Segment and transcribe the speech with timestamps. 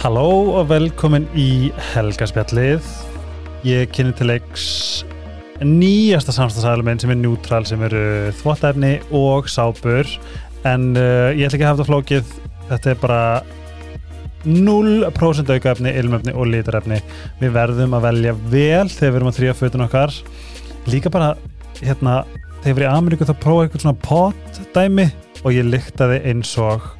[0.00, 2.86] Halló og velkomin í Helgaspjallið.
[3.68, 4.64] Ég kynni til leiks
[5.60, 10.08] nýjasta samstagsæluminn sem er Neutral sem eru þvóttefni og sápur.
[10.64, 12.32] En uh, ég ætla ekki að hafa þetta flókið.
[12.70, 13.20] Þetta er bara
[14.48, 17.04] 0% aukaefni, ilmefni og litarefni.
[17.44, 20.20] Við verðum að velja vel þegar við erum að þrýja fötun okkar.
[20.88, 21.34] Líka bara
[21.84, 22.22] hérna
[22.62, 25.10] þegar við erum í Ameríku þá prófa eitthvað svona pot dæmi
[25.44, 26.94] og ég lyktaði eins og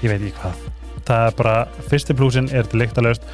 [0.00, 0.71] ég veit ekki hvað
[1.08, 1.56] það er bara,
[1.90, 3.26] fyrsti plúsin er til lyktalöst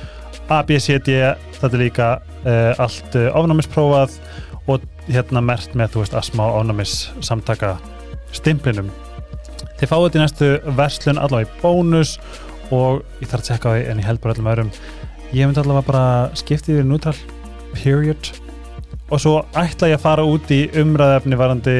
[0.48, 1.18] A, B, C, D
[1.58, 2.08] þetta er líka
[2.46, 4.14] uh, allt uh, ofnæmisprófað
[4.68, 6.94] og hérna mert með, þú veist, asma og ofnæmis
[7.24, 7.74] samtaka
[8.36, 8.88] stimplinum.
[9.78, 12.16] Þið fáið þetta í næstu verslun allavega í bónus
[12.72, 14.72] og ég þarf að tjekka á því en ég held bara öllum öðrum.
[15.32, 16.04] Ég myndi allavega bara
[16.40, 17.16] skiptið yfir neutral
[17.76, 18.32] period.
[19.08, 21.78] Og svo ætla ég að fara út í umræðefni varandi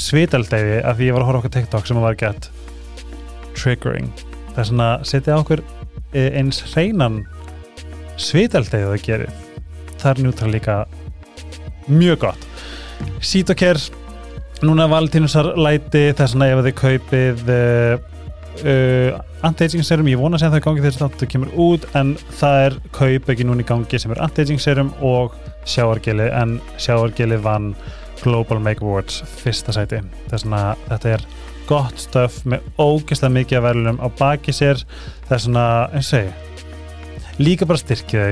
[0.00, 2.52] svitaldegi af því ég var að horfa okkur TikTok sem var gett
[3.56, 5.62] triggering það er svona setja okkur
[6.12, 7.22] eins hreinan
[8.20, 9.34] svitaldegi það gerir.
[9.98, 10.78] Það er neutral líka
[11.88, 12.48] mjög gott.
[13.22, 13.80] Sítokær
[14.62, 20.52] núna valentínussar læti þess að ef þið kaupið uh, anti-aging serum, ég vona að segja
[20.52, 23.98] það í gangi þegar þetta kemur út en það er kaup ekki núna í gangi
[23.98, 25.34] sem er anti-aging serum og
[25.66, 27.72] sjáargeli en sjáargeli vann
[28.22, 29.98] Global Make Awards fyrsta sæti.
[30.30, 31.24] Þess að þetta er
[31.72, 34.84] gott stöf með ógeðslega mikið af verðlunum á baki sér.
[35.26, 38.24] Það er svona, eins og segi líka bara styrkja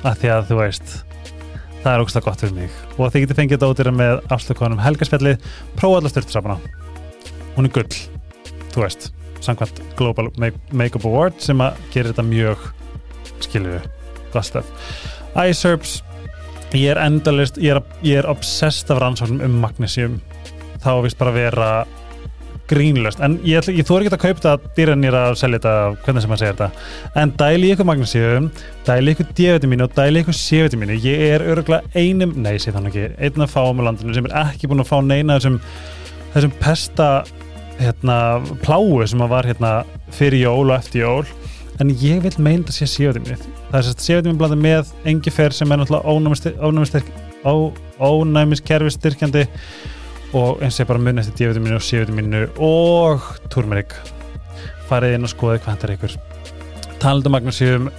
[0.00, 0.92] þau að því að þú veist
[1.84, 2.82] það er ógeðslega gott fyrir mig.
[2.96, 6.60] Og þið getur fengið þetta ódýra með afslökunum helgarspjallið prófa allar styrtusafana
[7.56, 8.00] hún er gull,
[8.72, 9.10] þú veist
[9.44, 12.68] samkvæmt Global Make-up Award sem að gera þetta mjög
[13.40, 13.80] skiljuðu,
[14.32, 14.70] gott stöf
[15.40, 16.00] iSerbs
[16.76, 20.20] ég er endalist, ég er, ég er obsessed af rannsóknum um magnesium.
[20.80, 21.70] Þá vist bara vera
[22.70, 26.24] grínlöst, en ég, ég þú er ekki að kaupa þetta dýranir að selja þetta, hvernig
[26.24, 26.86] sem maður segir þetta.
[27.22, 28.48] En dæli ykkur magnesium
[28.86, 33.14] dæli ykkur D-vitamínu og dæli ykkur C-vitamínu ég er öruglega einum, nei sé þannig ekki.
[33.26, 35.60] Einn að fá á landinu sem er ekki búin að fá neina þessum,
[36.34, 37.10] þessum pesta
[37.80, 38.18] hérna,
[38.64, 39.72] pláu sem að var hérna
[40.14, 41.24] fyrir jól og eftir jól.
[41.80, 45.70] En ég vil meina þetta sé C-vitamínu það er sérst C-vitamínu blandið með engifer sem
[45.70, 46.08] er náttúrulega
[48.00, 49.44] ónæmiskerfi styrkjandi
[50.36, 53.96] og eins og bara munið eftir D-vitamínu og C-vitamínu og turmerik
[54.90, 56.16] farið inn og skoðið hvað þetta er ykkur.
[57.00, 57.90] Talandu magnusíum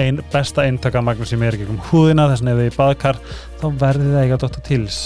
[0.00, 3.20] einn besta eintaka magnusíum er ekki um húðina þess að ef þið baðkar
[3.60, 4.98] þá verðið það ekki að dotta tils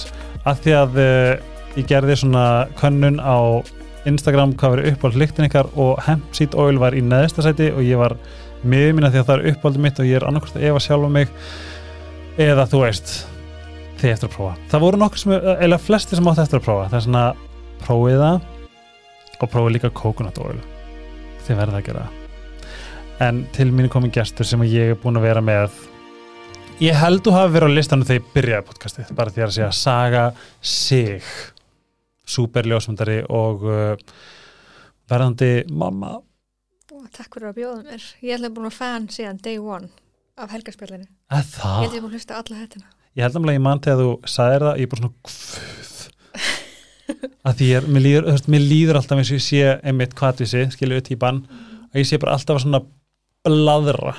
[0.49, 1.33] af því að uh,
[1.79, 2.45] ég gerði svona
[2.81, 3.39] könnun á
[4.09, 7.85] Instagram hvað verið uppáld líktin ykkar og hemp seed oil var í neðsta sæti og
[7.85, 8.17] ég var
[8.63, 11.07] með minna því að það er uppáldið mitt og ég er annarkvæmst að efa sjálf
[11.07, 11.35] um mig
[12.41, 13.15] eða þú veist
[14.01, 14.55] þið eftir að prófa.
[14.73, 15.35] Það voru nokkur sem,
[15.67, 16.89] eða flesti sem átti eftir að prófa.
[16.89, 17.25] Það er svona
[17.85, 18.49] prófið það
[19.41, 20.59] og prófið líka coconut oil.
[21.47, 22.17] Þið verða að gera það.
[23.27, 25.77] En til mín er komin gestur sem ég er búin að vera með
[26.81, 29.71] ég held þú hafi verið á listanum þegar ég byrjaði podcastið, bara því að segja
[29.77, 30.25] Saga
[30.65, 31.27] Sig
[32.31, 34.11] superljósmyndari og uh,
[35.11, 36.17] verðandi mamma
[37.11, 38.07] Takk fyrir að bjóða mér.
[38.23, 39.89] Ég ætla búin að fan síðan day one
[40.41, 41.07] af helgarspjallinu.
[41.33, 42.91] að Ég það, ætla búin að hlusta alla hættina.
[43.19, 45.97] Ég held að ég mann þegar þú sagðir það, ég er bara svona kvöð
[47.51, 49.63] að því ég er, mér líður, þú veist, mér líður alltaf eins og ég sé
[49.91, 51.41] einmitt kvatvísi, skilju típan
[51.91, 52.85] og ég sé bara alltaf svona
[53.47, 54.15] bladra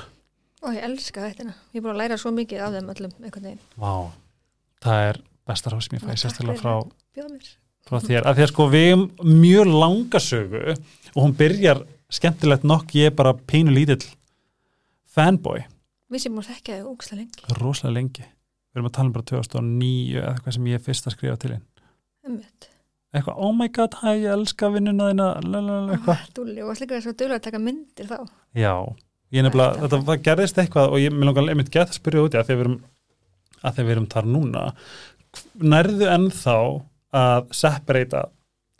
[0.62, 1.56] Og ég elska hættina.
[1.74, 3.62] Ég er búin að læra svo mikið af þeim öllum einhvern veginn.
[3.81, 3.94] Vá,
[4.85, 5.19] það er
[5.50, 6.75] besta ráð sem ég fæ sérstaklega frá,
[7.90, 8.28] frá þér.
[8.29, 9.08] Að því að sko við erum
[9.40, 11.81] mjög langa sögu og hún byrjar
[12.13, 14.06] skemmtilegt nokk ég er bara pínu lítill
[15.09, 15.66] fanboy,
[16.12, 18.25] Við sem múið þekkja þau ógsta lengi.
[18.72, 21.38] Við erum að tala um bara 2009 eða eitthvað sem ég er fyrst að skrifa
[21.44, 21.54] til
[22.28, 22.68] Ummitt.
[23.14, 27.12] eitthvað, oh my god, hæ, ég elska vinnuna þína lalalala, eitthvað, Dúli, og slikar svo
[27.18, 28.20] duglega að taka myndir þá.
[28.56, 28.74] já.
[29.32, 32.34] Ég nefnilega, Þetta- var, gerðist eitthvað og ég mér langar einmitt gett að spyrja út
[32.36, 32.78] í að að við erum
[33.64, 34.64] að því að við erum þar núna.
[35.72, 36.56] Nærðu ennþá
[37.22, 38.24] að separata,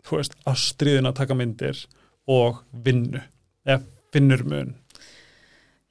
[0.04, 1.80] þú veist ástriðin að taka myndir
[2.28, 3.22] og vinnu,
[3.64, 4.74] eða finnur mun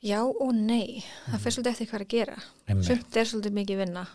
[0.02, 1.04] Já og nei.
[1.30, 2.38] Það fyrir svolítið eftir hvað að gera.
[2.68, 4.06] einmitt, Sumt er svolítið mikið vinna.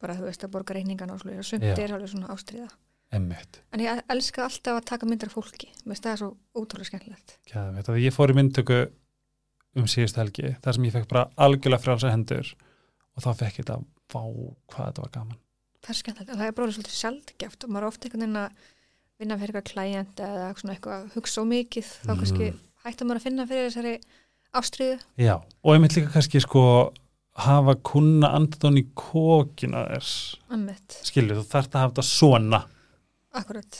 [0.00, 1.42] Bara þú veist að borga reikningan og slúið.
[1.44, 1.74] Sumt Já.
[1.78, 2.68] er alveg svona ástriða.
[3.12, 5.68] einmitt En ég elska alltaf að taka myndir af fólki.
[5.84, 7.38] Mér finnst það svo ótrúlega skemmtilegt.
[7.50, 8.78] Kjæða, veit, ég fór í myndtöku
[9.76, 12.54] um síðust helgi, þar sem ég fekk bara algjörlega frjálsa hendur
[13.16, 13.76] og þá fekk ég þetta,
[14.14, 14.22] vá,
[14.72, 15.38] hvað þetta var gaman
[15.80, 16.30] Það er skemmtilegt.
[16.30, 18.50] Og það er bróðið svolítið sjaldgæft og maður er ofta einhvern veginn að
[19.20, 21.86] vinna fyrir eitthvað klæjent eða svona eitthvað að hugsa svo mikið.
[22.04, 22.18] Þá Mhm.
[22.20, 22.48] kannski
[22.84, 23.94] hættum maður að finna fyrir þessari
[24.56, 24.98] ástriðu.
[25.20, 26.64] Já, og ég mynd líka kannski sko
[27.40, 30.98] hafa kunna andadón í kókina þess Ummitt.
[31.06, 32.64] skilju, þú þarft að hafa þetta svona
[33.32, 33.76] Akkurat.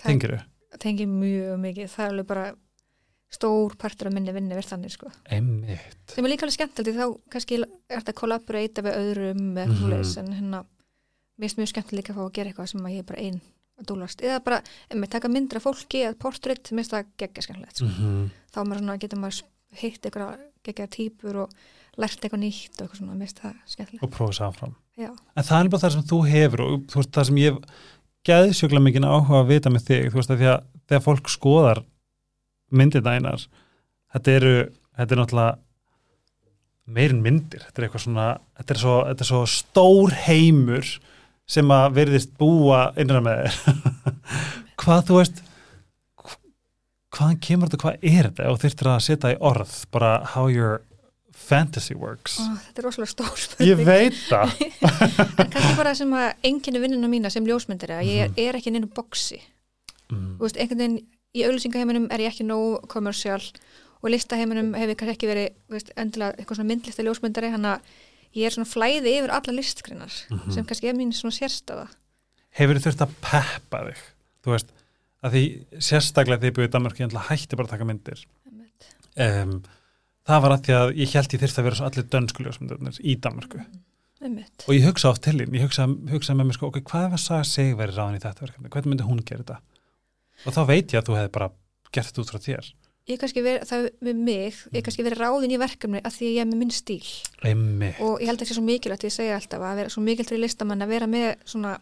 [0.00, 1.88] Tengir þau, tengi mjög mikið.
[1.92, 2.44] Það er alveg bara
[3.34, 5.10] stór partur af minni vinni verð þannig sko.
[5.30, 9.68] einmitt sem er líka alveg því þá kannski er þetta að kollaborata við öðrum Mhm.
[9.68, 10.18] mm -hmm.
[10.18, 10.64] en hérna
[11.38, 13.20] mér finnst mjög skemmtilegt líka að fá að gera eitthvað sem að ég er bara
[13.22, 13.40] ein
[13.80, 17.42] að dúlast eða bara, ef maður taka myndra fólki eða portrétt, mér finnst það geggja
[17.42, 17.86] skemmtilegt sko.
[17.86, 19.42] mm þá er maður svona, getur maður
[19.80, 21.56] hitt eitthvað geggja típur og
[22.00, 24.04] lært eitthvað nýtt og eitthvað svona, mér finnst það skemmtilegt.
[24.04, 24.76] Og prófa þess áfram.
[24.94, 27.60] Já, en það er bara það sem þú hefur og þú veist það sem ég
[28.24, 31.30] gæði sjökla mikið áhuga að vita með þig þú veist að því að þegar fólk
[31.32, 31.82] skoðar
[32.74, 33.46] myndirna einar
[34.14, 34.54] þetta eru,
[34.94, 35.56] þetta er náttúrulega
[36.84, 37.64] meirinn myndir.
[37.64, 38.28] Þetta er eitthvað svona,
[38.58, 40.92] þetta er svo, þetta er svo stór heimur
[41.54, 44.04] sem að verðist búa innra með þér.
[44.80, 45.42] Hvað þú veist
[47.14, 48.50] hvaðan kemur þetta, hvað er þetta?
[48.50, 50.82] Og þurftir að setja í orð bara how your
[51.34, 52.38] fantasy works.
[52.40, 54.52] Ó, þetta er rosalega stór ég spurning veit það.
[55.42, 58.88] En kannski bara sem að enginni vinnuna mína sem ljósmyndari að ég er ekki neinu
[58.94, 60.36] boksi mm.
[60.38, 61.00] þú veist, einhvern veginn
[61.34, 65.48] í auðlýsingaheiminum er ég ekki nóg kommersial og í listaheiminum hef ég kannski ekki verið
[65.74, 67.92] veist, endilega eitthvað svona myndlista ljósmyndari hann að
[68.38, 70.54] ég er svona flæði yfir alla listgrinar Mhm.
[70.54, 71.88] sem kannski er mín svona sérstaða.
[72.54, 74.02] Hefur þurft að peppa þig?
[74.44, 74.72] Þú veist,
[75.24, 75.44] að því
[75.80, 78.22] sérstaklega þegar ég búið í Danmark ég hætti bara að taka myndir.
[79.14, 79.56] Um,
[80.26, 82.96] það var að því að ég held ég þyrst að vera svo allir dönsku ljósmyndarnir
[83.00, 83.60] í Danmarku
[84.24, 84.64] Einmitt.
[84.64, 87.22] og ég hugsa oft til þín, ég hugsa, hugsa með mér sko, ok, hvað að
[87.22, 89.58] saga sig verið ráðin í þetta verkefni, hvernig myndi hún gera þetta?
[90.44, 91.50] Og þá veit ég að þú hefði bara
[91.94, 92.70] gert þetta út frá þér.
[93.04, 96.34] Ég kannski verið, það með mig ég kannski verið ráðin í verkefni að því að
[96.34, 97.10] ég er með minn stíl.
[97.44, 97.92] Einmi.
[98.00, 100.82] og ég held ekki svo mikilvægt, ég segja alltaf að vera svo mikilvægt fyrir listamann
[100.82, 101.76] að vera með svona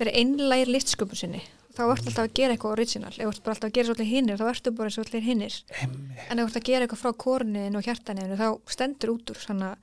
[0.00, 1.44] vera einlægir listsköpun sinni
[1.76, 3.12] þá ertu alltaf að gera eitthvað original.
[3.12, 6.38] Ef þú ert bara alltaf að gera svolítið hinnir, þá ertu bara svolítið hinnir en
[6.38, 9.40] ef þú ert að gera eitthvað frá korniðin og hjartaniðinu þá stendur út úr.
[9.46, 9.76] Þannig að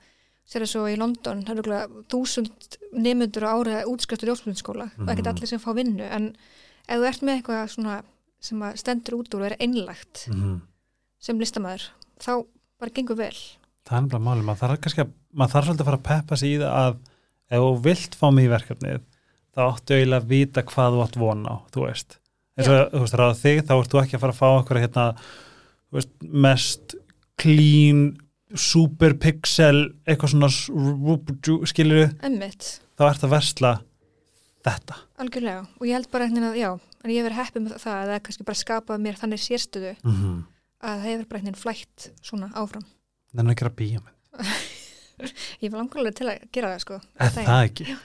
[0.48, 5.26] sér það svo í London, það eru þúsund nemundur á árið útskriftur ljósmyndaskóla og ekkert
[5.26, 5.34] Mhm.
[5.34, 6.04] allir sem fá vinnu.
[6.08, 6.36] En
[6.88, 8.02] ef þú ert með eitthvað svona
[8.40, 10.60] sem að stendur út úr og er einlægt Mm.
[11.20, 11.88] sem listamæður,
[12.20, 12.46] þá
[12.78, 13.34] bara gengur vel.
[13.84, 16.98] Það er kannski að maður þarf svolítið að fara að peppa sig í það að
[17.50, 19.00] ef þú vilt fá mig í verkefnið
[19.58, 22.16] þá áttu eiginlega að vita hvað þú átt von á þú veist,
[22.54, 24.80] eins og þú veist ráða þig þá ert þú ekki að fara að fá okkur
[24.84, 26.12] hérna þú veist,
[26.46, 26.96] mest
[27.38, 28.02] clean,
[28.54, 30.50] super pixel eitthvað svona
[31.70, 32.68] skilur Emmitt,
[32.98, 33.72] þá ert að versla
[34.68, 34.98] þetta.
[35.22, 35.64] Algjörlega.
[35.78, 36.68] Og ég held bara veginn að já,
[37.02, 39.94] en ég verið heppið með það að það er kannski bara skapað mér þannig sérstöðu
[39.96, 40.36] mm -hmm.
[40.82, 42.86] að það hefur bara veginn flætt svona áfram.
[43.34, 44.16] Þannig að gera bíómynd,
[45.62, 47.00] ég var langarlega til að gera það sko.
[47.18, 47.50] Er Daginn.
[47.50, 47.98] það ekki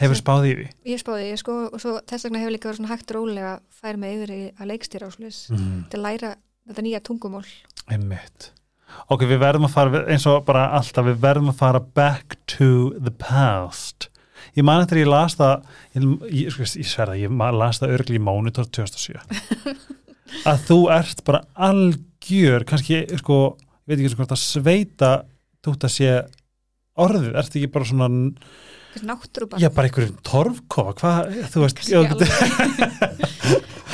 [0.00, 2.80] hefur spáð í því Ég spáði, ég sko, og svo þess vegna hefur líka verið
[2.80, 5.76] svona hægt rólega að færa mig yfir í að leikstýra áslis mm.
[5.92, 6.32] til að læra
[6.70, 7.44] þetta nýja tungumál.
[7.90, 8.50] Einmitt.
[9.10, 12.90] Ok, við verðum að fara, eins og bara alltaf, við verðum að fara back to
[12.98, 14.08] the past.
[14.56, 16.06] Ég man eftir ég las það, ég,
[16.40, 19.20] ég, sko, ég sverða, ég ma- las það örgli í Monitor 2007.
[20.50, 23.40] að þú ert bara algjör, kannski, sko,
[23.84, 25.12] ég veit ekki eins og hvort að sveita
[25.60, 26.10] þú að sé
[27.00, 28.10] orðið, ert ekki bara svona,
[28.90, 29.60] Þessi náttúrubar.
[29.62, 31.78] já, bara einhverjum torfkofa, hvað, þú veist,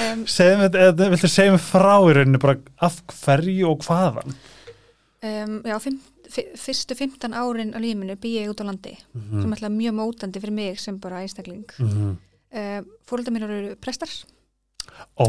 [0.07, 0.23] um,
[1.15, 4.35] viltu segja mig frá í rauninu, bara af hverju og hvaðan?
[5.27, 5.99] um, já, fimm,
[6.33, 9.95] fi- fyrstu 15 árin á lífinu bý ég út á landi Mm sem ætla mjög
[9.99, 11.65] mótandi fyrir mig sem bara einstakling.
[11.77, 12.17] -hmm.
[12.57, 14.09] Um, Fóröldar mín eru prestar,
[15.19, 15.27] Ó,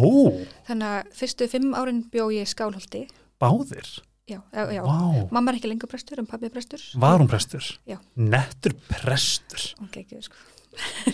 [0.67, 3.07] þannig að fyrstu fimm árin bjó ég í skálholti.
[3.41, 3.87] báðir
[4.27, 4.81] Já, já.
[4.83, 6.81] Vá, Mamma er ekki lengur prestur, en pabbi er prestur.
[6.99, 7.63] var hún prestur?
[7.87, 7.97] Já.
[8.15, 10.35] Nettur prestur Ok, ekki, sko.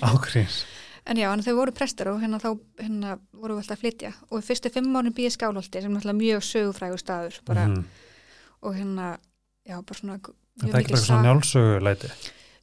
[0.02, 0.64] Ágríns
[1.06, 4.12] En já, en þau voru prestar og hérna þá hérna voru við alltaf að flytja
[4.32, 7.84] og fyrstu fimm árin býði skálholti sem er mjög sögufrægur staður bara, Mhm.
[8.64, 9.18] og hérna,
[9.68, 12.12] já, bara svona Þetta mjög er ekki bara svona njálsögu læti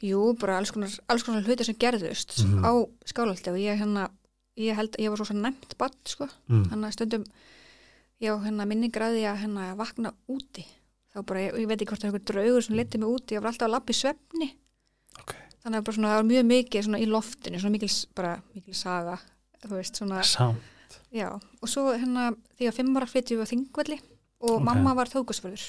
[0.00, 2.64] Jú, bara alls konar, alls konar hluti sem gerðust Mhm.
[2.64, 2.72] á
[3.04, 4.08] skálholti og ég hérna,
[4.56, 6.70] ég held, ég var svo svona nefnt bann, sko, mm.
[6.70, 7.24] hann að stundum
[8.20, 10.64] já, hérna minni græði að hérna vakna úti.
[11.10, 13.34] Þá bara, ég, ég veit ekki hvort það er eitthvað draugur sem liti mig úti,
[13.34, 14.50] ég var alltaf að lappa í svefni.
[15.18, 15.32] Ok.
[15.64, 18.76] þannig að bara svona, það var mjög mikið svona í loftinu, svona mikil, bara mikil
[18.78, 19.16] saga,
[19.64, 20.96] þú veist, svona Samt.
[21.12, 23.98] Já, og svo hérna því að fimm ára flytjum við á Þingvelli
[24.46, 24.62] og Ok.
[24.64, 25.64] mamma var þókusförður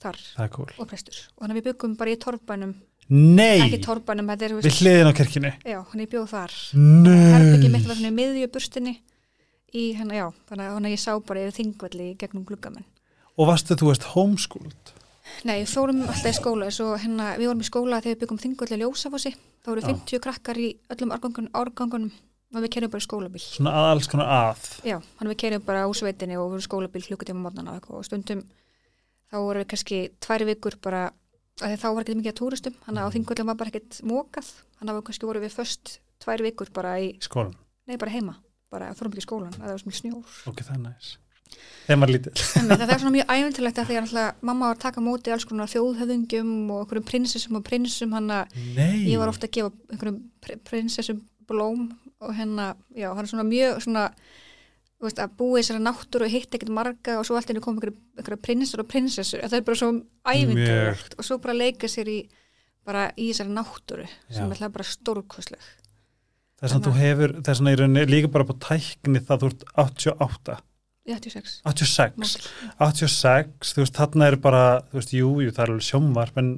[0.00, 0.72] þar er cool.
[0.78, 1.20] og prestur.
[1.36, 2.74] Og þannig að við byggum bara í torfbænum.
[3.08, 5.52] Nei, ekki torfbænum, þetta er við hliðin á kirkjunni.
[5.64, 6.56] Já, hann ég bjóð þar.
[6.74, 8.94] Herbyggi mitt Nei var svona í miðju burstinni
[9.74, 12.86] í hérna, já, þannig að að ég sá bara yfir Þingvelli gegnum gluggamenn
[13.34, 14.92] Og varstu þú veist homeschooled?
[15.48, 18.42] Nei, við fórum alltaf í skóla svo hérna, við vorum í skóla þegar við byggum
[18.44, 19.32] Þingvelli ljósafossi,
[19.64, 19.88] þá voru Já.
[19.90, 22.12] 50 krakkar í öllum árgangunum,
[22.54, 23.42] og við kerjum bara í skólabíl.
[23.42, 24.68] Svona að alls konar að.
[24.86, 28.44] Já, hann við kerjum bara á sveitinni og við vorum skólabíl klukkutíma mótnana og stundum
[29.34, 31.04] þá voru við kannski tvær vikur bara
[31.62, 34.00] að því þá var ekki mikið að túristum hann að á þingvöldum var bara ekkert
[34.06, 37.54] mókað hann að við kannski voru við först tvær vikur bara í skólan
[37.90, 38.36] nei bara heima
[38.74, 40.34] bara fórum ekki í skólan að það var svo mikið snjór.
[40.50, 41.12] Ok, það er næs.
[41.84, 44.84] Þegar maður Einmitt, það er svona mjög æventilegt að því að náttúrulega mamma var að
[44.84, 48.56] taka móti alls konar þjóðhöfðingjum og einhverjum prinsessum og prinsum að
[49.04, 51.84] ég var ofta að gefa einhverjum pr- prinsessum blóm
[52.24, 54.06] og hérna, já, hann er svona mjög svona,
[54.96, 57.62] þú veist, að búa í þessari náttúru og hitta ekkert marga og svo allt einu
[57.64, 59.44] kom einhverjum prinsessur og prinsessur.
[59.44, 59.92] Það er bara svo
[60.24, 62.18] æventilegt og svo bara leika sér í
[62.84, 64.46] bara í þessari náttúru sem Já.
[64.48, 65.68] er alltaf bara stórkosleg
[66.64, 69.66] þess að þú hefur þess að í rauninni líka bara på tækni það þú ert
[69.84, 70.56] 88
[71.04, 72.46] 86 86, Módel.
[72.80, 76.52] 86 þú veist, þarna er bara, þú veist, jú, jú það er alveg sjónvarp, en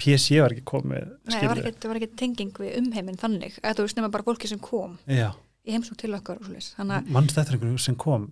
[0.00, 3.74] PC var ekki komið, Nei, það var það var ekki tenging við umheiminn þannig, eða
[3.76, 5.28] þú veist nema bara fólki sem kom Já,
[5.66, 8.30] í heimsók til okkar að mannst eftir einhverju sem kom?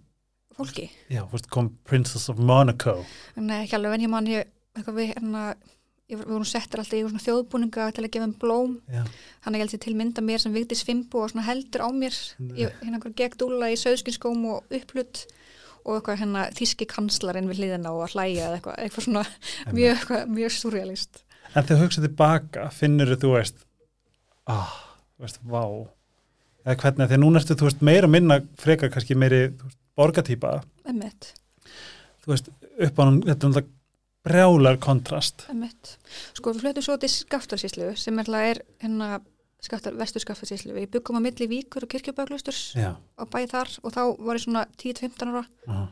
[0.56, 3.00] Fólki, já, þú veist, kom Princess of Monaco.
[3.36, 5.44] Nei ekki alveg en ég man ég, eitthvað við hérna
[6.18, 9.02] við vorum settir alltaf í svona þjóðbúninga til að gefa um blóm, Já,
[9.44, 11.88] þannig að ég held ég til mynda mér sem vigdi svimbu og svona heldur á
[11.94, 12.54] mér Nei.
[12.64, 15.24] ég, hérna einhver gegdúla í söðskinskóm og upplut
[15.84, 19.24] og eitthvað hérna þíski kanslarinn við hliðina og að hlæja eða eitthvað, eitthvað svona
[19.72, 21.22] mjög, eitthvað, mjög surrealist.
[21.50, 23.64] En þegar hugsaðu tilbaka, finnur þú veist
[24.50, 24.76] ah,
[25.16, 25.64] þú veist, vá.
[26.66, 30.54] Eða hvernig, þegar núna ertu, þú veist, meira minna frekar kannski meiri þú borgatýpa,
[30.88, 31.32] emmitt,
[32.24, 32.50] þú veist,
[32.86, 33.79] upp á hann þetta er náttúrulega
[34.26, 35.46] brjálar kontrast.
[35.52, 35.96] Emmitt
[36.36, 39.20] sko við flutum svo til skaftarsíslu sem er, er hérna
[39.60, 44.02] skaftar, vestur skaftarsíslu við byggum á milli víkur og kirkjubæklusturs á bæði þar og þá
[44.18, 45.46] var ég svona 10-15 ára.
[45.68, 45.88] Uh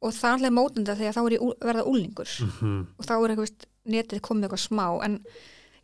[0.00, 2.80] og það er alveg mótenda þegar þá er ég verða úlingur -huh.
[2.96, 5.20] og þá er eitthvað netið komið eitthvað smá en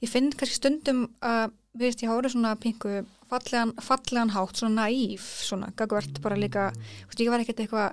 [0.01, 4.87] ég finn kannski stundum að við veist ég hári svona pingu fallegan, fallegan hátt, svona
[4.87, 7.93] naív svona, gagvart bara líka veist, ég var ekkert eitthvað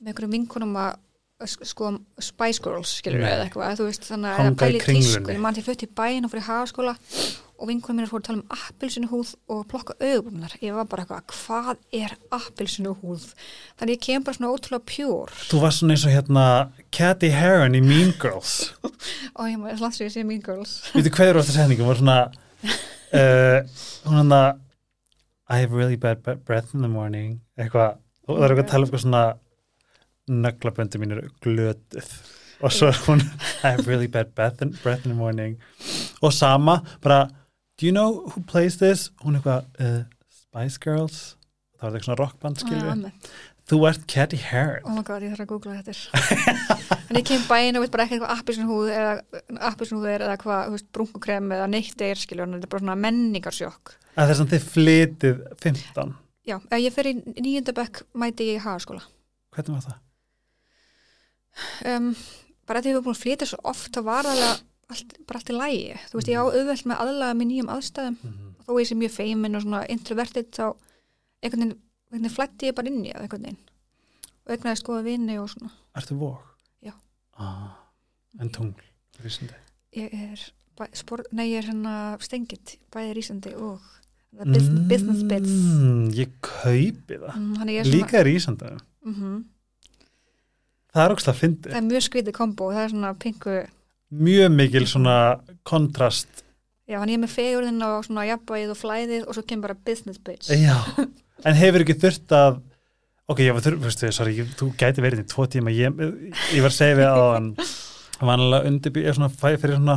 [0.00, 0.96] með einhverjum vinkunum að
[1.46, 3.30] sko Spice Girls skilur Nei.
[3.30, 6.26] eða eitthvað, þú veist þannig að í pæli tísku, ég man til flutt í bæin
[6.26, 6.96] og fyrir hagaskóla
[7.62, 11.04] og vinkunum mér fóru að tala um appilsinu húð og plokka auðbúmnar, ég var bara
[11.04, 13.28] eitthvað hvað er appilsinu húð
[13.78, 16.46] þannig ég kem bara svona ótrúlega pjúr Þú var svona eins og hérna
[16.90, 18.72] Cathy Heron í Mean Girls.
[19.38, 20.74] Og ég maður langt sér að sé Mean Girls.
[20.96, 22.18] Við þú hvað eru eftir setningum var svona
[23.14, 23.58] uh,
[24.08, 24.50] hún hann að
[25.52, 28.82] I have really bad breath in the morning eitthvað, og það er eitthvað að tala
[28.82, 29.24] um eitthvað svona
[30.30, 32.10] nöglaböndi mín eru glötuð.
[32.62, 33.22] Og svo er hún
[33.64, 35.58] I have really bad breath in, breath in the morning.
[36.22, 37.28] Og sama, bara
[37.80, 39.10] do you know who plays this?
[39.24, 41.36] Hún er eitthvað uh, Spice Girls?
[41.78, 45.32] Það var eitthvað svona rockband skilju Ah, þú ert Cathy Heron oh my god, ég
[45.32, 46.78] þarf að googla þetta.
[47.08, 49.12] En ég kem bæinn og veit bara ekki eitthvað appisunhúð eða
[49.70, 53.94] appisunhúð er eða hvað, brunkukrem eða neitt er skilur, þetta er bara svona menningarsjokk.
[54.18, 56.14] Að þess að þið flytið 15
[56.46, 59.04] já, ég fer í nýjöndabekk mæti ég í hagaskóla
[59.54, 60.00] hvernig var það?
[61.86, 62.14] Um,
[62.66, 64.42] bara að því við erum búin að flytja svo oft þá var það
[64.92, 68.16] allt, bara allt í lægi þú veist, ég á auðvelt með aðlaga með nýjum aðstæðum
[68.22, 68.54] Mm -hmm.
[68.58, 70.64] og þó ég sé mjög feimin og svona introvertið þá
[71.42, 71.78] einhvern veginn,
[72.12, 73.58] einhvern veginn flætti ég bara inn í það einhvern veginn
[74.46, 76.42] og eignaði skoða vini og svona Ertu vók?
[76.82, 76.92] Já.
[77.38, 77.76] Ah,
[78.40, 78.82] en tungl,
[79.22, 79.54] vísindi.
[79.96, 83.80] ég er, bæ, spor, nei ég er hérna stengit, bæði rísandi og
[84.32, 87.36] business, business bits Mm, ég kaupi það.
[87.36, 88.78] mm, Líka er ísandi.
[89.04, 89.44] mm
[90.92, 91.70] Það er ógst að það fyndi.
[91.78, 93.54] er mjög skrítið kombo, það er svona pingu
[94.12, 95.16] Mjög mikil svona
[95.64, 96.42] kontrast.
[96.88, 100.18] já, hann er með fegurðin og svona jafnvægið og flæðið og svo kemur bara business
[100.20, 100.76] bits Já.
[101.48, 102.60] En hefur ekki þurft að
[103.30, 105.94] Ok, ég var þurft, veistu, sorry, þú gæti verið í tvo tíma, ég,
[106.52, 107.46] ég var að segja við á hann,
[108.28, 109.94] vanlega undirbý, ég svona fæ fyrir svona,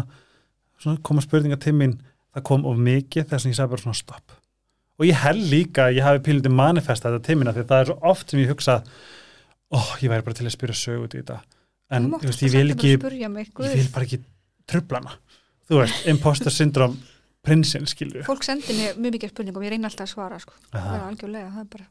[0.79, 1.97] svona koma spurninga til mín,
[2.37, 4.35] það kom of mikið þess að ég sagði bara svona stopp.
[5.01, 7.81] Og ég held líka að ég hafi pílundi manifesta þetta til mín af því það
[7.83, 8.77] er svo oft sem ég hugsa,
[9.74, 11.39] ó, ég væri bara til að spyrja sög út í þetta.
[11.95, 14.22] En, veist, ég vil ekki, ég vil bara ekki
[14.69, 15.17] trublana.
[15.69, 16.98] Þú veist, imposter syndrom
[17.45, 18.24] prinsinn, skilju.
[18.25, 20.53] fólk sendir mér mjög mikið spurningum ég reyna alltaf að svara sko.
[20.74, 21.86] það er algjörlega, það er bara,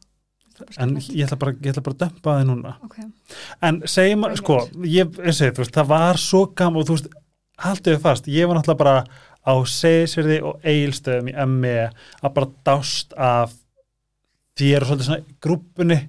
[0.65, 2.73] er En ég ætla bara, ég ætla bara að dömpa það núna.
[2.83, 2.97] ok,
[3.63, 4.43] En segjum, Brilliant.
[4.43, 7.09] sko, ég, ég segi, þú veist, það var svo gaman og þú veist,
[7.65, 9.05] haldið fast, ég var náttúrulega bara
[9.47, 11.77] á segisverði og eigilstöðum í ME
[12.23, 13.55] að bara dást af
[14.59, 16.01] þér og svolítið svona grúpunni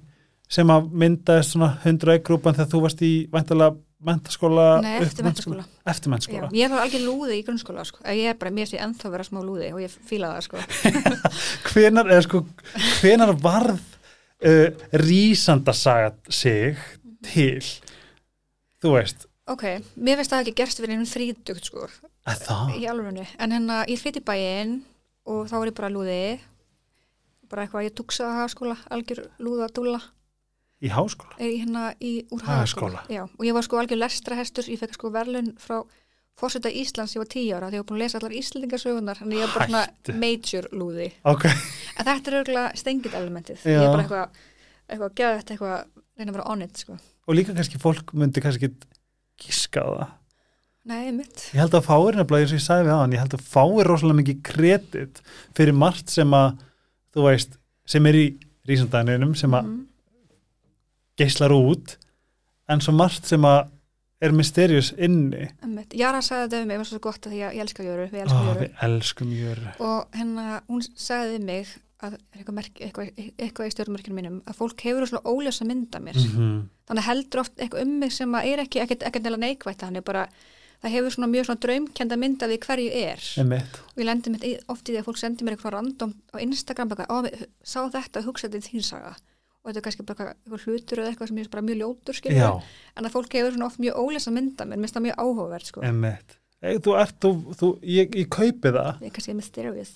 [0.48, 3.74] sem að myndaði svona 100 grúpan þegar þú varst í væntalega
[4.06, 8.02] mentaskóla nei, eftir mentaskóla eftir mentaskóla ég var algjör lúði í grunnskóla sko.
[8.12, 10.64] ég er bara, mér sé ennþá vera smá lúði og ég fíla það sko.
[11.72, 12.42] hvenar, sko,
[13.00, 13.80] hvenar varð
[14.44, 14.68] uh,
[15.02, 16.76] rísandasaga sig
[17.26, 17.64] til?
[18.82, 19.24] Þú veist.
[19.48, 19.64] Ok,
[19.96, 21.86] mér finnst það ekki gerst fyrir einhvern þrítugt sko,
[22.28, 24.82] að það, í alvegni en hérna, ég flytti bæinn
[25.26, 26.20] og þá var ég bara lúði.
[27.46, 30.00] Bara eitthvað, ég tuksa að hagaskóla algjör lúða dúlla
[30.84, 34.66] í háskóla er ég hérna í, úr hagaskóla Já, og ég var sko algjör lestrahestur
[34.68, 35.78] ég fekk sko verðlun frá
[36.36, 39.38] fórseta Íslands, ég var tíu ára því ég var búin að lesa allar Íslandingasögunar þannig
[39.40, 43.72] ég var bara svona major lúði ok, en þetta er auðvitað stengið elementið Já.
[43.72, 44.42] ég er bara eitthvað
[44.86, 45.78] eitthvað geðvægt eitthvað
[46.16, 46.98] reyna að vera on it sko.
[47.26, 48.92] og líka kannski fólk myndi kannski ekki
[49.46, 50.14] gíska á það
[50.86, 51.48] Nei, mitt.
[51.50, 53.48] ég held að fáir nefnilega eins og ég sagði við á hann ég held að
[53.56, 55.22] fáir rosalega mikið kredit
[55.56, 56.60] fyrir margt sem að
[57.16, 57.56] þú veist,
[57.88, 58.26] sem er í
[58.68, 59.80] rísandæninum sem að Mhm.
[61.18, 61.96] Geislar út
[62.68, 63.72] en svo margt sem að
[64.24, 65.44] er mysterious inni.
[65.92, 68.22] Jara sagði þetta við mig, það var svo gott að að ég elska Jöru, við
[68.24, 71.74] elskum Jöru við elskum jöru og hennar, hún sagði við mig
[72.06, 76.16] að eitthvað, merk, eitthvað, eitthvað í stjórnmerkinu mínum að fólk hefur svona óljósa mynda mér
[76.16, 76.58] -hmm.
[76.88, 80.02] þannig heldur oft eitthvað um mig sem að er ekki ekkert, neila neikvægt hann er
[80.04, 80.26] bara
[80.82, 83.80] það hefur svona mjög svona draumkenda mynda við hverju er Einmitt.
[83.96, 86.88] og ég lendi mitt oft í því að fólk sendi mér eitthvað random á Instagram
[86.88, 89.16] við- sá þetta og hugsaði þín saga
[89.66, 93.04] og þetta er kannski bara eitthvað hlutur eða eitthvað sem er bara mjög ljótur en
[93.10, 95.84] að fólk hefur oft mjög óljósa mynda mér minnst það mjög áhugavert sko.
[96.64, 99.02] Ei, Þú ert, þú, þú, ég, ég kaupi það.
[99.04, 99.90] Ég er kannski mysterious.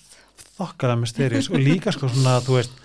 [0.59, 2.75] Þokkalega mysterious og líka sko svona, þú veist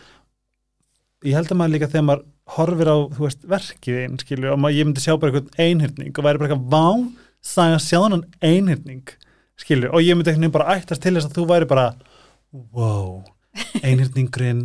[1.26, 2.24] ég held að maður líka þegar maður
[2.56, 6.12] horfir á, þú veist, verkið einn, skilju, og maður, ég myndi sjá bara eitthvað einhyrning
[6.12, 6.84] og væri bara eitthvað, vá,
[7.46, 9.14] sæða sjáðan einhyrning,
[9.62, 11.86] skilju, og ég myndi eitthvað bara ættast til þess að þú væri bara
[12.76, 13.24] wow,
[13.82, 14.62] einhyrningurinn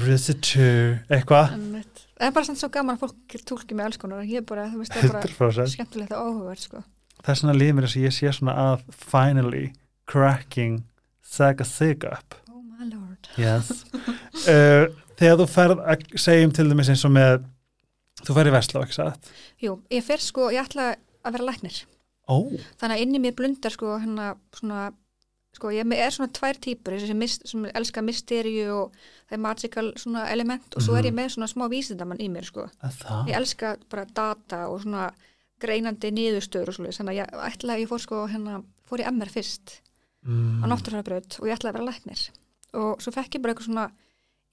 [0.00, 1.54] visitor, eitthvað.
[2.20, 4.24] Það er bara samt svo gaman að fólk tólki með alls konar.
[4.28, 6.82] Ég er bara, þú veist, það er bara 100% skemmtilegt og áhugavert sko.
[7.20, 9.64] Það er svona líf mér þess að ég sé svona að finally
[10.10, 10.82] cracking
[11.24, 12.36] Saga Sig up.
[12.50, 13.30] Oh my lord.
[13.40, 13.84] Yes.
[14.48, 14.88] uh,
[15.20, 17.44] þegar þú ferð að segjum til dæmis eins og með
[18.26, 19.30] þú ferð í Vestló, ekki satt?
[19.60, 20.94] jú, ég fer sko, ég ætla
[21.24, 21.82] að vera læknir.
[22.30, 22.46] Ó,
[22.80, 24.90] þannig að inni mér blundar sko hérna svona
[25.56, 30.26] sko ég er svona tvær þessi sem, sem elska mysteríu og það er magical svona
[30.30, 32.68] element og svo er ég með svona smá vísindamann í mér sko.
[33.26, 35.08] Ég elska bara data og svona
[35.60, 39.08] greinandi niðurstöður og svoleiðis þannig að ég ætla að ég fór sko hérna fór í
[39.10, 39.80] MR fyrst
[40.20, 42.22] á mm, náttúrfærabraut og ég ætlaði að vera læknir.
[42.80, 43.88] Og svo fekk ég bara eitthvað svona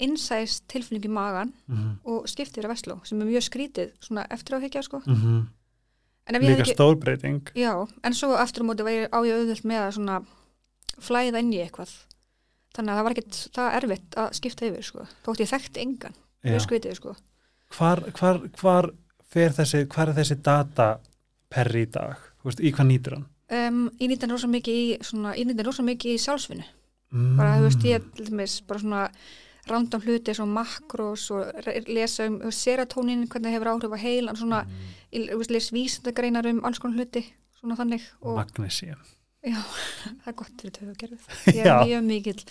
[0.02, 4.26] innsæst tilfinning í magan mm, og skipti yfir að Vestló sem er mjög skrítið svona
[4.34, 5.02] eftir á higgja sko.
[5.06, 5.46] Mm,
[6.38, 7.54] ég líka ekki, stórbreyting.
[7.58, 10.20] Já, en svo aftur á móti var ég á ég auðvöld með að svona
[11.04, 11.92] flæða inn í eitthvað.
[12.76, 15.06] Þannig að það var ekkert það erfitt að skipta yfir sko.
[15.26, 16.18] Þótt ég þekkti engan,
[16.64, 17.16] skrítið sko.
[17.78, 18.90] Hvar, hvar, hvar
[19.28, 20.92] fer þessi hvar er þessi data
[21.52, 22.22] per í dag?
[22.46, 23.26] Veist, í hvað nýtur hann?
[23.48, 24.86] um, ég nýtti hann rosa mikið í
[26.14, 26.68] í sjálfsvinnu.
[27.16, 29.04] Mm, bara þú veist ég til dæmis bara svona
[29.68, 34.64] random hluti makrós og re- lesa um serotonin hvernig það hefur áhrif á heilan svona,
[34.64, 37.24] mm, les vísindagreinar um alls konar hluti
[37.60, 39.00] svona þannig og Magnesium
[39.48, 39.60] já,
[40.24, 42.42] það er gott fyrir töfugerfið ég er mjög mikill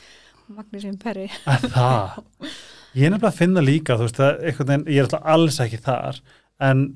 [0.56, 2.20] Magnúsum Perri að það?
[2.96, 5.82] Ég er nefnilega að finna líka þú veist, að veginn, ég er alltaf alls ekki
[5.84, 6.20] þar
[6.64, 6.86] en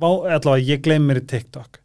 [0.00, 1.80] allavega ég gleym mér í TikTok.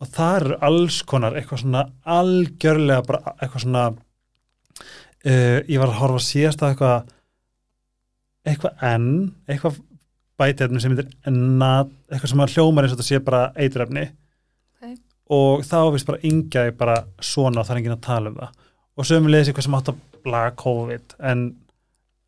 [0.00, 6.00] Og það eru alls konar eitthvað svona algjörlega bara eitthvað svona uh, ég var að
[6.02, 7.12] horfa síðast á eitthvað
[8.46, 9.08] eitthvað enn
[9.48, 9.80] eitthvað
[10.36, 14.06] bætefni sem heitir ennat, eitthvað sem að hljómar eins og þetta sé bara eitrefni.
[15.30, 18.52] Og þá vist bara yngjaði bara svona og það er enginn að tala um það.
[18.96, 21.42] Og sömulegis eitthvað sem átt að blaga COVID en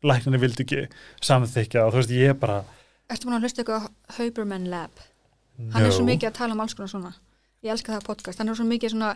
[0.03, 0.81] læknarnir vildi ekki
[1.25, 2.59] samþykja og þú veist ég bara
[3.09, 4.91] Ertu búin að hlusta eitthvað á Huberman Lab?
[5.73, 7.13] Hann er svo mikið að tala um alls konar svona.
[7.65, 9.09] Ég elska það podcast, hann er svo mikið svona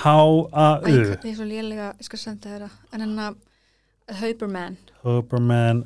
[0.00, 3.40] H-A-U ég er svo lélega, ég skal senda þeirra en hann að
[4.20, 5.82] Huberman Huberman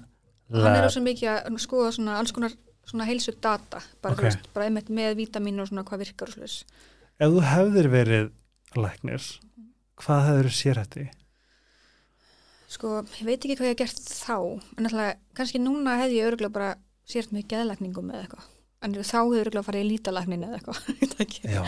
[0.53, 0.93] hann er Lab.
[0.95, 2.55] svo mikið að skoða svona alls konar
[2.87, 4.21] svona heilsu data bara, Ok.
[4.21, 6.61] þú veist, bara einmitt með vítamín og svona hvað virkar og slús
[7.17, 8.33] Ef þú hefðir verið
[8.77, 9.31] læknir
[9.97, 11.07] hvað hefur sér í?
[12.77, 14.37] sko, ég veit ekki hvað ég hef gert þá
[14.77, 16.73] en alltaf, kannski núna hefði ég örgulega bara
[17.09, 18.51] sért með geðlækningum eða eitthvað
[18.87, 21.39] en þá hefði örgulega farið í lítalæknin eða eitthvað.
[21.57, 21.63] Já,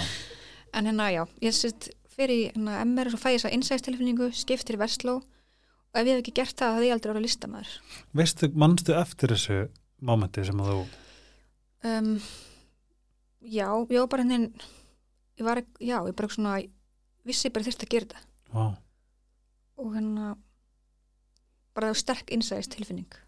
[0.76, 4.76] en hérna, já, ég sést fyrir hérna MR og fæ ég þess að innsæðstilfinningu skiptir
[4.76, 7.76] í Vestló og ef ég hef ekki gert það, það hefði ég aldrei orðið listamæður
[8.20, 9.58] veistu, manstu eftir þessu
[10.04, 10.82] mómenti sem að þú
[11.88, 12.10] um,
[13.40, 14.50] já, var bara henni
[15.38, 16.56] ég var, já, ég bara svona
[17.28, 18.24] vissi bara þurft að gera þetta.
[18.52, 18.66] Vá,
[19.78, 20.28] og hérna
[21.76, 23.18] bara það var sterk innsæðstilfinning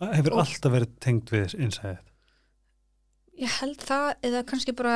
[0.00, 2.06] hefur Og- alltaf verið tengd við innsæðið
[3.40, 4.94] ég held það, eða kannski bara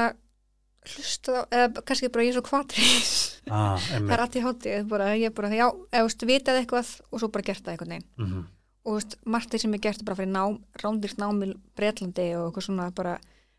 [0.84, 3.12] hlusta á, eða kannski bara ég er svo kvatrís
[3.48, 4.42] ah, það er allt í
[4.90, 7.94] bara, ég er bara, já, eða veist, vitað eitthvað og svo bara gert það einhvern
[7.94, 8.10] veginn.
[8.20, 8.42] Mhm.
[8.84, 11.52] og þú veist, margt þeir sem ég gert er bara fyrir nám, rándýrt nám í
[11.76, 13.14] Bretlandi og eitthvað svona bara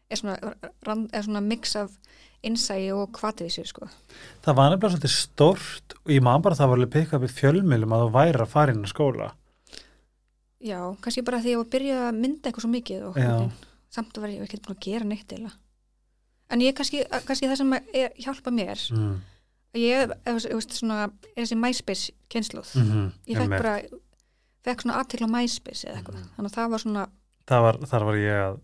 [0.09, 0.35] er svona,
[1.13, 1.91] er svona mix af
[2.45, 3.87] innsægi og kvatvísi sko.
[4.45, 7.23] Það var nefnilega svolítið stort og ég man bara að það var alveg pikka upp
[7.25, 9.31] í fjölmjölum að þú væri að fara inn á skóla
[10.65, 13.51] já, kannski bara því ég var að byrja að mynda eitthvað svo mikið og veginn.
[13.93, 15.51] samt að vera ég ekki búin að gera neitt eða
[16.53, 19.15] en ég kannski, kannski það sem er, hjálpa mér mm.
[19.81, 23.11] ég, veist, svona, er þessi MySpace kynsluð Mm -hmm.
[23.27, 23.75] ég fekk bara
[24.65, 26.29] fekk svona aðtekla á MySpace eða eitthvað Mhm.
[26.37, 27.07] þannig að það var svona
[27.47, 28.59] það var, þar var ég að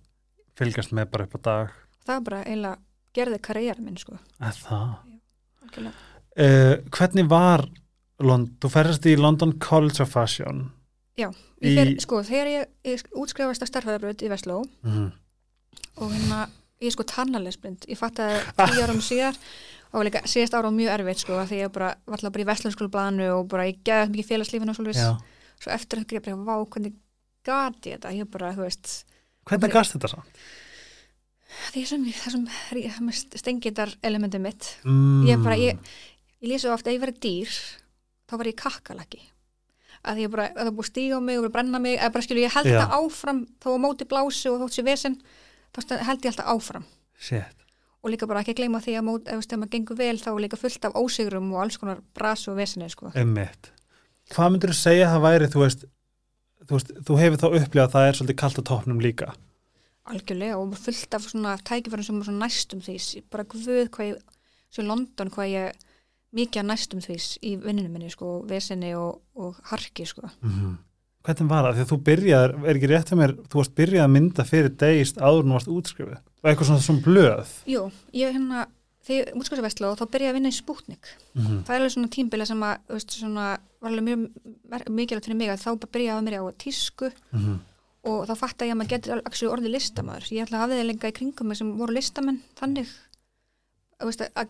[0.62, 1.76] fylgast með bara upp á dag.
[2.06, 2.78] Það var bara eiginlega
[3.17, 4.17] gerði karriér minn sko.
[4.39, 4.91] Að það?
[5.65, 6.10] Algjörlega.
[6.45, 7.67] uh, hvernig var
[8.21, 10.69] Lond þú ferðast í London College of Fashion.
[11.19, 15.10] Ég Í- fer, sko, þegar ég, ég útskrifast af starfæðarbröð í Vestló mm.
[16.02, 16.45] og hérna,
[16.82, 19.38] ég er sko tannalesblind ég fatt að tíu árum síðar
[19.91, 23.28] og líka síðast ára mjög erfitt sko því ég bara, var alltaf bara í Vestlónskólablaðinu
[23.36, 25.12] og bara ég geði mikið félagslífinu og svolítið Já.
[25.62, 26.97] svo eftir þetta ég bara, vá, hvernig
[27.45, 28.95] gati þetta, ég bara, þú veist
[29.52, 30.42] hvernig gast þetta samt?
[31.72, 35.28] því sem, þessum stengitar elementum mitt Mm.
[35.30, 35.78] ég bara, ég,
[36.42, 37.54] ég lýsa ofta að ég verið dýr
[38.28, 39.22] þá var ég kakkalaki
[40.02, 42.44] að ég bara, að það búið stíga á mig og brenna mig, að bara skilju,
[42.48, 45.18] ég held það áfram þó á móti blási og þótt sér vesen
[45.72, 46.86] þá held ég alltaf áfram
[47.22, 47.58] Shit.
[48.02, 50.58] og líka bara ekki gleyma því að mót, ef maður gengur vel þá er líka
[50.58, 53.12] fullt af ósigrum og alls konar bras og veseni sko.
[54.32, 55.86] Hvað myndir þú segja að það væri, þú veist,
[56.72, 59.34] þú, veist, þú hefur þá upplifað að það er svolítið kalt á toppnum líka.
[60.12, 62.96] algjörlega og fullt af svona tækifærum sem er svona næstum því
[63.32, 64.38] bara guð hvað ég,
[64.74, 65.84] svo London hvað ég
[66.36, 70.32] mikið að næstum því í vinninu minni sko, veseni og, og harki sko.
[70.42, 70.80] Mm
[71.22, 71.80] Hvernig var það?
[71.84, 75.20] Að þú byrjaðir, er ekki rétt hjá mér, þú varst byrjað að mynda fyrir degist
[75.22, 76.22] áður en þú varst útskrifið.
[76.42, 77.52] Og eitthvað svona, svona blöð.
[77.70, 77.84] Jú,
[78.18, 78.64] ég hérna
[79.12, 81.60] ég útskvæmst vestló þá byrjaði ég að vinna í Sputnik Mm -hmm.
[81.65, 83.45] það er alveg svona tímbila sem að veist, svona,
[83.82, 87.60] var alveg mjög mikilvægt fyrir mig að þá bara byrjaði að mér á tísku Mhm.
[88.04, 91.08] og þá fatt ég að maður getur orðið listamaður ég ætla að hafa þið lenga
[91.08, 92.88] í kringum sem voru listamenn þannig
[94.02, 94.47] að, að,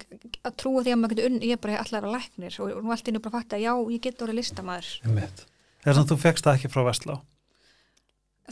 [0.48, 2.84] að trúa því að maður getur unn ég er bara allar að læknir og, og
[2.84, 5.46] nú allt innu bara fatt að já, ég get orðið listamaður Einmitt.
[5.84, 7.16] Það er svona þú fegst það ekki frá Vestlá.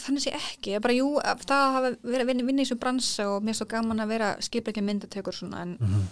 [0.04, 2.80] Þannig sé ekki, ég bara jú að það að hafa verið að vinna, í þessu
[2.80, 6.08] bransa og mér er svo gaman að vera skipleikja myndatökur svona en, Mm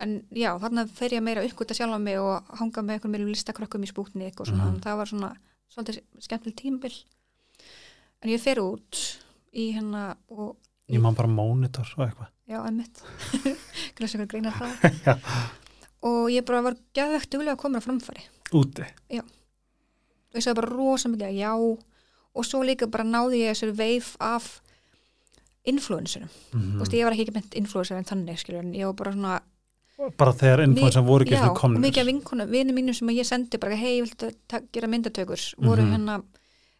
[0.00, 3.34] en já, þarna fer ég meira að uppgöta sjálfa mig og hanga með einhvern meðlum
[3.34, 4.78] listakrökkum í spúknik og svona, Mhm.
[4.80, 5.28] það var svona
[5.74, 6.94] svolítið skemmtileg tímabil
[8.22, 8.96] en ég fer út
[9.52, 10.56] í hérna og
[10.88, 12.30] Ég man bara monitor og eitthvað.
[12.48, 12.58] já,
[13.96, 14.72] glæs ykkur greinar það
[15.04, 15.18] Já.
[16.02, 18.24] og ég bara var gæðvegt duglega að koma á framfæri
[18.56, 18.86] Úti.
[19.20, 21.52] og ég sagði bara rosa mikið já
[22.34, 24.60] og svo líka bara náði ég þessari veif af
[25.68, 28.94] influencerum, Mm þú veist, ég var ekki meint influencer en þannig, skilur, en ég var
[28.94, 29.40] bara svona
[30.16, 31.80] Bara þegar influensan voru ekki svona og komnir.
[31.84, 35.82] mikið af vinkonu, vinum mínum sem ég sendi bara, hei, viltu ta- gera myndatökur voru
[35.82, 35.92] Mhm.
[35.92, 36.22] hérna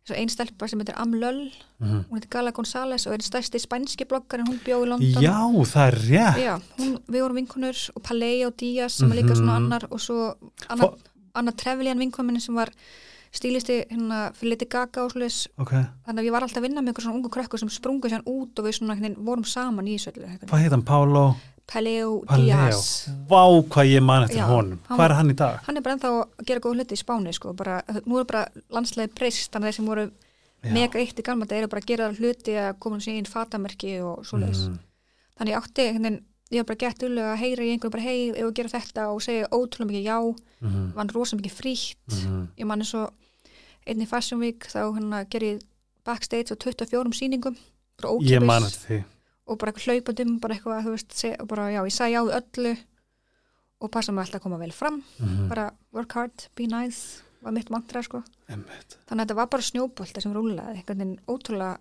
[0.07, 4.07] svo ein stelpa sem heitir Amlöll Mm hún heitir Gala González og er stærsti spænski
[4.09, 6.39] blokkar en hún bjó í London Já, það er rétt.
[6.41, 9.65] Já, hún, við vorum vinkonur og Paleo Díaz sem er líka svona Mhm.
[9.67, 10.35] annar og svo
[10.71, 10.97] Anna, Fó-
[11.35, 12.71] Anna Trevelyan vinkominni sem var
[13.33, 15.71] stílisti hérna fyrir Liti Gaga og svoleiðis Ok.
[16.07, 18.25] þannig að ég var alltaf að vinna með einhver svona ungu krökkur sem sprungu sér
[18.27, 20.13] út og við svona veginn vorum saman í þessu
[20.47, 20.83] Hvað heit hann?
[20.83, 21.37] Pálo?
[21.71, 22.47] Paleo Paleo.
[22.51, 24.81] Díaz Vá, hvað ég man eftir honum.
[24.89, 25.61] Hvað er hann í dag?
[25.69, 28.49] hann er bara ennþá að gera góð hluti í Spáni sko, bara, nú er bara
[28.75, 30.73] landslega breyst þannig að þeir sem voru Já.
[30.75, 34.01] mega eitt í gamla þetta eru bara að gera hluti að koma um sín fatamerki
[34.03, 34.79] og svoleiðis Mhm.
[35.39, 36.19] þannig átti, veginn,
[36.51, 39.09] ég var bara gett ulega að heyra í einhverju bara hei, ef við gera þetta
[39.15, 40.19] og segja ótrúlega mikið já,
[40.61, 40.93] Mhm.
[40.95, 42.49] vann rosa mikið frítt Mhm.
[42.59, 43.13] ég man eins og
[43.87, 45.63] einni Fashion Week þá hérna ger ég
[46.05, 47.57] backstage á 24 sýningum
[48.01, 49.05] bara Ég man því.
[49.47, 52.77] og bara hlaupandum bara eitthvað, þú veist, seg, bara já, ég sagði já öllu
[53.81, 55.49] og passa mig alltaf að koma vel fram Mhm.
[55.49, 58.97] bara work hard, be nice var mitt mantra sko Einmitt.
[59.09, 61.79] þannig að þetta var bara snjóbolta sem rúlaði einhvern veginn ótrúlega,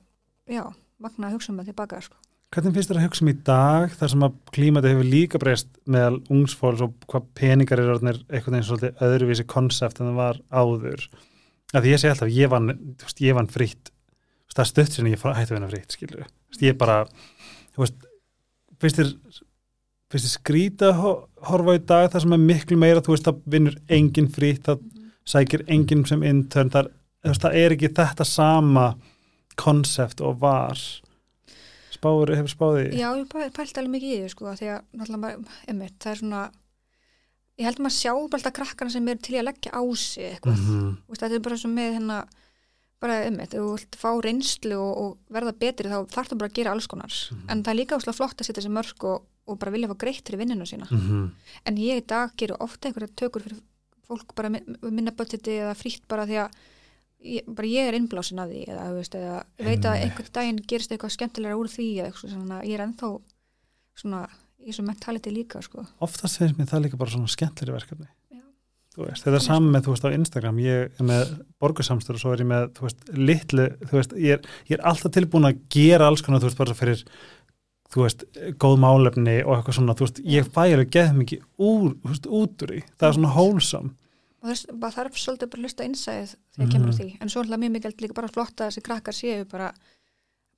[0.48, 2.16] já, magna að hugsa um það tilbaka sko
[2.50, 5.68] Hvernig finnst þér að hugsa um í dag þar sem að klímatið hefur líka breyst
[5.86, 10.40] meðal ungsfólks og hvað peningar er orðnir einhvern veginn svolítið öðruvísi konsept en það var
[10.50, 11.04] áður?
[11.78, 12.72] Að því ég segi alltaf, ég vann,
[13.22, 13.92] ég vann frýtt
[14.58, 16.96] það er stutt sinni ég hætti að vinna frýtt skilur, veist, ég bara
[17.76, 18.08] þú veist,
[18.82, 19.12] finnst þér
[20.10, 20.24] þér
[21.04, 21.20] ho-
[21.52, 24.82] horfa í dag þar sem er miklu meira, þú veist, það vinnur engin frýtt, það
[25.30, 27.36] sækir enginn sem intern, það, er-
[27.78, 28.88] ekki þetta sama
[29.62, 30.82] konsept og var
[32.00, 35.46] spáður, hefur spáði Já, ég pæ- pælti alveg mikið í því sko því að náttúrulega
[35.68, 36.52] einmitt, það er svona
[37.60, 39.82] ég held að maður sjá bara alltaf krakkana sem er til í að leggja á
[40.00, 41.18] sig eitthvað, mm Mhm.
[41.20, 42.20] þetta er bara svo með hérna,
[43.02, 46.54] bara einmitt, þú vilt fá reynslu og, og verða betri þá þarf þú bara að
[46.56, 47.50] gera alls konar, Mhm.
[47.50, 49.98] en það er líka óslega flott að setja þessi mörg og, og bara vilja fá
[49.98, 51.32] greitt fyrir vinninu sína, Mhm.
[51.66, 53.60] en ég í dag gerur ofta einhverja tökur fyrir
[54.08, 56.52] fólk bara minna budgeti eða frítt bara því að
[57.24, 60.06] ég, bara ég er innblásin að því eða, veist, eða ég veit að Einmitt.
[60.06, 63.12] einhvern daginn gerist eitthvað skemmtilega úr því eða eitthvað svona, ég er ennþá
[64.00, 64.22] svona
[64.60, 65.86] í þessu mentality líka sko.
[66.04, 68.10] oftast finnst mér það líka bara svona skemmtleri verkefni
[69.00, 72.34] veist, þetta er saman með, þú veist, á Instagram ég er með borgarsamstöru og svo
[72.34, 75.62] er ég með þú veist, litlu, þú veist, ég er, ég er alltaf tilbúin að
[75.74, 77.04] gera alls konar, þú veist, bara fyrir
[77.94, 78.26] þú veist,
[78.62, 82.30] góð málefni og eitthvað svona, þú veist, ég fæ alveg geð mikið úr, þú veist,
[82.42, 83.96] út úr því það er svona wholesome
[84.42, 86.94] bara þarf svolítið bara að hlusta innsæðið þegar kemur Mhm.
[86.94, 89.74] að því en svo það mjög mikið líka bara flott að þessi krakkar séu bara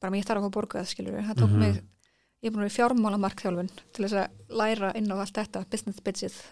[0.01, 1.59] bara mér þarf að fá borgað skilur það tók Mhm.
[1.59, 5.15] mig, ég er búin að vera í fjármála markþjálfun til þess að læra inn á
[5.17, 5.99] allt þetta business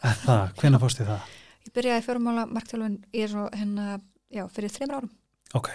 [0.04, 1.22] Er Það, hvenær fórst þið það?
[1.66, 5.10] ég byrjaði í fjármála markþjálfun ég er svo hérna, já, fyrir þreymur árum
[5.54, 5.70] Ok.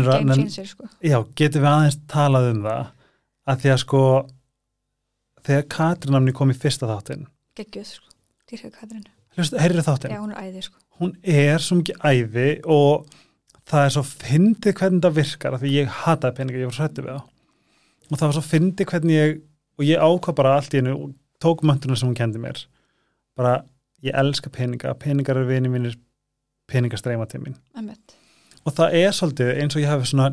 [0.00, 2.90] er að, nenn, sko, já, getum við aðeins talað um það
[3.46, 4.28] að því að sko
[5.44, 5.68] þegar
[8.80, 10.14] Katrin Fyrsta þáttinn.
[10.14, 13.06] Já, hún er æði sko, hún er svo mikið æði og
[13.70, 17.04] það er svo fyndið hvernig það virkar af því ég hataði peninga, ég var hrættu
[17.04, 17.22] við það
[18.10, 19.36] og það var svo fyndið hvernig ég
[19.74, 22.60] og ég ákvað bara allt í hennu og tók mönduna sem hún kendi mér.
[23.34, 23.64] Bara,
[24.04, 25.96] ég elska peninga, peningar eru vini mínir
[26.70, 27.58] peningar streyma til mín.
[27.74, 28.20] Emmitt
[28.64, 30.30] og það er svolítið eins og ég hafi svona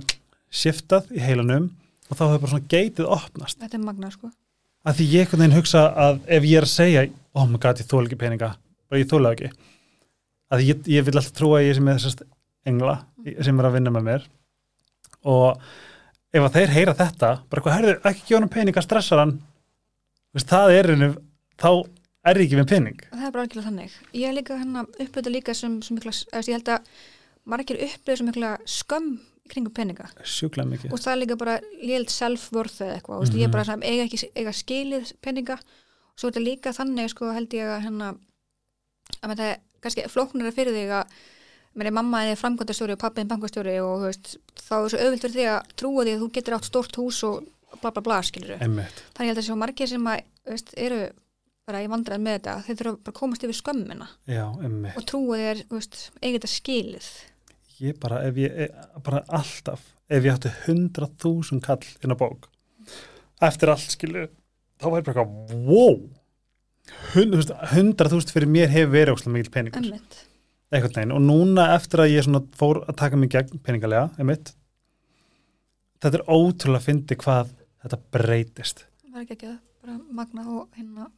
[0.52, 1.70] shiftað í heilanum
[2.10, 3.60] og þá hefur bara svona geitið opnast.
[3.60, 4.32] Þetta er magna sko,
[4.88, 7.82] að því ég einhvern veginn hugsa að ef ég er að segja oh my god,
[7.82, 8.54] ég þóla ekki peninga
[8.92, 9.52] bara ég þóla ekki.
[10.52, 12.26] Að ég, ég vil alltaf trúa að ég sem er þessast
[12.68, 12.98] engla
[13.46, 14.28] sem er að vinna með mér.
[15.32, 15.64] Og
[16.32, 19.34] ef að þeir heyra þetta bara hvað, herðu, ekki gefa hann peninga stressar hann.
[20.36, 21.10] Vist, það er henni
[21.60, 21.72] þá
[22.28, 23.02] er ég ekki með pening.
[23.10, 23.98] Það er bara algjörlega þannig.
[24.18, 26.90] Ég er líka hérna upplöta líka sem, sem mikla, ég held að
[27.52, 29.12] margir upplöðu sem mikla skömm
[29.52, 30.08] kringum peninga.
[30.92, 33.40] Og það er líka bara léld self-worth eða eitthvað, mm -hmm.
[33.40, 35.58] ég er bara svona eiga, ekki, eiga skilið peninga.
[36.12, 38.14] Og svo er þetta líka þannig sko held ég að hérna
[39.22, 41.16] að það er kannski flóknara fyrir þig að
[41.80, 45.38] er mamma eða framkvæmdastjóri og pappi en bankastjóri og veist, þá er svo auðvilt fyrir
[45.38, 47.46] þig að trúa því að þú getur átt stórt hús og
[47.82, 49.04] bla bla bla skilur Einmitt.
[49.16, 51.02] þannig að svo margir sem að veist, eru
[51.70, 55.40] bara í vandræð með þetta þeir þurfa bara að komast yfir skömmina Já, og trúa
[55.62, 57.10] þú veist, eiga þetta skilið.
[57.82, 62.50] Ég bara, ef ég, e- bara alltaf, ef ég átti 100.000 kall inn á bók,
[63.42, 64.28] eftir allt skilu,
[64.82, 65.96] þá ég bara eitthvað, wow,
[67.14, 69.88] 100.000 fyrir mér hefur verið óslega mikil peningur,
[70.72, 74.54] eitthvað neginn, og núna eftir að ég fór að taka mig gegn peningalega, einmitt,
[76.02, 78.86] þetta er ótrúlega að fyndi hvað þetta breytist.
[79.08, 81.10] það er ekki ekki bara magna og hérna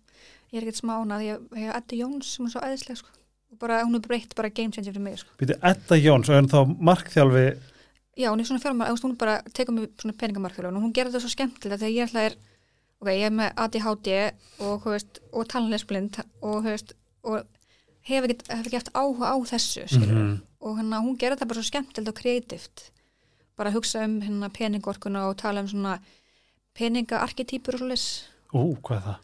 [0.54, 3.14] ég er ekkert smánað, ég hef Eddi Jóns sem er svo æðisleg sko.
[3.54, 5.34] Og bara hún er breytt bara game changer fyrir mig sko.
[5.40, 7.46] Býtu, Edda Jóns, og er hann þá markþjálfi,
[8.22, 11.26] já, hún er svona fjármar, hún bara tekur mig svona peningamarkþjálfun og hún gerir það
[11.26, 12.38] svo skemmtilega þegar ég ætla er
[13.04, 14.10] ok, ég er með ADHD
[14.64, 16.68] og, veist, og talanlegsblind og,
[17.28, 17.44] og
[18.08, 20.34] hef ekki, ekki haft áhuga á þessu skilur Mhm.
[20.64, 22.90] og hérna hún gerir það bara svo skemmtilegt og kreatíft
[23.60, 25.98] bara að hugsa um hérna peningorkuna og tala um svona
[26.78, 28.06] peningaarketýpur og svoleiðis
[28.54, 29.18] ú, hvað er það?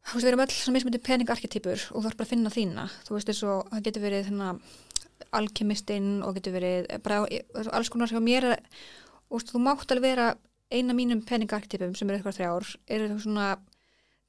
[0.00, 2.86] þú veist, við erum öll svona mismyndi peningarketýpur og þú þarf bara að finna þína
[3.06, 4.48] þú veist, og það getur verið hérna,
[5.36, 7.20] alkemistinn og getur verið bara
[7.76, 8.62] alls konar hjá mér er,
[9.30, 10.30] og þú mátt alveg vera
[10.70, 13.58] eina mínum peningarketýpum sem eru eitthvað þrjár eru þú svona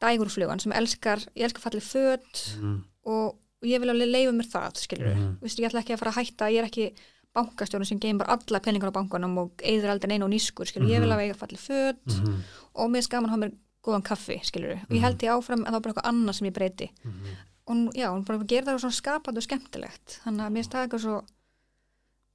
[0.02, 2.84] dægurflugan sem elskar, ég elskar fallið föt Mm.
[3.06, 5.38] og, og ég vil alveg leifa mér það, skilur Mhm.
[5.38, 6.94] þú veist, ég ætla ekki að fara að hætta, ég er ekki
[7.36, 11.00] bankastjórun sem geymar alla peningar á bankanum og eigður aldrei neina og nýskur, skilur, ég
[11.00, 11.12] vil Mhm.
[11.12, 12.42] alveg eiga fallið föt Mhm.
[12.76, 14.98] og mér er að hafa mér góðan kaffi, skilur og Mhm.
[14.98, 17.26] ég held ég áfram en það var bara eitthvað annað sem ég breyti Mhm.
[17.68, 20.88] og já, hún bara gerir það svona skapandi og skemmtilegt þannig að mér finnst það
[20.88, 21.24] eitthvað svo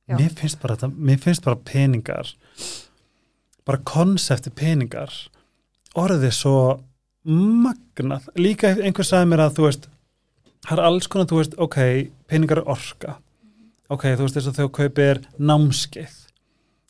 [0.08, 0.16] Já.
[0.18, 2.34] Mér finnst bara þetta, mér finnst bara peningar
[3.66, 5.12] bara konsepti peningar
[5.96, 6.58] orðið svo
[7.26, 9.88] magnað, líka einhver sagði mér að þú veist,
[10.66, 11.78] það er alls konar þú veist, ok,
[12.30, 13.16] peningar er orka.
[13.90, 16.20] Ok, þú veist þess að þau kaupir námskeið.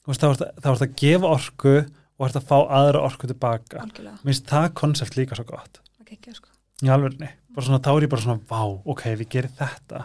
[0.07, 1.75] Veist, þá er það að gefa orku
[2.17, 3.87] og ert að fá aðra orku tilbaka.
[4.23, 5.81] Finnst það konsept líka svo gott.
[5.99, 6.53] Það ekki sko.
[6.85, 8.61] Í alvegni, bara svona, þá er ég bara svona vá,
[8.93, 10.03] ok, ég gerir þetta.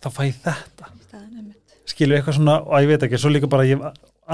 [0.00, 0.90] Þá fæ ég þetta.
[1.88, 3.80] Skilur eitthvað svona, og ég veit ekki, svo líka bara ég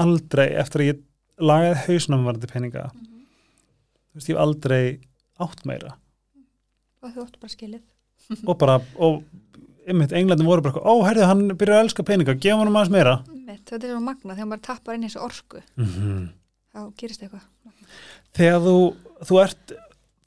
[0.01, 1.01] aldrei, eftir að ég
[1.41, 2.87] lagaði hausnum varandi peninga.
[2.91, 4.83] Þú veist, ég hef aldrei
[5.41, 5.95] átt meira.
[7.01, 7.85] Og þú óttu bara skilið.
[8.45, 9.23] Og bara, og
[9.89, 13.15] einmitt, englandin voru bara, ó, herrið, hann byrjar að elska peninga gefa hann aðeins meira.
[13.31, 16.29] Einmitt, þetta er svo magna þegar maður tappar inn í þessu orku mm
[16.71, 17.47] þá gerist eitthvað.
[18.37, 18.75] Þegar þú,
[19.27, 19.73] þú ert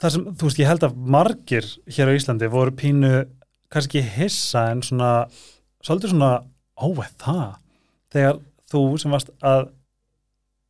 [0.01, 3.13] það sem, þú veist, ég held að margir hér á Íslandi voru pínu
[3.73, 5.11] kannski hissa en svona
[5.85, 6.31] svolítið svona,
[6.77, 7.55] ó, er það?
[8.13, 9.67] Þegar þú sem varst að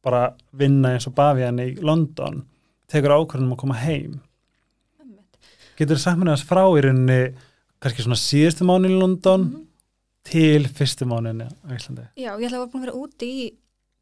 [0.06, 0.22] bara
[0.54, 2.44] vinna eins og Bavian í London
[2.92, 4.20] tekur ákvörðunum að koma heim.
[5.76, 7.20] Getur mér þess frá í rauninni
[7.84, 9.62] kannski svona síðustu mánu í London Mhm.
[10.26, 12.06] til fyrstu mánuðinni á Íslandi?
[12.18, 13.54] Já, ég ætla að vera búin að vera úti í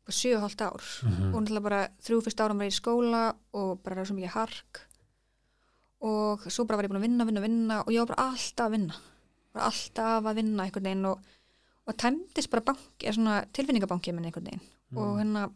[0.09, 0.83] sjö og hálft ár.
[1.03, 1.33] Mhm.
[1.33, 4.29] og náttúrulega bara þrjú fyrst ára var ég í skóla og bara var svo mikið
[4.35, 4.79] hark.
[6.03, 8.67] Og svo bara var ég búin að vinna, vinna, vinna og ég var bara alltaf
[8.67, 8.95] að vinna.
[9.53, 11.19] Bara alltaf að vinna einhvern veginn og,
[11.87, 12.79] og tæmdist bara bank,
[13.11, 14.61] svona tilfinningabanki minn einhvern veginn.
[14.95, 15.49] Og, hérna,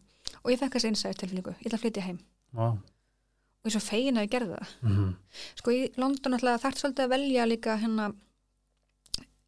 [0.44, 2.18] og ég fekk þessi innsæðis tilfinningu, ég ætla að flytja heim
[2.54, 2.68] Vá.
[2.70, 5.14] og ég er svo fegin að ég gerði það Mhm.
[5.56, 8.14] sko í London alltaf þarf svolítið að velja líka hérna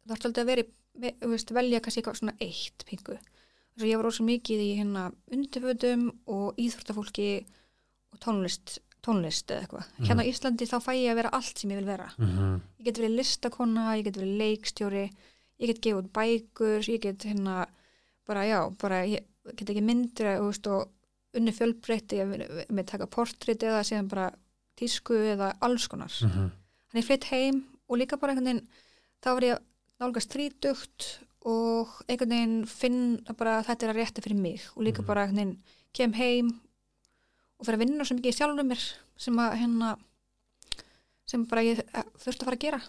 [0.07, 0.65] þarf svolítið að veri,
[1.01, 4.69] ve, veist, velja kannski eitthvað svona eitt pingu þess að ég var rosa mikið í
[4.79, 7.27] hérna undirfötum og íþróttafólki
[8.11, 9.85] og tónlist, tónlist eða eitthvað.
[9.97, 10.05] Mhm.
[10.09, 12.09] Hérna á Íslandi þá fæ ég að vera allt sem ég vil vera.
[12.19, 12.61] Mhm.
[12.79, 15.05] Ég get verið listakonna, ég get verið leikstjóri,
[15.61, 17.65] ég get gefið bækur, ég get hérna
[18.27, 19.23] bara já, bara ég
[19.57, 20.89] get ekki myndir og
[21.33, 22.19] unni fjölbreytti,
[22.69, 24.29] með taka portrétt eða síðan bara
[24.77, 26.11] tísku eða alls konar.
[26.11, 26.49] Mhm.
[26.91, 28.67] Þannig ég flytt heim og líka bara einhvern veginn,
[29.23, 29.61] þá var ég að
[30.01, 31.07] nálgast þrítugt
[31.45, 35.07] og einhvern veginn finn að bara þetta er að rétta fyrir mig og líka Mhm.
[35.07, 35.57] bara einhvern veginn
[35.93, 36.49] kem heim
[37.59, 38.83] og fyrir að vinna svo mikið í sjálfum mér
[39.17, 39.97] sem að hérna
[41.25, 42.81] sem bara ég eh, þurfti að fara að gera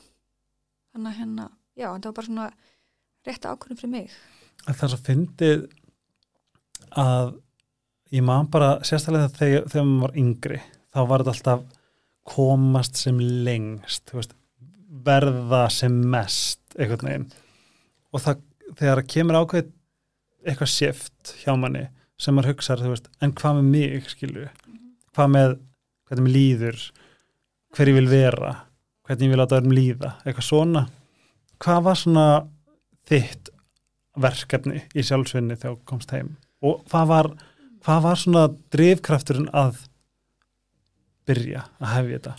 [0.93, 2.53] þannig að hérna, já, þetta var bara svona
[3.27, 4.11] rétta ákvörðum fyrir mig
[4.67, 5.71] Það er svo fyndið
[6.99, 7.35] að
[8.13, 10.61] ég man bara sérstaklega þegar, þegar maður var yngri
[10.93, 11.63] þá var þetta alltaf
[12.29, 14.35] komast sem lengst veist,
[15.03, 17.29] verða sem mest einhvern veginn.
[18.13, 18.43] Og það,
[18.79, 19.71] þegar kemur ákveð
[20.47, 21.87] eitthvað shift hjá manni
[22.21, 24.47] sem maður hugsar, þú veist, en hvað með mig skilju,
[25.17, 25.57] hvað með
[26.07, 26.85] hvernig mér líður
[27.73, 28.53] hver ég vil vera,
[29.07, 30.85] hvernig ég vil láta öðrum líða eitthvað svona.
[31.63, 32.27] Hvað var svona
[33.09, 33.51] þitt
[34.23, 37.29] verkefni í sjálfsvinni þegar komst heim og hvað var,
[37.85, 38.45] hvað var svona
[38.75, 39.83] drifkrafturinn að
[41.29, 42.35] byrja að hefja þetta?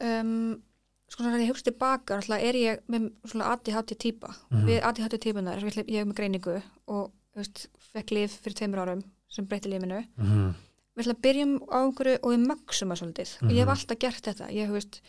[0.00, 0.62] Um,
[1.10, 4.34] sko svona þegar ég hugst tilbaka er ég með svona ADHD típa.
[4.50, 4.66] Mhm.
[4.68, 9.46] við ADHD típunar, ég er með greiningu og veist, fekk lif fyrir tveimur árum sem
[9.46, 10.54] breyti lifinu mm -hmm.
[10.96, 13.30] við ætlum að byrjum á einhverju og við mögsum að svolítið.
[13.42, 13.76] Og ég hef Mhm.
[13.76, 14.46] alltaf gert þetta.
[14.50, 15.00] Ég, þú veist,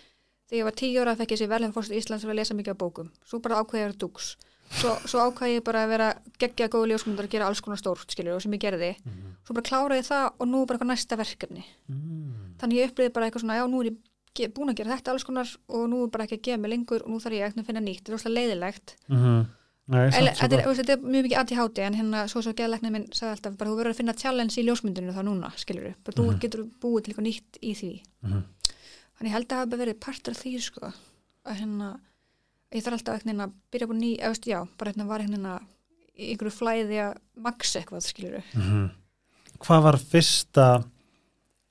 [0.49, 2.53] þegar ég var tíu ára fekk ég sér velhæm fórst í Íslands fyrir að lesa
[2.53, 3.09] mikið á bókum.
[3.25, 4.35] Svo bara ákveði ég að vera dúks
[4.71, 6.07] svo, svo ákveði ég bara að vera
[6.41, 8.91] geggja góð ljósmyndar að gera alls konar stórt skilur og sem ég gerði.
[9.45, 11.63] Svo bara kláraði ég það og nú bara eitthvað næsta verkefni.
[11.89, 12.55] Mm.
[12.61, 13.91] þannig ég upplýði bara eitthvað svona já nú er
[14.39, 16.71] ég búin að gera þetta alls konar og nú er bara ekki að gefa mig
[16.71, 17.99] lengur og nú þarf ég eitthvað að finna nýtt.
[18.03, 19.41] Þetta er rosalega leiðilegt Mm
[19.91, 22.51] Nei, Ele, samt svo þetta, er, þetta er mjög mikið ADHD en hérna svo svo
[22.55, 25.95] geðleiknið minn sagði alltaf bara þú verður að finna challenge í ljósmyndinu þá núna skilur
[26.05, 26.39] bara þú Mhm.
[26.39, 27.89] getur búið til eitthvað nýtt í því.
[28.23, 28.43] Mhm.
[29.17, 30.93] þannig held að það hafa verið partur af því sko
[31.45, 31.89] að hérna
[32.71, 35.59] ég þarf alltaf eitthvað að byrja búin ný eða já, bara hérna var hérna
[36.21, 38.89] einhverju flæði að max eitthvað skilur við Mhm.
[39.61, 40.65] Hvað var fyrsta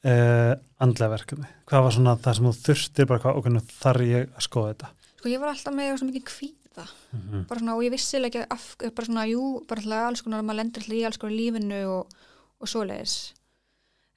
[0.04, 1.48] uh, andlega verkefni?
[1.66, 4.90] Hvað var svona það sem þú þurftir bara hvað, okkur þarf ég að skoða þetta?
[5.20, 8.54] sko ég var alltaf með svo mikið kvíða Mm bara svona og ég vissilega ekki
[8.54, 11.80] af, bara svona jú, bara alltaf alls konar maður lendur alltaf í alls konar lífinu
[11.90, 12.14] og,
[12.60, 13.34] og svoleiðis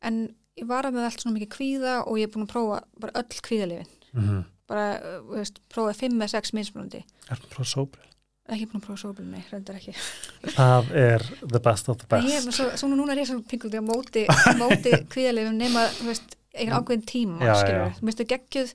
[0.01, 2.77] en ég var að með allt svona mikið kvíða og ég er búin að prófa
[3.01, 4.43] bara öll kvíðalifin -hmm.
[4.67, 8.09] Bara, uh, þú veist, prófaði fimm eða sex mismunandi Er það frá sóbril?
[8.53, 9.93] ekki búin að prófa sóbrinni, reyndar ekki
[10.57, 12.27] Það er the best of the best.
[12.27, 14.25] með svo, svona núna er ég svona pinguldi á móti,
[14.61, 18.73] móti kvíðalifin nema, þú veist, einhvern ákveðin tíma Já, skilur, mér finnst þau geggjuð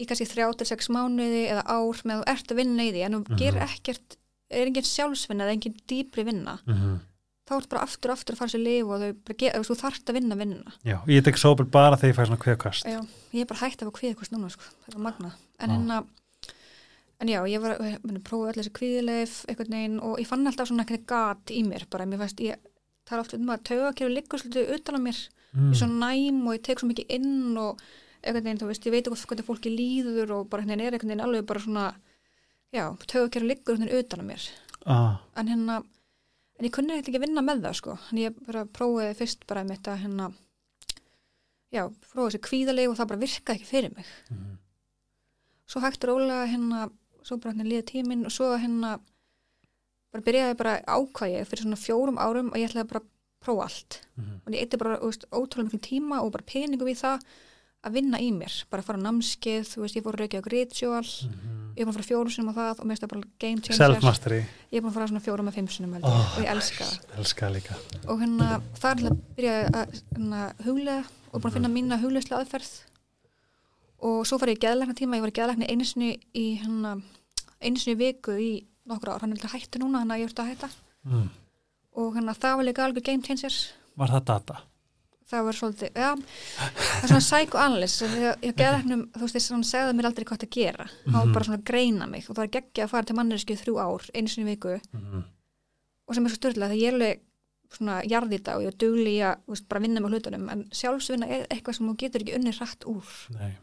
[0.00, 2.92] í kannski þrjá til sex mánuði eða ár með að þú ert að vinna í
[2.96, 3.38] því en þú Mhm.
[3.38, 4.16] gerir ekkert,
[4.50, 6.96] er engin sjálfsvinna eða engin dýpri vinna Mm -hmm.
[7.44, 10.08] Þá ertu bara aftur aftur að fara sér lif og þau bara ge- þú þarft
[10.10, 12.84] að vinna vinna Já, ég tek sóbril bara þegar ég fæ svona kveðkast.
[12.88, 13.00] já,
[13.34, 14.64] ég er bara hægt af að hvort núna sko.
[14.86, 16.04] það er magna en hérna
[17.20, 20.68] en já, ég var að prófa öll þessi kvíðileif einhvern veginn og ég fann alltaf
[20.68, 22.56] svona eitthvað gat í mér bara, mér fannst ég
[23.06, 25.18] það er oft um að taugakerfi liggur svolítið utan á mér.
[25.54, 25.68] Mm.
[25.68, 27.80] ég er svo næm og ég tek svo mikið inn og
[28.24, 31.12] einhvern veginn, þú veist, ég veit ekki hvernig fólki líður og bara hérna er einhvern
[31.12, 31.84] veginn alveg bara svona
[32.74, 34.46] já, taugakerfi liggur einhvern veginn utan á mér.
[34.86, 35.76] Ah, en hérna
[36.58, 39.64] en ég kunni ekki að vinna með það sko en ég bara prófaði fyrst bara
[39.64, 40.28] með þetta hérna
[41.74, 44.58] já, prófaði þessi kvíðaleg og það bara virkaði ekki fyrir mig Mhm.
[45.66, 46.90] svo hægt og rólega hérna
[47.24, 49.00] svo bara hérna líða tíminn og svo hérna
[50.12, 53.10] bara byrjaði bara ákvæði fyrir svona fjórum árum og ég ætlaði bara að
[53.44, 54.40] prófa allt Mhm.
[54.46, 57.20] og ég eitti bara veist, ótrúlega miklu tíma og bara peningum í það
[57.84, 60.40] að vinna í mér, bara að fara á námskeið þú veist, ég fór að reykja
[60.40, 61.60] á ritual Mhm.
[61.74, 63.60] ég er búin að fara fjórum sinum á það og mér finnst það bara game
[63.60, 63.78] changer.
[63.82, 64.40] Self-mastery.
[64.72, 67.18] ég er búin að fara svona fjórum með fimm sinum Oh, og ég elska það.
[67.18, 67.74] Elska líka.
[68.08, 71.98] og hérna það er alltaf að byrja að hérna, huglega og búin að finna mína
[72.00, 72.70] huglegslega aðferð.
[74.04, 77.02] Og svo fara ég í geðlækna tíma, ég var í geðlækni einu sinni í hérna,
[77.94, 80.68] í viku í nokkur ár, hann er hættu núna hann að að hætta.
[81.04, 81.28] Mm.
[81.96, 82.34] og hérna
[85.30, 88.02] það var það það svolítið, já það er svona psychoanalyst,
[88.44, 91.24] ég geðlæknum þú veist þess að hann segði mér aldrei hvað að gera hann var
[91.26, 91.32] Mhm.
[91.34, 94.10] bara svona að greina mig og það var geggja að fara til manneski þrjú ár,
[94.14, 95.24] einu sinni í viku Mm.
[96.08, 97.20] og sem er svo styrla þegar ég er alveg
[97.74, 101.26] svona jarðita og ég er dugli í að veist, bara vinna með hlutunum en sjálfsvinna
[101.28, 103.04] er eitthvað sem þú getur ekki unni hratt úr
[103.34, 103.56] Nei.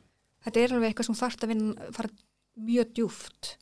[0.44, 2.10] þetta er alveg eitthvað sem þú þarft að vinna fara
[2.58, 3.56] mjög djúft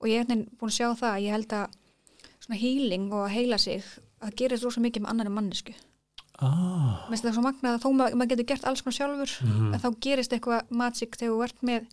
[0.00, 1.66] og ég er hérna búin að sjá það að ég held að
[2.40, 3.84] svona healing og að heila sig
[4.20, 4.34] að
[6.40, 7.04] Ah.
[7.04, 9.32] Mér finnst það svo magnað að þó maður mað getur gert alls konar sjálfur
[9.74, 11.86] að þá gerist eitthvað magic þegar þú ert með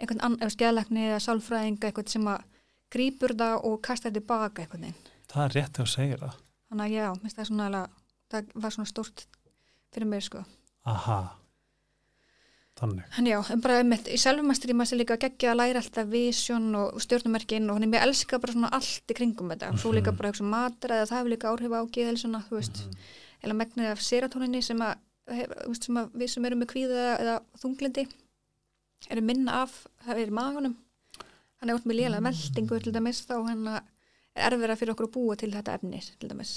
[0.00, 2.42] einhvern annan, eða skeðlekni eða sálfræðing eitthvað sem að
[2.90, 6.34] grípur það og kastar þetta tilbaka eitthvað neginn Það er rétt að segja það.
[6.68, 7.90] þannig að já, minnst það svona alveg,
[8.30, 9.26] það var svona stórt
[9.94, 10.42] fyrir mig sko
[10.86, 11.18] aha
[12.76, 15.80] þannig, en já, en bara um þetta, í selvumastri maður sér líka geggja að læra
[15.80, 19.70] alltaf vision og stjórnumerkin og hann er mér elska bara svona allt í kringum þetta,
[19.80, 20.18] svo líka Mhm.
[20.18, 22.98] bara hugsa um matræði það hefur líka áhrif á geðhelsuna, þú veist Mhm.
[23.46, 24.98] Eða megnið af serotoninni sem að,
[25.78, 28.06] sem að við sem erum með kvíða eða þunglindi
[29.12, 29.74] erum minna af,
[30.06, 30.76] það er í magunum
[31.60, 33.84] hann er út með lélega meldingu til dæmis þá hann er
[34.52, 36.56] erfira fyrir okkur að búa til þetta efni til dæmis.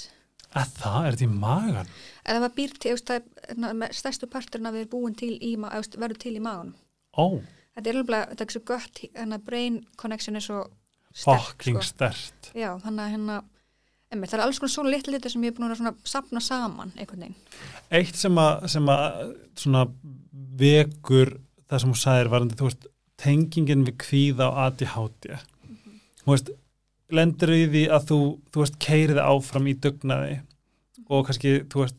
[0.50, 1.90] Að það er þetta í magan
[2.26, 5.78] eða maður býr til, hérna, stærstu parturinn að við erum búin til í, ma- eða,
[5.78, 6.74] þú veist, verður til í magunum
[7.14, 7.24] ó,
[7.76, 10.60] þetta er alveg, þetta er svo gött hérna brain connection er svo
[11.14, 11.84] sterk, sko.
[11.86, 13.38] stert já, þannig að hérna
[14.10, 16.42] emmi, það er alls konar svona litlu litur sem ég er búin að svona sapna
[16.42, 17.38] saman einhvern veginn.
[17.94, 19.20] Eitt sem að, sem að
[19.58, 19.84] svona
[20.60, 21.36] vekur
[21.70, 22.90] það sem hún sagðir varandi, þú veist,
[23.20, 25.34] tengingin við kvíða og ADHD
[26.24, 26.52] þú veist,
[27.10, 28.20] lendur í því að þú,
[28.52, 30.36] þú veist, keiriði áfram í dugnaði
[31.10, 31.98] og kannski, þú veist,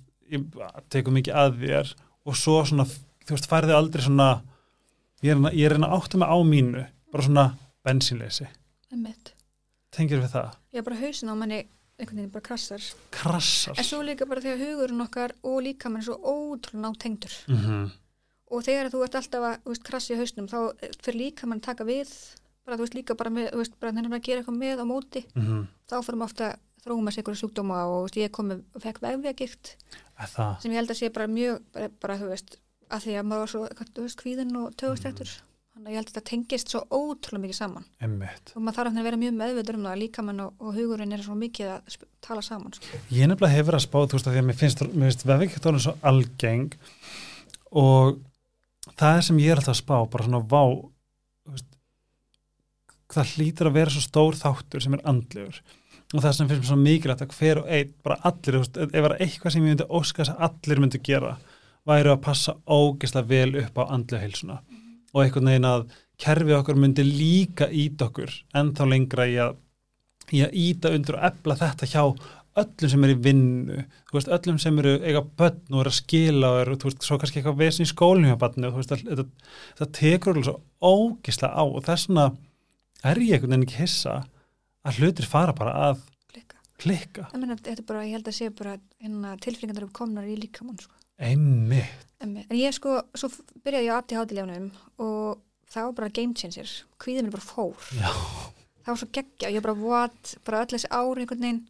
[0.94, 1.92] tekum mikið að þér
[2.28, 2.88] og svo svona,
[3.28, 4.30] þú veist, færði aldrei svona
[5.26, 7.46] ég er, er reyna átta mig á mínu bara svona
[7.86, 8.48] bensínleysi.
[8.92, 9.34] Emmitt,
[9.96, 11.64] tengir við það, ég er bara hausin á manni
[12.02, 12.84] einhvern veginn bara krassar.
[13.14, 13.78] Krassar.
[13.78, 17.36] En svo líka bara þegar hugurinn okkar og líka mann er svo ótrúlega nátengdur.
[17.48, 17.92] Mm
[18.52, 20.58] og þegar þú ert alltaf að veist, krassi í hausnum þá
[21.02, 22.12] fyrir líka mann taka við
[22.66, 24.86] bara þú veist líka bara með, þú veist, bara þegar að gera eitthvað með á
[24.86, 25.62] móti -hmm.
[25.90, 26.50] þá fyrir maður ofta
[26.84, 29.76] þróum að segja sjúkdóma og veist, ég kom með og fekk vegvegikt
[30.60, 32.58] sem ég held að sé bara mjög bara, bara þú veist,
[32.90, 33.62] að því að maður var svo
[34.04, 35.30] veist, kvíðin og tögustrættur
[35.82, 37.86] þannig að ég held að þetta tengist svo ótrúlega mikið saman.
[38.06, 41.16] Emmitt og maður þarf að vera mjög meðveitur um það að líkamann og, og hugurinn
[41.16, 43.02] er svo mikið að tala saman sko.
[43.10, 45.94] Ég nefnilega hefur að spá, þú veist, að því að mér finnst, finnst vefvíkjáttónu svo
[46.12, 46.76] algeng
[47.82, 48.20] og
[48.94, 50.64] það er sem ég er alltaf að spá, bara svona vá,
[51.50, 51.70] veist,
[53.16, 55.64] það hlýtur að vera svo stór þáttur sem er andlegur.
[56.12, 58.78] Og það sem finnst mér svo mikilvægt að hver og einn, bara allir, þú veist,
[58.78, 61.34] ef það er eitthvað sem ég myndi óska þess að allir myndi gera,
[61.88, 64.60] væri að passa ógislega vel upp á andlega heilsuna
[65.14, 65.88] og einhvern veginn að
[66.22, 69.56] kerfið okkur myndi líka ít okkur ennþá lengra í að,
[70.32, 72.04] í að íta undir og efla þetta hjá
[72.62, 73.78] öllum sem er í vinnu,
[74.12, 77.18] veist, öllum sem eru eiga börn og eru að skila og eru, þú veist, svo
[77.22, 80.58] kannski eitthvað vesin í skólinu hjá barnu, þú veist, að- þetta, þetta tekur alveg svo
[80.84, 82.26] ógislega á og þess vegna
[83.08, 84.18] er ég einhvern veginn ekki hissa
[84.86, 86.02] að hlutir fara bara að
[86.34, 86.58] Klikka.
[86.84, 90.28] klikka, Ég, meina, þetta er bara, ég held að sé bara hérna, tilfinningar eru komnar
[90.28, 90.94] í líkamann sko.
[91.22, 92.08] Einmitt.
[92.22, 93.32] En en ég sko, svo
[93.66, 94.68] byrjaði ég á ADHD-lefnum
[95.02, 95.42] og
[95.72, 96.74] það var bara game changer.
[97.02, 97.88] Kvíðin er bara fór.
[97.98, 98.12] Já.
[98.82, 101.64] það var svo geggja, ég bara what bara öll þessi ári einhvern veginn.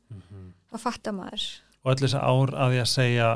[0.71, 1.47] Að fatta maður.
[1.83, 3.29] Og öll þessi ár að ég að segja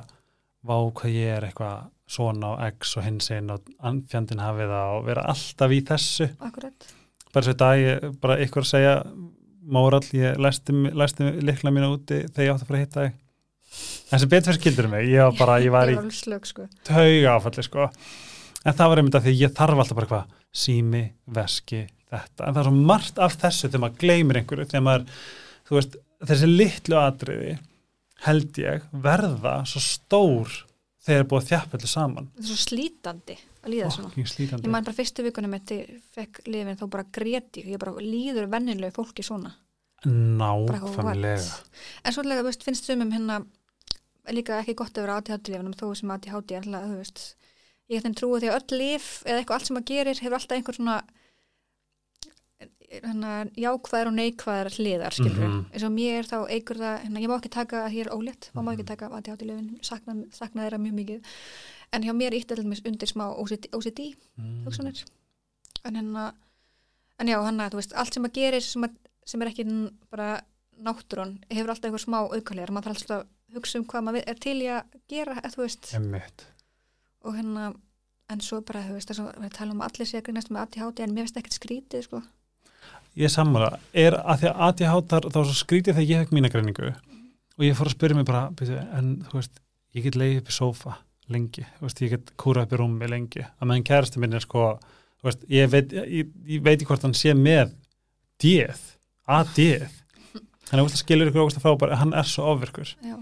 [0.66, 3.66] vá hvað ég er eitthvað svona á X og hins einn og
[4.12, 6.30] fjandinn hafið og vera alltaf í þessu.
[6.46, 6.90] Akkurat,
[7.34, 9.00] bara svo í dag, ég, bara ykkur að segja
[9.66, 13.16] Mórall, ég læsti, læsti likla mína úti þegar ég átti að fara að hitta þig
[14.12, 15.98] en sem betur skildur mig ég var bara, ég var í
[16.52, 16.68] sko.
[16.88, 17.90] tauga áfalli sko.
[18.66, 21.04] En það var einmitt að því ég þarf alltaf bara hvað sími,
[21.36, 22.48] veski, þetta.
[22.48, 25.26] En það er svo margt af þessu þegar maður gleymir einhverju þegar maður,
[25.68, 25.98] þú veist
[26.30, 27.58] þessi litlu atriði
[28.26, 30.56] held ég verða svo stór
[31.06, 32.30] þegar er búið allir saman.
[32.34, 34.10] Þetta er svo slítandi að líða svona.
[34.10, 34.66] Fucking slítandi.
[34.66, 37.78] ég man bara fyrstu vikunum eftir fekk lifin þá bara greti ég.
[37.82, 39.54] Bara líður vennilegu fólki svona.
[40.06, 41.38] Nákvæmlega.
[42.06, 43.40] En svolítið, finnst sumum hérna
[44.34, 47.36] líka ekki gott að vera ADHD-lifinum þó sem ADHD er alltaf, þú veist
[47.90, 50.58] ég ætlum trúi því að öll lif eða eitthvað allt sem maður gerir hefur alltaf
[50.58, 50.96] einhver svona
[52.96, 55.66] hérna, jákvæðar og neikvæðar hliðar, skilur Mhm.
[55.74, 58.50] eins og mér þá eigur það, hérna, ég má ekki taka að ég er ólétt,
[58.56, 61.22] má má ekki taka ADHD-lifin sakna, sakna þeirra mjög mikið
[61.94, 64.66] en hjá mér ítti alltaf undir smá OCD, OCD Mm.
[64.66, 65.04] hugsanir
[65.84, 66.34] en hérna
[67.20, 68.96] en já, hann að, þú veist, allt sem maður gerir sem, að,
[69.26, 70.42] sem er ekki bara
[70.82, 74.56] náttúrun hefur alltaf einhver smá aukalegar maður þarf alltaf hugsa um hvað maður er til
[74.62, 76.46] í að gera, eða, þú veist, Einmitt.
[77.26, 77.68] og hérna
[78.34, 80.64] en svo bara, þú veist, að við tala um að allir sé að grínast með
[80.66, 82.22] ADHD en mér finnst ekkert skrítið, sko.
[83.16, 86.36] Ég er sammála, er að því að ADHD þá var svo skrítið þegar ég fekk
[86.36, 86.90] mína greiningu
[87.56, 89.62] og ég fór að spyrja mig bara byrju, en þú veist,
[89.96, 90.98] ég get leið upp í sófa
[91.32, 94.44] lengi, þú veist, ég get kúra upp í rúmi lengi, að meðan kærasti minn er
[94.44, 94.74] sko
[95.22, 97.72] þú veist, ég veit, ég, ég veit ekki hvort hann sé með
[98.44, 98.82] D-ð,
[99.32, 99.88] A-D-ð
[100.70, 102.92] hann er að skilur ykkur ógust að frábæri, hann er svo ofvirkur.
[103.06, 103.16] Já,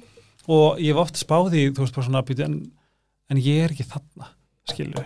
[0.48, 2.58] og ég hef oft spáði, þú veist, bara svona byrju, en,
[3.32, 4.28] en ég er ekki þarna
[4.72, 5.06] skilur,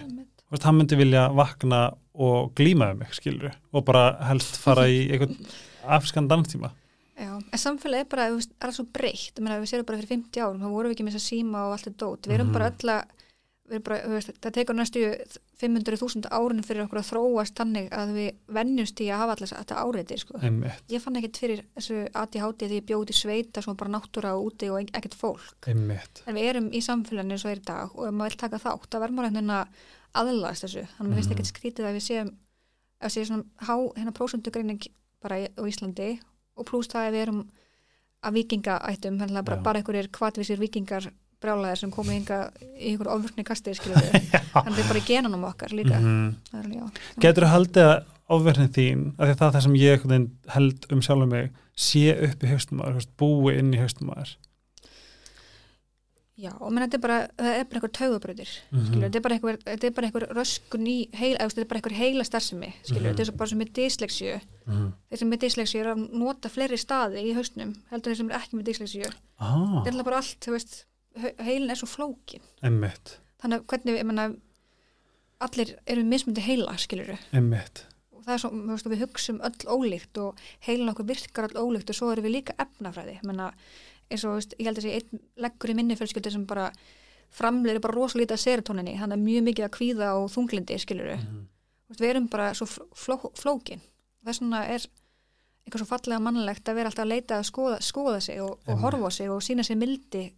[0.51, 1.81] veist, hann myndi vilja vakna
[2.17, 5.35] og glíma um mig, skilur og bara helst fara í einhvern
[5.88, 6.71] afskan danstíma.
[7.17, 9.31] Já, en samfélagi er bara, er það svo breytt.
[9.38, 11.31] Ég meina, við séum bara fyrir 50 árum, þá vorum við ekki með þess að
[11.31, 12.53] síma og allt er dót, við erum Mhm.
[12.53, 13.15] bara öll að
[13.84, 15.01] bara, veist, það tekur næstu
[15.61, 19.80] 500.000 árun fyrir okkur að þróast þannig að við vennjumst í að hafa alltaf þetta
[19.84, 20.39] áreiti, sko.
[20.93, 24.70] Ég fann ekkert fyrir þessu ADHD því ég bjóði sveita sem bara náttúra og úti
[24.72, 25.57] og ekkert fólk.
[25.68, 28.41] einmitt En við erum í samfélaginu eins og er í dag og ef maður vil
[28.45, 29.68] taka þátt, það verður maður einhvern veginn að
[30.18, 30.86] aðlast þessu.
[30.95, 31.38] Þannig að mér finnst Mhm.
[31.38, 32.32] ekkert skrítið að við séum,
[33.03, 34.82] að séum svona há, hérna prósundugreining
[35.22, 36.20] bara í- á Íslandi
[36.57, 37.49] og pluss það að við erum
[38.24, 41.11] að vikingaættum, bara, bara einhverjir kvatvísir vikingar
[41.43, 42.38] brjálæðir sem komið hinga
[42.77, 43.45] í einhver ofvirkni
[43.93, 44.09] við.
[44.53, 45.99] Þannig að það er bara í genunum okkar líka.
[46.57, 46.85] Er, já.
[47.25, 47.97] Getur þú haldið að
[48.38, 49.93] ofverðin þín, af því að það er það sem ég
[50.57, 52.49] held um sjálfum mig, sé upp í
[52.91, 54.33] þú veist, búi inn í haustum maður.
[56.38, 58.81] Já, og menn þetta er bara, það er bara einhver taugabröðir, Mhm.
[58.88, 59.55] skilur, þetta er bara einhver,
[59.88, 63.15] er einhver röskun í heila, þetta er bara einhver heila starfsemi, skilur, Mhm.
[63.17, 64.93] þetta er bara sem með dyslexíu, Mm.
[65.09, 68.38] þeir sem með dyslexíu er að nota fleiri staði í hausnum, heldur þeir sem er
[68.38, 70.85] ekki með dyslexíu, Ah, þetta er bara allt, þú veist,
[71.43, 74.28] heilin er svo flókin, einmitt, þannig að hvernig, menna,
[75.43, 77.84] allir eru mismundi heila, skilur, einmitt.
[78.15, 81.91] og það er svo, veist, við hugsum öll ólíkt og heilin okkur virkar öll ólíkt
[81.93, 83.51] og svo erum við líka efnafræði, menna,
[84.09, 86.72] eins og, veist, ég held að sé einn leggur í minni fjölskyldu sem bara
[87.38, 91.47] framleirir bara rosalítið serotoninni, þannig að mjög mikið að kvíða og þunglindi, skilur Mm.
[91.99, 93.82] við erum bara svo fló, fló, flókin.
[94.26, 94.84] Þess vegna er
[95.68, 98.80] eitthvað svo fallega mannlegt að vera alltaf að leita að skoða, skoða sig og, og
[98.80, 100.34] horfa sig og sína sig mildi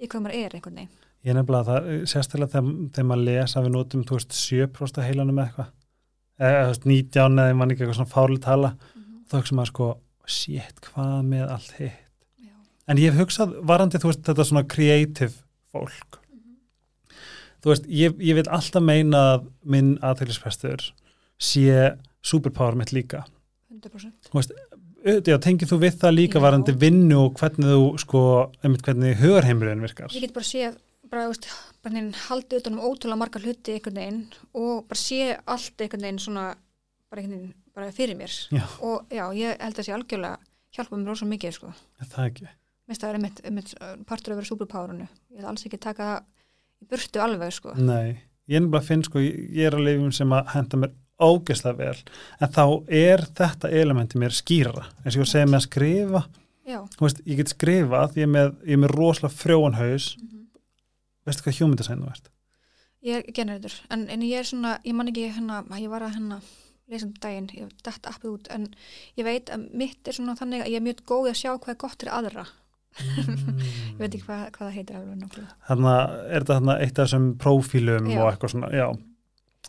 [0.00, 3.72] í hvað maður er einhvern veginn Ég nefnilega það, sérstaklega þegar, þegar maður lesa við
[3.74, 5.66] notum, þú veist, 7% heilanum eitthvað,
[6.40, 8.70] eða þú veist, 19 eða mann ekki eitthvað svona fárlega tala,
[9.28, 9.88] þá hugsa maður sko,
[10.36, 11.98] shit, hvað með allt hitt.
[12.40, 12.54] Já.
[12.88, 15.34] En ég hef hugsað varandi, þú veist, þetta svona creative
[15.74, 16.20] fólk.
[17.60, 20.86] Þú veist, ég, ég vil alltaf meina að minn aðtælisprestur
[21.36, 21.76] sé
[22.24, 23.26] superpower mitt líka.
[23.76, 24.69] 100% Auðvitað, já,
[25.04, 26.44] tengið þú við það líka Já.
[26.44, 28.22] varandi vinnu og hvernig þú, sko,
[28.62, 30.10] einmitt hvernig hugarheimurinn virkar.
[30.12, 30.76] ég get bara séð
[31.10, 31.48] bara, veist,
[31.82, 34.20] bara haldið utan um ótrúlega marga hluti einhvern veginn
[34.54, 36.46] og bara sé allt einhvern veginn svona
[37.10, 38.64] bara einhvern veginn bara fyrir mér Já.
[38.82, 40.38] og já, ég held að sé algjörlega
[40.76, 42.48] hjálpa mér rosa mikið sko Það ekki.
[42.90, 46.08] Mér það er einmitt, einmitt uh, partur að vera superpowerinu ég held alls ekki taka
[46.10, 46.24] það
[46.80, 48.18] í burtu alveg sko Nei,
[48.50, 50.94] ég er nefnilega að finn sko, ég ég er að lifum sem að henda mér
[51.20, 52.02] ógeðslega vel,
[52.40, 52.64] en þá
[53.00, 56.24] er þetta elementi mér skýrara, eins og ég að segja með að skrifa,
[57.00, 60.12] veist, ég get skrifað, ég er með, ég er með rosalega frjóan haus,
[61.28, 62.30] veistu hvað design þú ert?
[63.00, 63.74] ég er generator.
[63.92, 66.40] En, en ég er svona, ég man ekki hérna ég var að hérna
[66.90, 68.66] lesa um daginn ég dætt appið út, en
[69.18, 71.74] ég veit að mitt er svona þannig að ég er mjög góð að sjá hvað
[71.74, 72.46] er gott fyrir aðra,
[73.94, 75.54] ég veit ekki hvað, hvað það heitir alveg nákvæmlega.
[75.68, 75.94] Þarna
[76.26, 78.18] er þetta eitt af þessum prófílum Já.
[78.18, 78.88] og eitthvað svona, já.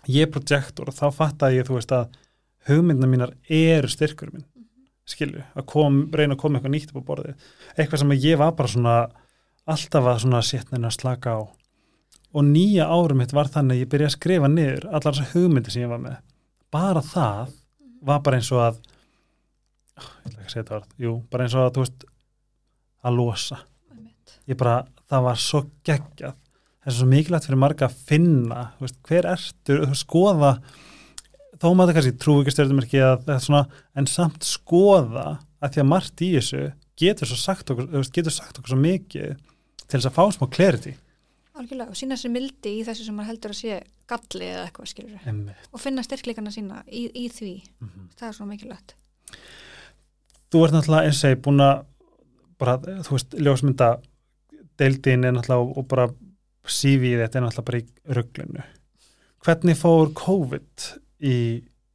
[0.09, 2.15] Ég er projektor og þá fatta ég, þú veist, að
[2.69, 4.45] hugmyndina mínar eru styrkur minn,
[5.09, 7.47] skilju, að kom, reyna að koma eitthvað nýtt upp á borðið.
[7.75, 8.97] Eitthvað sem ég var bara svona,
[9.69, 11.41] alltaf að svona setna að slaka á.
[12.31, 15.73] Og nýja árum mitt var þannig að ég byrja að skrifa niður allar þessar hugmyndir
[15.73, 16.21] sem ég var með.
[16.71, 17.57] Bara það
[18.07, 18.79] var bara eins og að,
[19.99, 22.07] ég ætla ekki að segja þetta orð, jú, bara eins og að, þú veist,
[23.01, 23.59] að losa
[24.49, 26.37] ég bara, það var svo geggjað
[26.81, 30.55] það er svo mikilvægt fyrir marga að finna veist, hver ertu, þú veist, skoða
[31.61, 33.63] þó maður kannski trú ekki stjórnum ekki að þetta er svona,
[33.97, 35.27] en samt skoða
[35.61, 36.63] að því að margt í þessu
[37.01, 39.35] getur sagt okkur, getur sagt okkur svo mikið
[39.85, 40.95] til þess að fá smá clarity.
[41.59, 43.79] Algjörlega, og sína sér mildi í þessu sem maður heldur að sé
[44.09, 45.29] galli eða eitthvað skilur
[45.71, 47.53] og finna styrkleikana sína í, í því.
[47.83, 48.09] Mhm.
[48.17, 48.95] það er svo mikilvægt.
[50.51, 51.85] Þú ert náttúrulega eins og ég búin að
[52.61, 53.91] bara, þú veist, ljósmynda
[54.81, 56.09] deildin er náttúrulega og bara
[56.67, 58.65] CV þetta er náttúrulega bara í rugglinu
[59.41, 60.87] hvernig fór COVID
[61.25, 61.35] í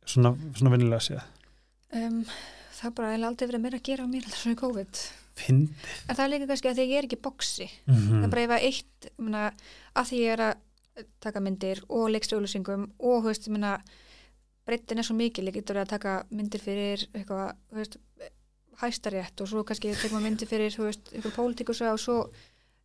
[0.07, 1.23] svona, svona vinnilega séð?
[1.95, 2.23] um,
[2.81, 5.03] það bara eiginlega aldrei verið meira að gera á mér alltaf svona COVID
[5.37, 5.75] Fyndi.
[6.09, 8.25] en það er líka kannski að því að ég er ekki í boksi Mm það
[8.25, 9.43] er bara ef að eitt mena,
[9.95, 10.55] að því ég er að
[11.21, 13.77] taka myndir og leikstjólusingum og þú veist, mena,
[14.67, 17.99] breytin er svo mikil ég getur að taka myndir fyrir eitthvað, þú veist,
[18.81, 22.17] hæstarétt og svo kannski tekum við myndir fyrir þú veist, einhver pólitíkusa og svo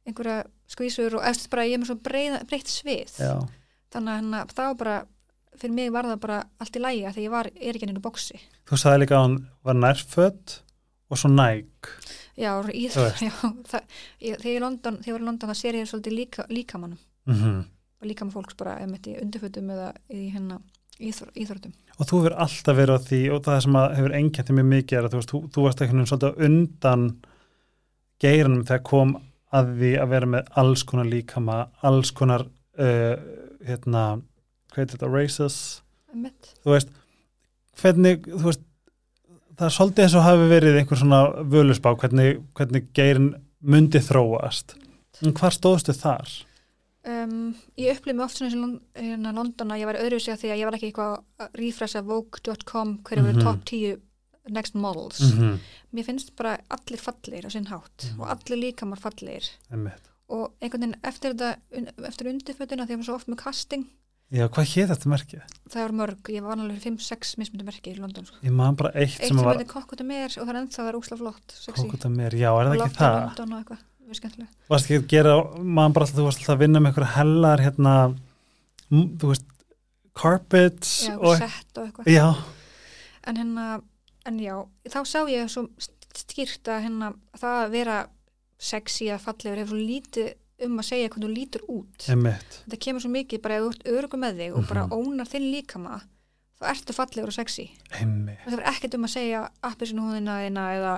[0.07, 3.17] einhverja skvísur og eftir bara ég er með svo breytt svið.
[3.21, 3.35] Já,
[3.93, 4.97] þannig að hérna, það var bara
[5.59, 8.03] fyrir mig var það bara allt í lægi að því ég var, er ekki henni
[8.03, 8.39] boksi
[8.69, 9.37] þú sagði líka að hann
[9.67, 10.57] var nærfödd
[11.11, 11.89] og svo næg.
[12.39, 12.85] Já, í,
[13.27, 13.33] já
[13.67, 13.81] það,
[14.23, 17.01] ég, þegar ég London, þegar var í London það sér ég svolítið líka, líkamannum.
[17.27, 17.57] Mm -hmm.
[18.01, 20.31] og líka með fólks bara emitt í undirfötum eða í
[21.01, 21.73] íþor, íþortum.
[21.97, 25.05] og þú hefur alltaf verið á því og það sem hefur engjandi mjög mikið er
[25.05, 27.05] að þú, þú, þú varst einhvern veginn svolítið undan
[28.21, 29.15] geiranum þegar kom
[29.51, 32.45] að því að vera með alls konar líkama alls konar
[32.79, 33.15] uh,
[33.67, 34.03] hérna,
[34.71, 35.57] hvað heitir þetta, races
[36.63, 36.91] þú veist,
[37.81, 38.63] hvernig þú veist,
[39.57, 41.21] það er svolítið eins og hafi verið einhver svona
[41.51, 44.75] völusbá hvernig, hvernig geirin myndi þróast
[45.21, 46.31] en hvar stóðstu þar?
[47.01, 48.67] Um, ég upplýði mig oft svona
[49.01, 51.55] í hérna London að ég var öðruvísi að því að ég var ekki eitthvað að
[51.61, 53.29] refresha vogue.com hverju Mhm.
[53.29, 53.95] verið top 10
[54.49, 55.19] next models.
[55.35, 55.59] Mm
[55.91, 58.21] mér finnst bara allir fallir á sinn hátt Mhm.
[58.21, 60.05] og allir líkamar fallir einmitt.
[60.29, 61.57] Og einhvern veginn eftir þetta
[62.07, 63.85] eftir undirfötuna ég var svo oft með casting.
[64.31, 65.41] Já, hvað hétt þetta merkið?
[65.69, 68.37] það var mörg, ég var alveg 5-6 mismundi merki í London sko.
[68.41, 70.79] Ég man bara eitt eitt sem sem var heitir Kokkuta Mer og það er ennþá
[70.79, 73.19] það er úsla flott Kókuta mér, já, er það ekki það?
[73.25, 76.39] London og eitthvað, það er skemmtilega Varst ekki að gera, man bara alltaf, þú varst
[76.39, 78.15] alltaf að vinna með einhverja hellar, hérna,
[78.89, 79.45] þú veist,
[80.15, 82.05] carpets já, og, sett og eitthvað.
[82.11, 82.35] Já,
[83.27, 83.81] en hérna,
[84.25, 84.55] en já,
[84.89, 85.67] þá sá ég svo
[86.15, 87.97] skýrt að hérna það að vera
[88.61, 92.07] sexy að fallegur hefur lítið um að segja hvernig þú lítur út.
[92.13, 94.91] Einmitt, þetta kemur svo mikið bara ef þú ert örugum með þig og bara Mhm.
[94.93, 96.01] ónar þinn líkama
[96.61, 97.65] þá ertu fallegur og sexy
[97.97, 100.93] einmitt, það er ekkert um að segja appisinu húðina þína eða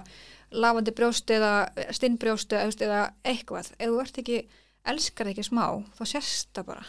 [0.52, 1.54] lafandi brjóst eða
[1.96, 3.72] stinnbrjóst eða, eitthvað.
[3.80, 4.48] Ef þú ert ekki,
[4.86, 5.64] elskar ekki smá
[5.98, 6.84] þá sérst það bara.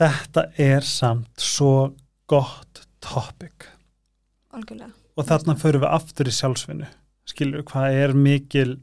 [0.00, 1.94] Þetta er samt svo
[2.26, 3.66] gott topic.
[4.52, 6.88] Algjörlega og þarna förum við aftur í sjálfsvinnu,
[7.28, 8.74] skilur hvað er mikil,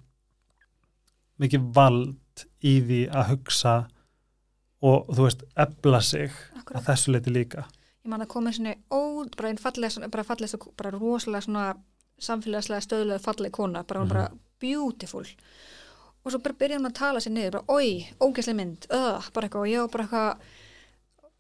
[1.42, 3.76] mikil vald í því að hugsa
[4.86, 6.82] og þú veist, ebla sig Akkurat.
[6.82, 7.66] að þessu leiti líka.
[8.04, 11.66] ég man að koma svona ó, bara einn fallega, bara fallega bara rosalega svona
[12.20, 15.26] samfélagslega stöðlega fallega kona, bara, mm bara beautiful
[16.26, 19.48] og svo bara byrjaði hún að tala sér niður, bara oi, ógæslega mynd öð, bara
[19.48, 20.56] eitthvað og ég var bara eitthvað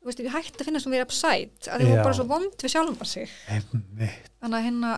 [0.08, 1.90] þú veist, ég hætti að finna svona verið upside að Já.
[1.92, 4.92] var bara svo vond við sjálfa sig Einmitt, þannig að hérna,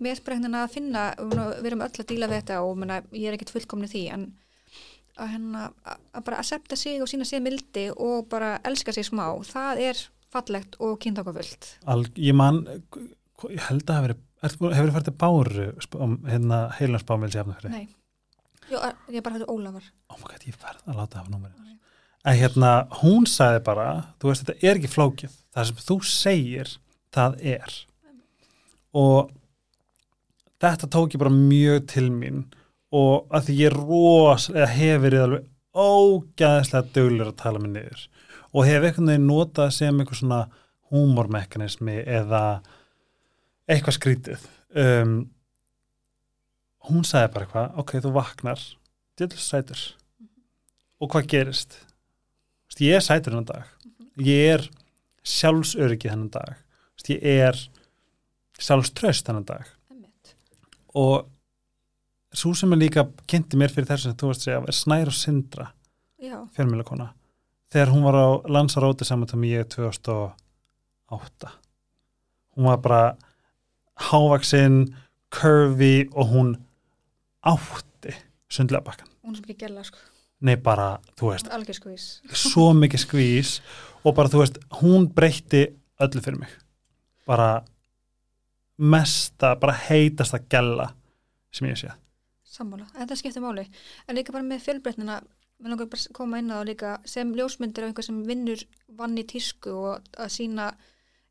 [0.00, 2.98] mér er bara hérna að finna við erum öll að díla við þetta og meina,
[3.12, 4.24] ég er ekkit fullkomni því en
[5.20, 9.04] að hérna, að- að bara accepta sig og sína sig mildi og bara elska sig
[9.06, 10.00] smá, það er
[10.34, 12.64] fallegt og kynþákafullt Al, ég man,
[13.52, 16.00] ég held að er, hefur þið farið til Báru, spá-
[16.32, 17.70] hérna heilansbámil sér efna fyrir?
[17.76, 17.88] Nei,
[18.72, 21.60] Jó, að- ég bara hætti Ólafar Oh my god, ég verð að láta hafa númerið.
[22.24, 22.72] En hérna,
[23.02, 25.32] hún sagði bara, þú veist, þetta er ekki flókið.
[25.54, 26.70] Það sem þú segir,
[27.14, 27.74] það er.
[28.96, 29.32] Og
[30.64, 32.44] þetta tók ég bara mjög til mín
[32.94, 38.04] og að því ég ros, eða hef verið alveg ógæðislega dögulegur að tala mig niður
[38.54, 40.40] og hef einhvern veginn notað sem eitthvað svona
[40.94, 42.42] húmormekanismi eða
[43.66, 44.44] eitthvað skrítið.
[44.78, 45.16] Um,
[46.86, 48.62] hún sagði bara eitthvað, ok, þú vaknar,
[49.18, 49.82] djöðl sætur
[51.02, 51.80] og hvað gerist?
[52.80, 53.68] Ég er sætur hennan dag,
[54.18, 54.66] ég er
[55.24, 56.56] sjálfsöryggi hennan dag,
[57.08, 57.60] ég er
[58.58, 59.68] sjálfströst hennan dag.
[60.94, 61.28] Og
[62.34, 65.16] svo sem er líka kynnti mér fyrir þessu sem þú veist segja, er Snær og
[65.16, 65.68] Sindra
[66.22, 67.10] Já, fjölmjölakona
[67.74, 71.52] þegar hún var á Lansaróti saman til mig 2008
[72.54, 73.02] hún var bara
[74.10, 74.94] hávaksinn
[75.34, 76.54] curvy og hún
[77.42, 78.14] átti
[78.48, 79.98] sundlega bakkan hún svo ekki gæla sko,
[80.44, 82.06] nei bara, þú veist, algjör skvís.
[82.36, 83.54] svo mikið skvís
[84.04, 85.66] og bara, þú veist, hún breytti
[86.04, 86.52] öllu fyrir mig.
[87.26, 87.64] Bara
[88.78, 90.90] mesta, bara heitasta gælla
[91.54, 91.92] sem ég sé.
[92.54, 93.64] Sammála, þetta skiptir máli.
[94.08, 95.20] En líka bara með fjölbreytnina
[95.62, 98.64] við langar bara að koma inn á það líka sem ljósmyndir af einhver sem vinnur
[98.98, 100.72] vann í tísku og að sína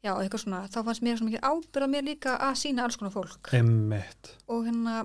[0.03, 3.13] já, eitthvað svona, þá fannst mér svo mikið ábyrða mér líka að sína alls konar
[3.13, 3.51] fólk.
[3.53, 4.33] Einmitt.
[4.47, 5.03] Og hérna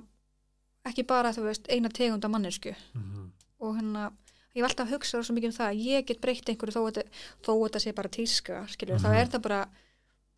[0.89, 3.27] ekki bara þú veist eina tegund af mannesku mm
[3.59, 4.09] og hérna
[4.55, 6.83] ég var alltaf að hugsa svo mikið um það að ég get breytt einhverju þó
[6.89, 9.05] að þetta sé bara tíska skilur, mm -hmm.
[9.05, 9.21] þá mhm.
[9.21, 9.61] er það bara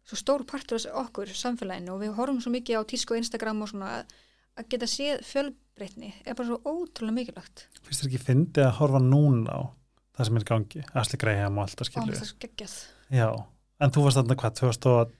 [0.04, 3.62] svo stór partur af okkur samfélaginu og við horfum svo mikið á tísku og Instagram
[3.62, 4.14] og svona að,
[4.58, 7.68] að geta séð fjölbreytni er bara svo ótrúlega mikilvægt.
[7.82, 9.60] Finnst þér ekki fyndið að horfa núna á
[10.16, 12.14] það sem er gangi, Asli Greiham og allt það skilur
[13.10, 13.28] já,
[13.80, 15.19] en þú varst þarna hvað, 2000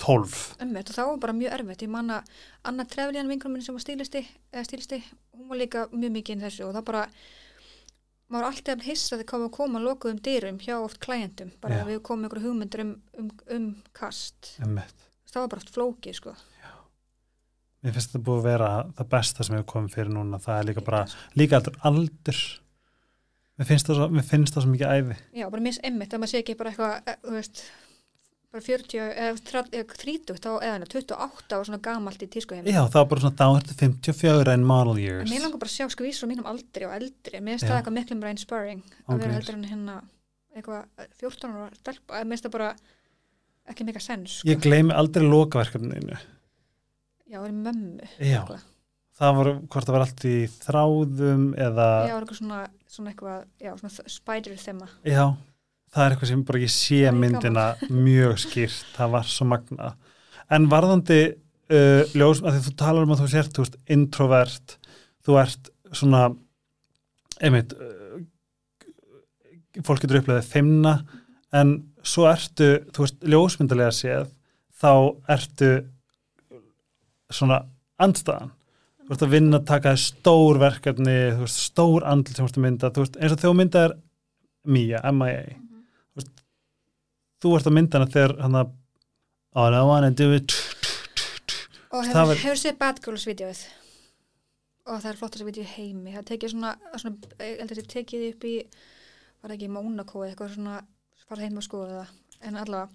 [0.00, 2.22] 12 Emmeit, það var bara mjög erfitt, ég manna
[2.66, 4.24] Anna Treflíðan, vinklum minn sem var stílisti,
[4.66, 5.02] stílisti
[5.36, 7.04] hún var líka mjög mikið inn þessu og það bara
[8.30, 11.88] maður alltaf hissa þegar komum að koma að lokuðum dýrum hjá oft klæjendum, bara ja.
[11.88, 14.54] við komum ykkur hugmyndur um, um, um kast.
[14.62, 15.06] Emmeit.
[15.26, 16.34] það var bara oft flókið sko.
[16.62, 16.72] Já.
[17.82, 20.40] Mér finnst þetta búið að vera það besta sem hefur komið fyrir núna.
[20.42, 21.04] Það er líka bara,
[21.40, 22.42] líka aldur aldur.
[23.60, 26.70] Mér finnst það svo mikið æfi Já, bara minnst Emmeit, að maður sé ekki bara
[26.70, 27.58] eitthvað, eh, þú veist
[28.50, 32.80] bara 40 eða 30 eða 30, þá eða 28 og svona gamalt í tískuheim já,
[32.82, 35.76] það var bara svona, þá ertu 54 en model en years mér langar bara að
[35.76, 37.38] sjá skvís frá mínum aldri og eldri.
[37.38, 39.98] Mér finnst það eitthvað miklu meira inspiring að vera heldur en hérna
[40.56, 42.72] eitthvað 14 ára stelpa, að mér finnst það bara
[43.70, 44.50] ekki mega sens sko.
[44.50, 46.16] ég gleymi aldrei lokaverkefninu
[47.30, 48.64] já, það er mömmu já, Eitthvað.
[49.20, 53.72] það var, hvort það var allt í þráðum eða, já, eitthvað svona, svona eitthvað já,
[53.78, 55.24] svona spider þema já
[55.90, 59.92] það er eitthvað sem bara ég sé er myndina mjög skýrt, það var svo magna
[60.50, 64.76] en varðandi uh, ljós, að því þú talar um að þú sért þú veist, introvert,
[65.26, 66.24] þú ert svona
[67.40, 68.20] einmitt uh,
[69.86, 71.00] fólk getur upplegðið feimna
[71.56, 74.30] en svo ertu, þú veist, ljósmyndalega séð
[74.80, 74.92] þá
[75.34, 75.72] ertu
[77.30, 77.64] svona
[78.00, 78.54] andstaðan
[79.04, 82.60] þú veist að vinna að taka stór verkefni, þú veist, stór andl sem þú veist
[82.60, 83.98] að mynda, þú veist, eins og þegar þú myndar
[84.70, 85.59] Mia, MIA
[87.40, 88.72] þú ert að mynda hana þegar hann að
[89.60, 90.54] all I wanna do it
[91.90, 93.62] og hefur, var- hefur séð Bad Girls vídeoið
[94.90, 96.12] og það er flottast vídeo í heimi.
[96.16, 98.54] Það tekið svona, svona að þetta tekið upp í
[99.42, 100.78] var ekki í Mónakó eða eitthvað svona
[101.28, 102.14] farið heim og skoða það.
[102.48, 102.88] En allavega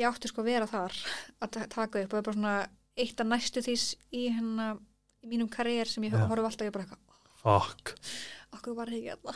[0.00, 0.96] ég átti sko að vera þar
[1.44, 2.54] að ta- taka upp og það er bara svona
[2.96, 4.78] eitt af næstu þís í hennar
[5.22, 6.26] í mínum karriér sem ég Já.
[6.26, 7.02] horf alltaf ég bara eitthvað,
[7.42, 7.94] fuck,
[8.56, 9.34] okkur var það ekki hérna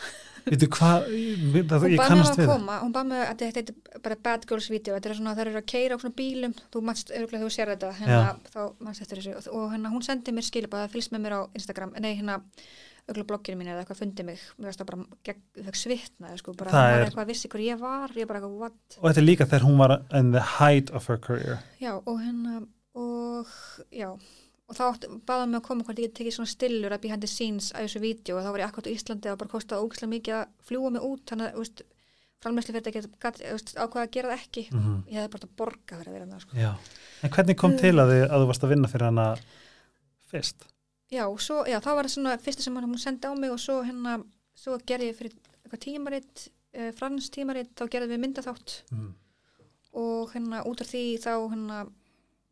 [0.50, 2.52] veitu hvað ég, það- kannast við það.
[2.54, 5.42] koma, hún bað mig að þetta heitir bara Bad Girls video, þetta er svona það
[5.46, 9.02] eru að keira á svona bílum, þú mannst örgulega þú sér þetta hérna, þá mannst
[9.04, 9.34] eftir þessu.
[9.36, 12.38] Og, og hérna hún sendi mér skilabað, það fylgst með mér á Instagram nei hérna,
[13.10, 16.54] örgulega blogginu mín eða eitthvað fundi mig, mér varst það bara gegn, fekk svitnaði sko,
[16.56, 18.98] bara Það er- eitthvað vissi hver ég var, ég bara eitthvað what?
[19.02, 21.58] Og þetta er líka þegar hún var in the height of her career.
[21.82, 22.62] Já og hérna
[22.94, 23.46] og
[23.92, 24.14] já
[24.70, 27.72] og þá hann mig að koma hvort ég tekið svona stillur að behind the scenes
[27.74, 30.36] að þessu vídeo og þá var ég akkurat á Íslandi og bara kostaði ógislega mikið
[30.38, 31.82] að fljúa mig út þannig að, þú veist,
[32.40, 34.98] framlæslu fyrir þetta ákvaða að gera það ekki mm -hmm.
[35.10, 36.74] ég hefði bara borga fyrir að vera það sko.
[37.20, 39.26] En hvernig kom til að, þið, að þú varst að vinna fyrir hana
[40.30, 40.70] fyrst?
[41.10, 43.82] já, svo, já, þá var það svona fyrsta sem hún sendi á mig og svo
[43.82, 44.20] hérna
[44.54, 46.44] svo gerði ég fyrir eitthvað tímaritt
[46.76, 49.14] uh, frans tímaritt, þá gerði við myndaþátt Mm.
[49.92, 51.78] og hérna út af því þá hérna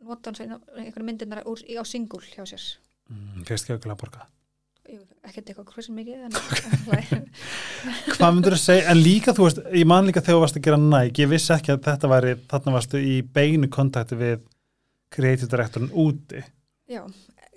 [0.04, 0.46] nota hann svo
[0.78, 2.64] einhverju myndirnar úr, á singul hjá sér.
[3.08, 4.26] Mm, fyrst ekki að borga.
[4.88, 6.36] Jú, ekkert eitthvað hversu mikið en
[8.16, 10.64] Hvað myndur þú segja, en líka þú veist ég man líka þegar þú varst að
[10.64, 14.46] gera næg ég vissi ekki að þetta væri, þarna varstu í beinu kontakti við
[15.12, 16.40] creative directorinn úti.
[16.88, 17.02] Já,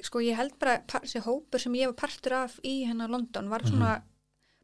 [0.04, 3.64] sko ég held bara þessi hópur sem ég var partur af í hérna London var
[3.68, 3.96] svona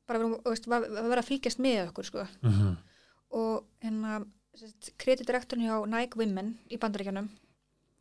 [0.07, 2.27] bara vera, þú veist, var, var vera að fylgjast með okkur sko.
[2.43, 2.75] Mm -hmm.
[3.39, 4.25] og hérna
[4.97, 7.29] kreditdirektorinn hjá Nike Women í bandaríkjanum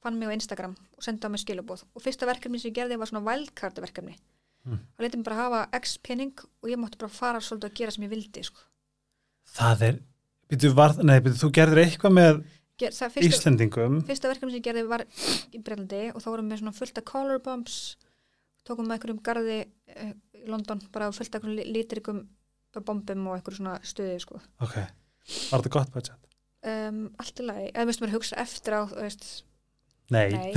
[0.07, 2.99] fann mig á Instagram og sendi á mig skilabóð og fyrsta verkefni sem ég gerði
[3.03, 4.17] var svona wildcard verkefni
[4.67, 4.81] Mm.
[4.99, 7.93] og letið mér bara hafa x penning og ég mátti bara fara svolítið að gera
[7.95, 8.65] sem ég vildi sko.
[9.55, 9.99] Það er,
[10.51, 12.41] byrju, var, nei, byrju, þú gerðir eitthvað með
[12.83, 15.05] Ger, fyrsta, Íslendingum fyrsta verkefni sem ég gerði var
[15.55, 17.77] í Brellandi og þá vorum við svona fullt af color bombs
[18.67, 19.61] tókum með einhverjum garði
[19.95, 22.25] eh, í London bara fullt af einhverjum lítrikum
[22.75, 24.43] bombum og einhverjum svona stuði sko.
[24.67, 26.27] Ok, var þetta gott budget?
[26.67, 29.31] um, allt í lagi, eða veist maður hugsa eftir á þú veist,
[30.15, 30.53] Nei, Nei.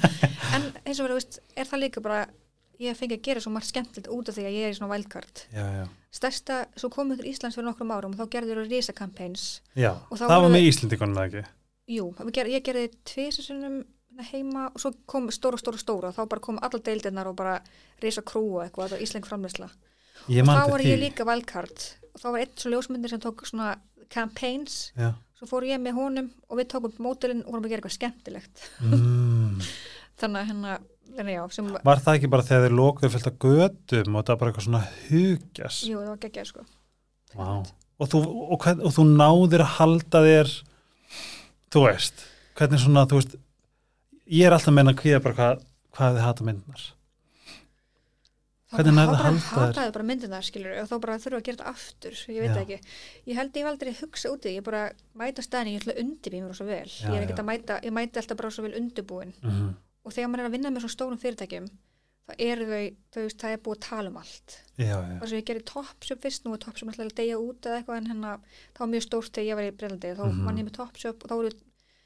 [0.54, 2.20] en eins og verið, veist, er það líka bara
[2.82, 4.92] ég fengi að gera svo margt skemmtilegt út af því að ég er í svona
[4.92, 5.42] wildcard.
[5.54, 5.84] Já, já,
[6.14, 9.46] stærsta, svo komum við til Íslands fyrir nokkrum árum og þá gerður við risa campaigns
[9.78, 9.92] já.
[10.10, 11.44] Og það var með Íslendingunum eða ekki?
[11.92, 13.82] Jú, ger, ég gerði tvisasunum
[14.28, 17.56] heima og svo kom stóra, stóra, stóra þá bara kom allar deildirnar og bara
[18.02, 19.70] risa krúa eitthvað, var Íslensk framleysla
[20.28, 21.88] og þá var ég líka wildcard.
[22.12, 23.74] Og þá var eitt svo ljósmyndir sem tók svona
[24.12, 25.14] campaigns, Já.
[25.42, 28.64] Svo fór ég með honum og við tókum mótilinn og vorum að gera eitthvað skemmtilegt.
[28.86, 29.58] Mm.
[30.22, 30.78] þannig að hérna,
[31.32, 31.42] já,
[31.82, 34.66] Var það ekki bara þegar þeir lokuðu fyllt af gödum og það var bara eitthvað
[34.68, 36.66] svona hugjast jú, það var geggjað sko.
[37.32, 37.48] Vá.
[37.62, 40.54] og, þú, og, hvern, og þú náðir að halda þér
[41.72, 42.26] þú veist
[42.58, 43.38] hvernig svona, þú veist
[44.28, 45.62] ég er alltaf að meina kvíða bara hvað,
[45.96, 46.84] hvað þið hata myndnar
[48.72, 49.62] Hvernig nærðu að halda þér?
[49.66, 52.62] hataði bara myndirnar skilur og þá bara þurfa að gera þetta aftur ég veit Já.
[52.62, 52.78] ekki,
[53.30, 54.82] ég held ég aldrei hugsa út í því, ég bara
[55.22, 57.80] mæta stæðin, ég ætla að undirbýja mér svo vel, Já, ég er ekkert að mæta
[57.82, 59.72] ég mæti alltaf bara svo vel undirbúin mm -hmm.
[60.04, 61.66] og þegar maður er að vinna með svona stórum fyrirtækjum
[62.22, 64.48] þá eru þau, þau veist, það er búið að tala um allt
[64.78, 67.66] já, já, og svo ég gerði Topshop fyrst, nú er Topshop alltaf að deyja út
[67.66, 68.38] eða eitthvað en hérna,
[68.72, 69.74] það var mjög stórt þegar ég
[70.16, 70.68] þá Mhm.
[70.72, 71.52] þá,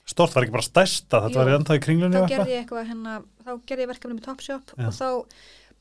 [0.07, 1.41] stort var ekki bara stærsta þetta Jú.
[1.41, 4.73] var ennþá í kringlunni þá gerði ég eitthvað hérna, þá gerði ég verkefni með Topshop
[4.77, 4.87] Já.
[4.87, 5.09] og þá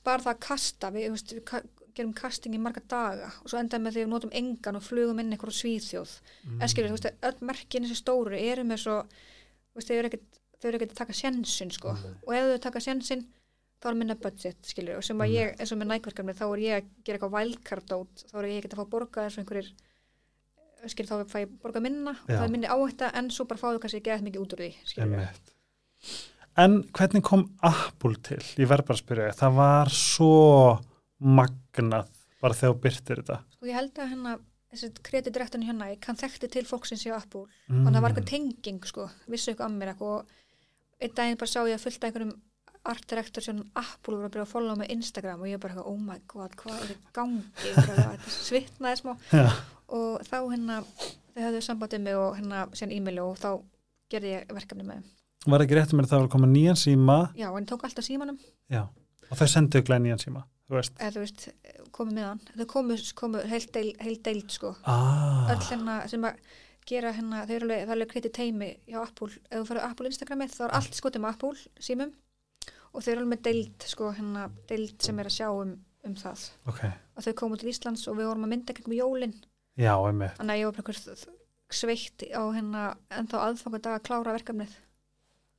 [0.06, 3.60] bara það að kasta við, þú veist, við gerum casting í marga daga og svo
[3.62, 6.12] endaði með því að við notum engan og flugum inn eitthvað svíþjóð
[6.46, 6.62] Mm.
[6.62, 8.98] en skilur, þú veist, öll merkin þessi stóru eru með svo,
[9.72, 9.96] þú veist, þau
[10.68, 12.16] eru ekkert að taka sjensin, sko Mm.
[12.28, 13.26] og ef þau taka sjensin,
[13.82, 16.60] þá er minna budget skilur, og sem að ég, eins og með nækverkefni þá er
[16.66, 19.44] ég að gera eitthvað wildcard át þá er ég ekkert að fá borga eins og
[19.46, 19.72] einhverjir
[20.92, 22.36] skilur, þá fæ ég borga minna og Já.
[22.40, 24.72] það er minni áhætta, en svo bara fáðu kannski ekki eða mikið út úr því,
[24.86, 25.30] skilur.
[26.58, 28.40] En hvernig kom Apple til?
[28.62, 29.40] Ég verð bara að spyrja, þig.
[29.42, 30.30] það var svo
[31.20, 32.08] magnað
[32.42, 33.38] bara þegar þú byrtir þetta.
[33.62, 34.34] og ég held að hérna
[34.76, 37.88] þessi kreditrektorinn hérna, ég kann þekkti til fólksins í Apple Mm.
[37.88, 40.26] og það var eitthvað tenging sko, vissu eitthvað að mér eitthvað og
[41.02, 42.34] einn daginn bara sá ég að fullta einhverjum
[42.86, 45.88] art director sem Apple voru að byrja að followa með Instagram og ég bara eitthvað,
[45.90, 47.44] oh my god, hvað er í gangi
[47.74, 49.48] þetta svitnaði smá Já.
[49.90, 50.82] og þá hérna
[51.34, 53.50] þau höfðu sambandið mig og hérna síðan e-maili og þá
[54.12, 55.02] gerði ég verkefni með.
[55.46, 57.16] Var ekki rétt með það að koma nýjan síma?
[57.38, 58.38] Já, en tók alltaf símanum.
[58.72, 58.88] Já.
[59.30, 60.44] og þau sendu glæð nýjan síma.
[60.66, 60.94] þú veist.
[60.98, 61.44] Eða þú veist,
[61.94, 62.44] komið með hann.
[62.58, 64.72] Þau komu, komu heil, deil, heil deild sko.
[64.90, 66.40] Ah, öll hérna sem að
[66.90, 70.10] gera hérna, þau eru alveg, alveg kreitið teimi hjá Apple, ef þú farið á Apple
[70.10, 72.14] Instagramið þá er allt skotið með Apple símum.
[72.94, 75.76] Og þau eru alveg með deild sko hérna, deild sem er að sjá um,
[76.06, 76.48] um það.
[76.74, 79.38] Ok, og þau komu til Íslands og við vorum að mynda kringum jólin.
[79.78, 80.38] Já, einmitt.
[80.40, 81.26] Þannig að ég var
[81.76, 82.82] sveitt á hérna
[83.14, 84.76] ennþá aðfangadag að klára verkefnið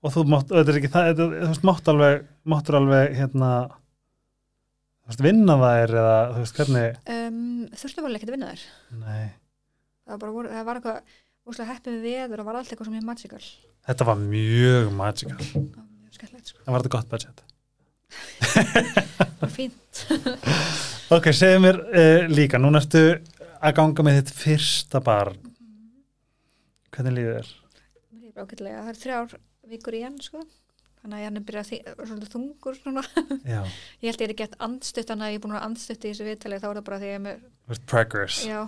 [0.07, 3.51] og þú mátt, er ekki það þú mátt alveg, máttur alveg hérna
[5.27, 6.97] vinna þær eða, þú veist, hvernig?
[7.17, 7.41] Um,
[7.79, 8.65] þurftum alveg ekki að vinna þær.
[9.03, 9.27] Nei,
[10.07, 12.89] það var, bara, voru- það var eitthvað úslega heppið við veður og var allt eitthvað
[12.91, 13.43] sem ég magical.
[13.87, 15.37] Þetta var mjög magical.
[15.47, 17.45] Það var mjög skemmtilegt sko, það var þetta gott budget?
[18.47, 20.03] Það var fínt.
[21.15, 23.01] Ok, segðu mér uh, líka, núna ertu
[23.63, 25.37] að ganga með þitt fyrsta barn.
[26.97, 27.51] Hvernig líður þér?
[28.11, 28.81] Mér líður bara ágætlega.
[28.81, 29.37] það er þrjár
[29.71, 30.43] vikur í enn sko.
[31.03, 32.79] Þannig að hann er byrjað svolítið þungur
[34.03, 36.27] ég held ég er gett andstutt þannig að ég er búin að andstutt í þessu
[36.27, 37.45] viðtali þá er það bara því að ég er með,
[38.49, 38.61] já,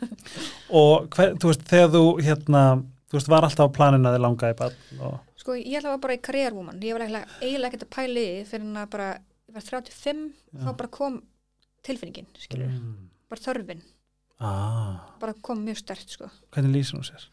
[0.82, 2.62] og hver, þú veist, þegar þú hérna,
[3.10, 5.96] þú veist, var alltaf á planinu að þið langaði barn og, sko ég held að
[5.96, 9.10] var bara í karriérvúman ég var eiginlega, ekkert að pæli í fyrir en að bara,
[9.48, 10.76] ég var 35 þá Já.
[10.84, 11.18] bara kom
[11.86, 12.94] tilfinningin mm.
[13.32, 13.82] bara þörfin.
[14.42, 16.28] Ah, bara kom mjög stert sko.
[16.54, 17.26] Hvernig lýsir hún sér?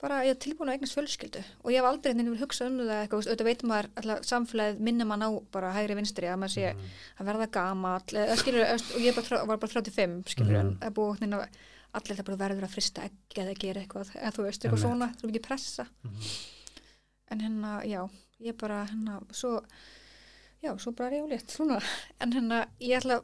[0.00, 2.98] Bara ég er tilbúin að eignast fjölskyldu og ég hef aldrei henni hugsað um það
[3.02, 6.74] eitthvað, auðvitað veitum maður alltaf samfélagið minnum mann á bara hægri vinstri að maður sé
[6.74, 6.82] Mm.
[7.18, 10.66] að verða gamall eða skilur, og ég bara, var bara 35 skilur, Mhm.
[10.66, 11.48] en að búið hérna
[11.94, 14.86] allir það bara verður að frista ekki eða gera eitthvað eða þú veist, eitthvað Einmitt.
[14.86, 16.20] svona, þú mikið pressa Mhm.
[17.30, 19.62] en hérna, já, ég bara hérna, svo
[20.62, 21.80] já, svo bara er ég ólétt, svona
[22.20, 23.22] en hérna, ég ætla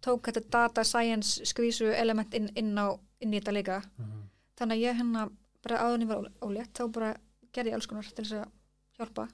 [0.00, 4.22] tók þetta data science skvísu element inn, inn á, inn í þetta líka Mhm.
[4.56, 5.30] þannig að ég hérna
[5.64, 7.14] bara en ég var ólétt þá bara
[7.54, 8.46] gerði ég alls konar til þess að
[8.98, 9.28] hjálpa.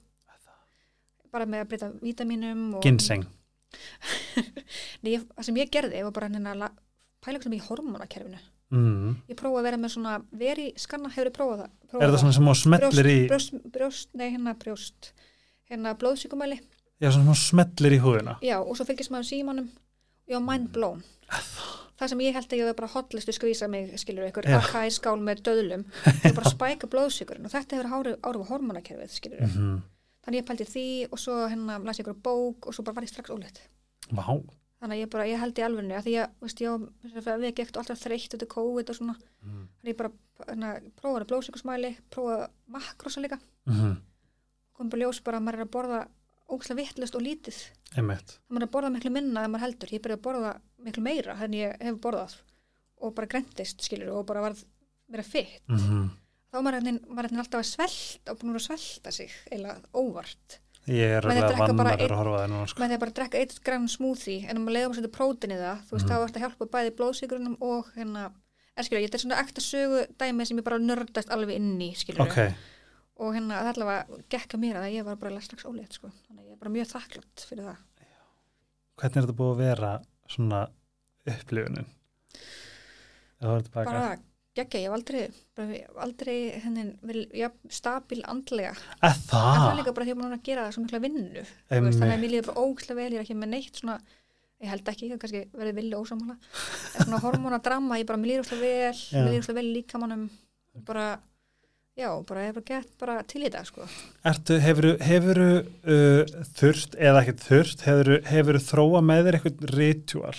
[1.30, 3.26] Bara með að breyta vítaminum og ginseng.
[5.02, 6.70] Það sem ég gerði var bara hérna
[7.20, 8.40] eitthvað í hormonakerfinu
[8.74, 9.14] mm.
[9.30, 11.72] ég prófaði að vera með svona veri skanna, hefur ég prófað það?
[11.90, 15.10] Prófað er það svona sem hún smellir í brjóst, brjóst, nei hérna brjóst
[15.70, 18.36] hérna blóðsíkumæli já, svona sem hún smellir í húðina.
[18.44, 19.70] Já, og svo fylgist maður símanum.
[20.30, 21.00] Var mind blown.
[21.26, 21.46] Það
[22.08, 24.56] sem ég held að ég var bara hotlistu skvísa mig skilur ykkur, Já.
[24.60, 25.84] AK skál með döðlum.
[26.24, 29.82] Ég bara spæka blóðsíkurinn og þetta hefur áhrif á hormonakerfið skilur mm -hmm.
[30.24, 33.04] þannig ég pældi því og svo hérna las ég ykkur bók og svo bara var
[33.04, 33.60] ég strax ólétt.
[34.10, 34.24] Vá,
[34.80, 36.70] þannig ég bara, ég held í alvegni að því að, veist, ég
[37.40, 39.68] við og alltaf þreytt þetta COVID og svona, mm.
[39.80, 40.10] Þannig ég bara
[40.48, 43.96] hérna, prófaði blóðsíkursmæli, prófaði makrosa líka, -hmm.
[44.72, 46.06] kom bara ljós bara að maður er að borða
[46.50, 47.58] ógæslega vittlust og lítið,
[47.96, 48.36] einmitt.
[48.48, 50.52] Það maður er að borða miklu minna en maður heldur, ég byrjaði að borða
[50.86, 52.34] miklu meira en ég hef borðað
[53.00, 54.64] og bara grendist skilur og bara varð
[55.10, 56.08] meira fitt, mm -hmm.
[56.52, 60.58] þá var hérna, var hérna alltaf að svelta og búin að svelta sig eða óvart,
[60.86, 62.82] ég er alveg er ekki bara vannar að horfa það núna sko.
[62.82, 65.58] því að bara drekka eitt grann smoothie en um að leiða maður setja prótin í
[65.58, 66.10] það þú veist, Mhm.
[66.10, 68.32] þá ert að hjálpa bæði blóðsíkurunum og hérna,
[68.76, 71.94] er skilur, þetta er svona ekta sögu dæmi sem ég bara nördast alveg inn í
[71.94, 72.54] skilur, ok,
[73.20, 76.10] og hérna það allavega gekk að mér að ég var bara strax ólétt sko.
[76.26, 77.86] þannig að ég er bara mjög þakklátt fyrir það.
[79.00, 79.92] Hvernig er þetta búið að vera
[80.30, 80.60] svona
[83.40, 84.08] það tilbaka bara
[84.58, 85.20] geggja, ég hef aldrei
[85.56, 90.14] bara, aldrei henni verið ja, stabil andlega, eða en það það, er líka bara því
[90.14, 92.98] að ég er að gera það svo mikla vinnu þannig að mér líður bara ógæslega
[92.98, 93.96] vel ég er ekki með neitt svona
[94.60, 96.36] ég held ekki, hef kannski verið villi ósamála
[96.96, 99.20] svona hormonadramma, ég bara, mér líður óslega vel Já.
[99.20, 100.26] mér líður óslega vel líkamannum
[100.88, 101.06] bara,
[101.98, 103.86] já, bara ég hef bara gett bara til í þetta, sko.
[104.30, 107.86] Ertu, hefuru uh, þurft eða ekkert þurft,
[108.30, 110.36] hefuru þróa með þér eitthvað ritual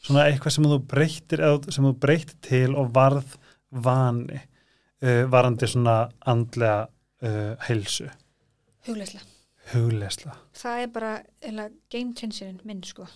[0.00, 3.36] svona eitthvað sem þú breyttir eða sem þú breyttir til og varð
[3.70, 5.98] vani uh, varandi svona
[6.30, 6.86] andlega
[7.24, 8.08] uh, heilsu,
[8.88, 9.26] hugleislega,
[9.74, 11.12] huglesla það er bara
[11.52, 13.08] eða game changerinn minn, sko.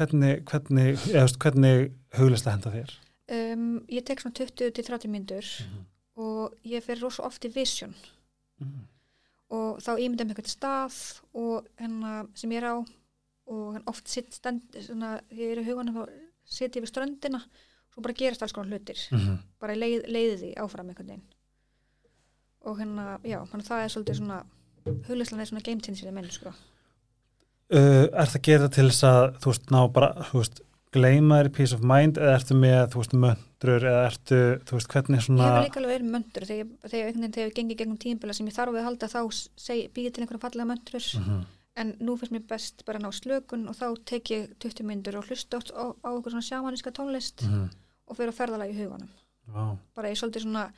[0.00, 2.98] Hvernig, hvernig, eða, hvernig huglesla henda þér?
[3.36, 5.54] um, ég tek svona 20 til 30 mínútur
[6.16, 7.94] og ég fer rosa oft í vision
[8.60, 8.82] Mm.
[9.50, 10.96] og þá ímynda mér eitthvað stað
[11.34, 12.76] og hennar sem ég er á
[13.50, 16.08] og hann oft sitt stend þegar ég er í huganum þá
[16.44, 17.40] sitt ég við ströndina
[17.94, 19.38] svo bara gerast alls konar hlutir Mm -hmm.
[19.60, 21.22] bara leið, leiði því áfram einhvern veginn
[22.62, 24.44] og hérna, já, að það er svolítið svona
[25.08, 26.48] hugleyslan er svona game changer í menn sko.
[26.48, 30.60] uh, Er það að gera til þess að þú veist, ná bara, þú veist
[30.94, 34.88] gleyma þér peace of mind eða ertu með, þú veist, möndrur eða ertu, þú veist,
[34.90, 37.76] hvernig ég svona hef líka alveg verið möndur þegar, ég- þegar, veginn, þegar ég gengi
[37.78, 39.20] gegnum tímbila sem ég þarf við að halda þá
[39.94, 41.44] býði til einhverja fallega möndur Mhm.
[41.76, 45.16] en nú finnst mér best bara að ná slökun og þá tek ég 20 myndur
[45.16, 47.70] og hlusta á, á eitthvað svona sjamaníska tónlist Mhm.
[48.08, 49.08] og fyrir að ferðalega í huganum
[49.46, 49.76] Vá.
[49.94, 50.72] bara ég svolítið svona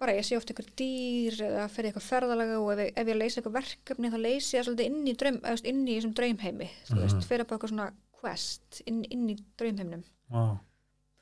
[0.00, 3.06] bara ég sé oft einhver dýr eða fer í eitthvað ferðalega og ef ég, ef
[3.06, 6.94] ég leysi eitthvað verkefni þá leysi ég svolítið inn í, draum, inn í draumheimi þú
[6.96, 7.02] Mhm.
[7.02, 7.92] veist, fyrir bara eitthvað svona
[8.22, 10.04] quest inn, inn í draumheimnum.
[10.32, 10.56] Wow.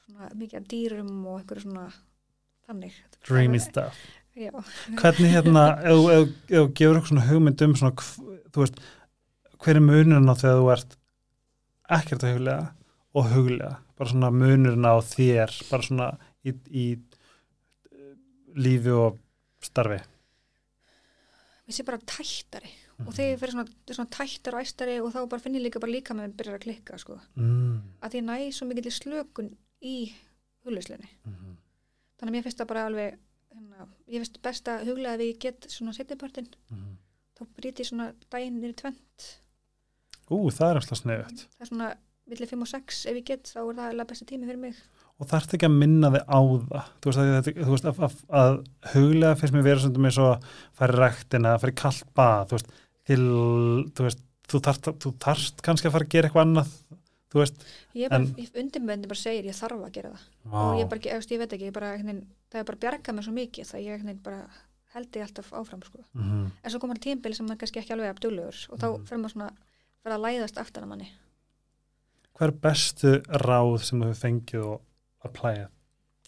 [0.05, 1.85] svona mikið af dýrum og einhverju svona
[2.69, 2.97] þannig.
[3.27, 3.99] Dreamy stuff.
[4.39, 4.53] Já,
[5.01, 8.05] hvernig hérna, ef þú- ef ef þú gefur eitthvað svona hugmynd um svona,
[8.55, 8.79] þú veist,
[9.61, 10.97] hver er munurinn á þegar þú ert
[11.99, 12.69] ekkert að huglega
[13.19, 16.07] og huglega, bara svona munurinn á þér, bara svona
[16.47, 16.85] í, í
[17.91, 18.15] eh,
[18.55, 19.19] lífi og
[19.67, 19.99] starfi.
[21.71, 22.71] Ég sé bara tættari
[23.07, 25.81] og þegar ég fyrir svona, svona tættar og æstari og þá bara finn ég líka
[25.83, 27.19] bara líka með byrjar að klikka sko.
[27.37, 27.81] mm.
[28.03, 29.97] að ég næ svo mikið slökun í
[30.65, 31.57] hugleyslinni Mm.
[32.21, 33.19] þannig að mér finnst það bara alveg
[33.51, 36.97] hérna, ég finnst best að huglega að ég get svona setjapartinn, Mm.
[37.39, 39.29] þá brýti ég svona daginn í tvent
[40.31, 41.91] ú, það er alltaf sniðut það er svona
[42.31, 44.77] millir 5 og 6 ef ég get þá er það alveg besta tími fyrir mig
[45.21, 48.15] og þarf ekki að minna þig á það þú veist, að, þú veist að, að,
[48.41, 48.53] að
[48.95, 50.47] huglega finnst mér vera svona með svo að
[50.79, 52.79] fara í rektina, að fara í kallt bað þú veist, til,
[53.19, 54.61] þú veist þú
[55.23, 56.71] þarft, kannski að fara að gera eitthvað annað
[57.31, 57.61] þú veist,
[57.95, 58.11] ég er
[59.07, 60.25] bara, segir ég þarf að gera það.
[60.51, 63.15] Vá, og ég, bara, ég, ég veit ekki, ég bara, veginn, það er bara bjargað
[63.15, 64.41] mér svo mikið það ég bara
[64.91, 65.99] held ég alltaf áfram sko.
[66.15, 69.05] mm en svo komar tímbili sem maður kannski ekki alveg abdúlegur og þá Mhm.
[69.07, 69.51] fyrir maður svona
[70.03, 71.09] fyrir að læðast aftan að manni.
[72.35, 74.81] Hvað er bestu ráð sem þú fengið og
[75.25, 75.69] að plæja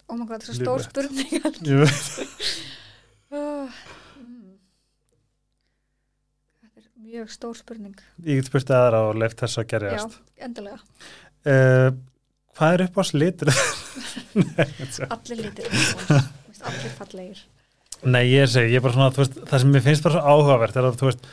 [0.08, 1.30] og maður hvað það er svo stór spurning.
[1.66, 2.28] Ég veit
[3.32, 3.72] Ah,
[4.20, 4.58] mm.
[6.60, 7.98] þetta er mjög stór spurning.
[8.24, 10.78] Ég get spurt aðra og leift þess að já, gerjast endilega,
[11.50, 11.88] uh,
[12.56, 13.50] hvað er upp á slitur
[15.16, 17.42] allir finnst allir fallegir.
[18.02, 20.78] Nei ég segi, ég er bara svona veist, það sem mér finnst bara svo áhugavert
[20.78, 21.28] er að þú veist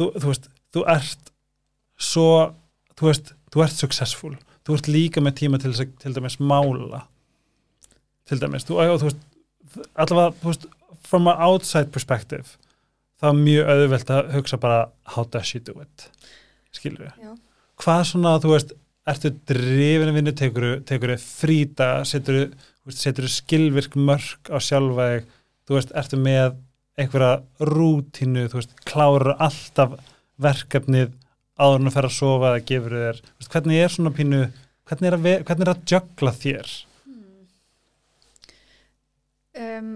[0.00, 1.34] þú, þú veist, þú ert
[2.00, 2.28] svo,
[2.96, 4.34] þú veist, þú ert successful,
[4.64, 7.04] þú ert líka með tíma til til dæmis mála.
[8.28, 10.66] Til dæmis, þú, og, þú veist allavega, þú veist,
[11.04, 12.56] from an outside perspective
[13.20, 14.80] þá er mjög auðvelt að hugsa bara
[15.14, 16.08] how does she do it
[16.74, 17.34] skilur við já,
[17.80, 18.74] hvað svona, þú veist,
[19.10, 22.50] ertu drifinu vinnu, tekur tekur fríta, setur
[22.90, 25.30] setur skilvirk mörk á sjálfa þig,
[25.68, 26.58] þú veist, ertu með
[27.00, 29.96] einhverja rútínu, þú veist, klára alltaf
[30.40, 31.14] verkefnið
[31.60, 34.42] áður en að fer að sofa eða gefur þér, veist, hvernig er svona pínu,
[34.90, 36.72] hvernig er að, ve- hvernig er að jögla þér?
[37.04, 37.42] hmm.
[39.64, 39.92] um,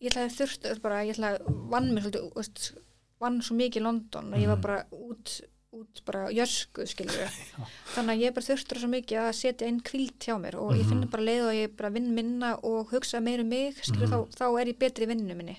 [0.00, 2.82] ég ætlaði þurft bara, ég ætlaði vann mér svolítið,
[3.20, 4.62] vann svo mikið í London og ég var Mhm.
[4.62, 5.40] bara út
[5.78, 7.12] út bara jösku, skilur
[7.94, 10.84] þannig að ég bara þurftur svo mikið að setja inn kvílt hjá mér og ég
[10.86, 10.88] Mhm.
[10.88, 14.12] finn bara leið og ég bara vinn minna og hugsa meira um mig, skilur, Mhm.
[14.32, 15.58] þá, þá er ég betri í vinninu minni.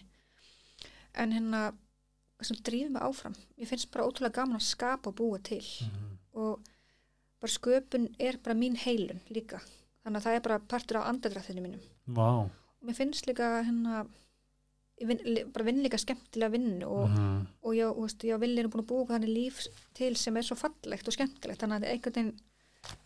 [1.13, 1.73] En hérna
[2.41, 5.61] sem drífum mig áfram, ég finnst bara ótrúlega gaman að skapa og búa til.
[6.33, 6.59] Og
[7.41, 9.59] bara sköpun er bara mín heilun líka,
[10.05, 11.81] þannig að það er bara partur af andadrættinu mínum.
[12.07, 12.49] Vá, og
[12.83, 14.07] mér finnst líka hérna
[15.07, 17.47] vinn, li- bara vinn líka skemmtilega vinnu og, Mhm.
[17.63, 20.41] og ég, þú veist, ég á viljinu búin að búa þannig líf til sem er
[20.43, 22.39] svo fallegt og skemmtilegt þannig að einhvern veginn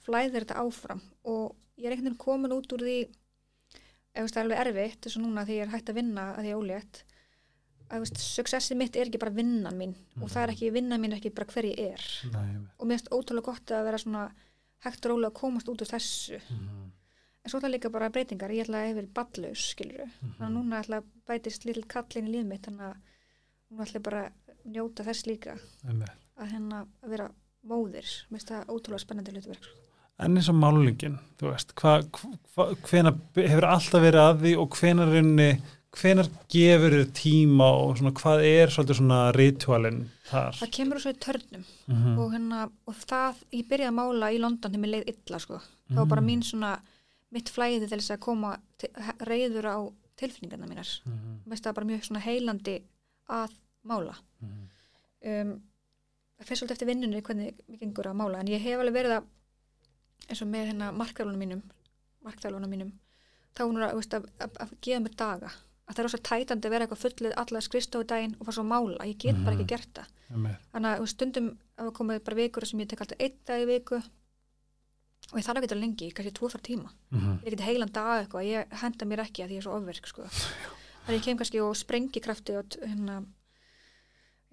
[0.06, 1.02] flæðir þetta áfram.
[1.26, 3.08] Og ég er einhvern veginn komin út úr því
[4.16, 6.40] ef það er alveg erfitt þess að núna því ég er hægt að vinna að
[6.44, 7.04] því ég er ólétt
[7.94, 11.18] að successið mitt er ekki bara vinnan mín og það er ekki vinnan mín er
[11.20, 12.04] ekki bara hver ég er.
[12.32, 14.32] Nei, og mér finnst ótrúlega gott að vera svona
[14.86, 16.40] hægt og rólega að komast út úr þessu.
[16.50, 16.83] Mhm.
[17.44, 20.34] En svo það líka bara breytingar, ég ætla að hefur ballaus, skilur Mhm.
[20.40, 22.96] þannig að núna ætla að bætist lill kallin í líf mitt þannig að
[23.72, 24.24] núna ætla ég bara
[24.66, 26.10] njóta þess líka Einmitt.
[26.40, 27.30] að hérna að vera
[27.68, 29.80] móðir mér finnst það ótrúlega spennandi hlutverk sko.
[30.20, 32.02] En eins og málingin, þú veist, hva,
[32.56, 35.62] hva, hvenar hefur alltaf verið að því og hvenar rauninni,
[35.94, 40.54] hvenar gefur þér tíma og svona hvað er svolítið svona ritualinn þar?
[40.54, 44.40] það kemur svo í törnum Mm og, hérna, og það, ég byrjaði að mála í
[44.40, 45.60] London þegar mér leið illa sko.
[45.90, 46.28] það var bara Mm.
[46.28, 46.80] mín svona
[47.34, 48.90] mitt flæði til þess að koma til,
[49.28, 49.78] reyður á
[50.22, 50.90] tilfinningarna mínar.
[51.06, 51.38] Mhm.
[51.46, 52.76] mér finnst það bara mjög svona heilandi
[53.30, 53.56] að
[53.90, 54.16] mála.
[55.24, 55.54] Um,
[56.40, 59.14] það fyrir svolítið eftir vinnunni hvernig mér gengur að mála en ég hef alveg verið
[59.18, 59.28] að
[60.30, 61.62] eins og með hérna markþjálfunum mínum
[62.24, 62.92] markþjálfunum mínum
[63.56, 65.52] þá hún er að, veist, að, að, að gefa mér daga.
[65.84, 68.64] Að það er rosa tætandi að vera eitthvað fullið allar skristofu daginn og fara svo
[68.64, 69.60] að mála, ég get bara Mhm.
[69.60, 70.08] ekki gert það.
[70.74, 73.62] Þannig að veist, stundum að það komið bara vikur sem ég tek alltaf einn dag
[73.62, 74.00] í viku
[75.32, 77.40] og ég þarf ekki að lengi, kannski tvo þar tíma Mhm.
[77.44, 79.78] ég er ekki heilan dag eitthvað, ég henda mér ekki að því ég er svo
[79.78, 80.24] ofverk sko.
[81.06, 83.26] þannig ég kem kannski og sprengi krafti og hérna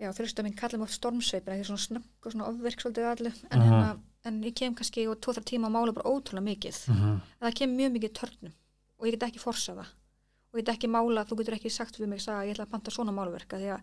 [0.00, 2.80] já, þurftu að minn kalla mig oft stormsveipir því ég svona snögg og svona ofverk
[2.84, 3.64] svolítið allu en, Aha.
[3.66, 7.20] hérna, en ég kem kannski og tvo þar tíma að mála bara ótrúlega mikið Mhm.
[7.40, 8.52] en það kem mjög mikið törnum
[8.98, 9.86] og ég get ekki forsa það
[10.52, 12.70] og ég get ekki mála, þú getur ekki sagt við mig að ég ætla að
[12.70, 13.80] panta svona málverka því að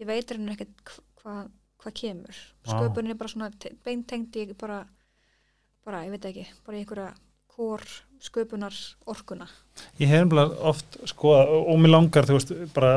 [0.00, 1.50] ég veit henni ekkert hva- hvað
[1.82, 2.72] hvað kemur Vá.
[2.78, 4.86] sköpunin er bara svona te- beintengt í bara,
[5.86, 7.12] bara, ég veit ekki bara í einhverja
[7.52, 7.84] kór
[8.22, 8.76] sköpunar
[9.10, 9.48] orkuna
[10.00, 12.92] Ég hef nefnilega oft skoða og, mér langar, þú veist, bara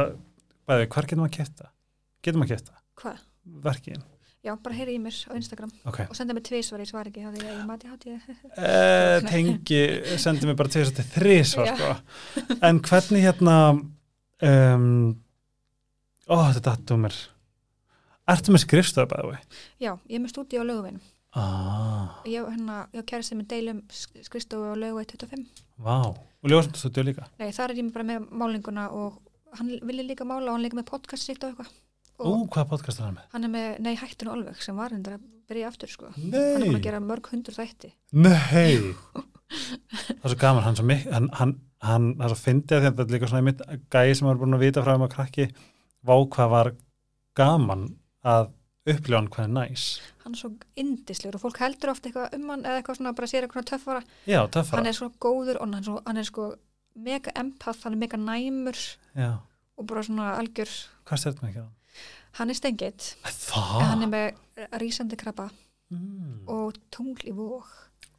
[0.70, 1.72] bæði, hvar getum að kæfta?
[2.26, 2.76] Getum að kæfta?
[3.02, 3.24] hvað?
[3.66, 4.04] Verkin?
[4.46, 6.00] Já, bara heyri í mér á Instagram Ok.
[6.06, 8.28] og senda mér tvísvar, ég svar ekki á því að ég mati hátíð
[8.62, 9.82] Eh, tengi,
[10.22, 11.76] sendi mér bara til þess að þetta þrís var Já.
[11.76, 12.58] sko.
[12.70, 13.56] En hvernig hérna
[14.46, 15.16] um,
[16.30, 17.18] Ó, þetta dattum mér
[18.30, 19.42] Ertu með skrifstöðu bæði?
[19.82, 21.02] Já, ég er með stúdíu á löguvinum
[21.36, 25.46] Ah, Ég, hérna, ég kæri sem með deilum skristofu á lögu 25
[25.84, 25.96] vá.
[26.16, 27.26] Og ljósmyndastúdíu líka.
[27.42, 29.18] Nei, þar er ég bara með málinguna og
[29.58, 31.72] hann vilja líka mála og hann líka með podcast sitt og eitthvað.
[32.16, 33.26] Ú, og hvaða podcast er hann með?
[33.34, 36.12] hann er með, nei, hættinu alveg sem var hendur að byrja aftur sko.
[36.16, 37.92] Hann er búin að Nei, gera mörg hundur þætti.
[38.16, 38.96] Nei.
[40.08, 41.52] Það er svo gaman, hann, svo mik hann, hann,
[41.86, 43.62] hann er svo fyndið að þetta er líka svona einmitt
[43.94, 45.46] gæi sem var búin að vita frá um að krakki.
[46.06, 46.72] Vá hvað var
[47.38, 47.84] gaman
[48.26, 48.48] að
[48.86, 49.86] upplifa hann hvað er næs.
[50.24, 53.32] Hann er svo indislegur og fólk heldur ofta eitthvað um hann eða eitthvað svona bara
[53.32, 54.04] sér eitthvað töffara.
[54.30, 54.82] Já, töffara.
[54.82, 56.48] Hann er svo góður og hann er, svo, hann er sko
[56.96, 58.80] mega empath, hann er mega næmur
[59.16, 59.32] Já,
[59.76, 60.72] og bara svona algjör.
[61.06, 61.68] Hvað stjórnum ekki á?
[62.36, 62.52] Hann?
[62.52, 65.50] hann er en hann er með rísandi krabba
[65.94, 66.48] Mm.
[66.50, 67.68] og tungl í vóg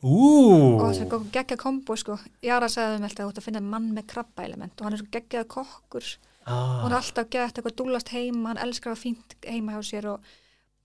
[0.07, 2.15] Ú, og það er geggja kombo sko.
[2.45, 5.47] Jara sagði um alltaf að finna mann með krabba element og hann er svo geggjað
[5.51, 6.11] kokkur.
[6.47, 9.83] Og hann er ah, alltaf gett eitthvað dúlast heima hann elskar að fínt heima hjá
[9.89, 10.29] sér og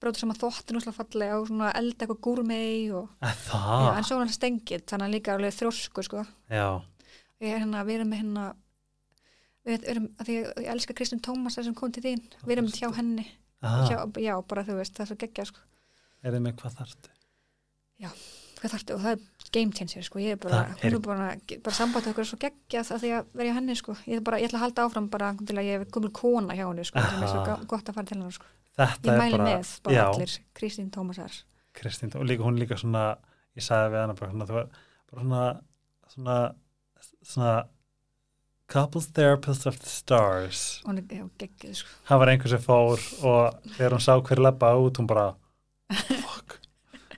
[0.02, 4.18] bróður saman þóttin úslega fallega og svona elda eitthvað gúrmei og að já, en svo
[4.18, 6.26] er hann stengið þannig að hann líka alveg þrjósku sko.
[6.50, 6.68] Já,
[7.44, 8.48] ég er hérna, við erum með hérna
[9.70, 12.72] við erum, að því ég, ég elska Kristinn Tómas sem kom til þín, við erum
[12.74, 13.28] hjá henni.
[13.62, 15.66] Ah, hjá, já, bara þú veist, það er svo geggja sko.
[16.24, 17.18] er þið með hvað þarftu?
[18.62, 20.20] Hvað þarftu, og það er game changer sko.
[20.22, 21.28] ég er bara, Það hún er- er bara,
[21.66, 23.96] bara samband okkur er svo geggja það því að vera hjá henni sko.
[24.08, 26.54] ég, er bara, ég ætla að halda áfram bara til að ég hef komið kona
[26.56, 28.46] hjá henni sko, sem er svo gott að fara til hennar sko.
[28.78, 31.32] Þetta ég er mæli bara, með bara já, allir Kristín Tómasar
[31.76, 33.18] Kristín, og líka hún er líka svona,
[33.58, 34.68] ég sagði við hana bara svona, þú var
[35.12, 35.62] bara svona,
[36.14, 36.38] svona,
[37.24, 37.68] svona
[38.72, 40.82] couples therapist of the stars.
[40.86, 41.90] hún er já, geggjuð sko.
[42.08, 45.34] Það var einhver sem fór og þegar hún sá hver labba út, hún bara,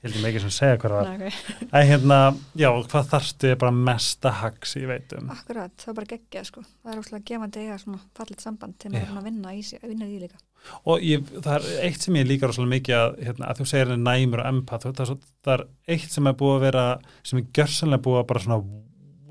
[0.04, 1.10] held mikið sem segja hver var.
[1.10, 1.68] Ná, okay.
[1.70, 2.18] En hérna,
[2.60, 5.30] já, hvað þarftu er bara mesta hagg sem ég veit um.
[5.34, 6.64] akkurat, það er bara geggjað sko.
[6.82, 9.94] það er óslega gefandi að eiga svona fallit samband til maður að vinna í, í
[9.94, 10.42] því líka
[10.88, 13.90] Og ég, það er eitt sem ég líkar rosalega mikið að, hérna, að þú segir
[13.92, 15.64] henni næmur og empath, það er, það er
[15.96, 16.86] eitt sem er búið að vera,
[17.28, 18.60] sem er gjörsanlega búið að bara svona,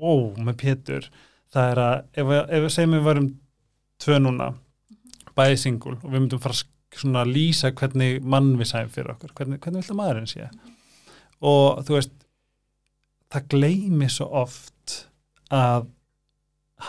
[0.03, 1.07] wow, með Pétur,
[1.53, 3.31] það er að ef, ef segjum við varum
[4.03, 4.51] tvö núna,
[5.33, 9.33] bæði singul og við myndum fara að svona lýsa hvernig mann við sæðum fyrir okkur,
[9.37, 10.47] hvernig, hvernig viltu maðurinn sé
[11.43, 12.15] og þú veist
[13.33, 14.97] það gleymi svo oft
[15.53, 15.89] að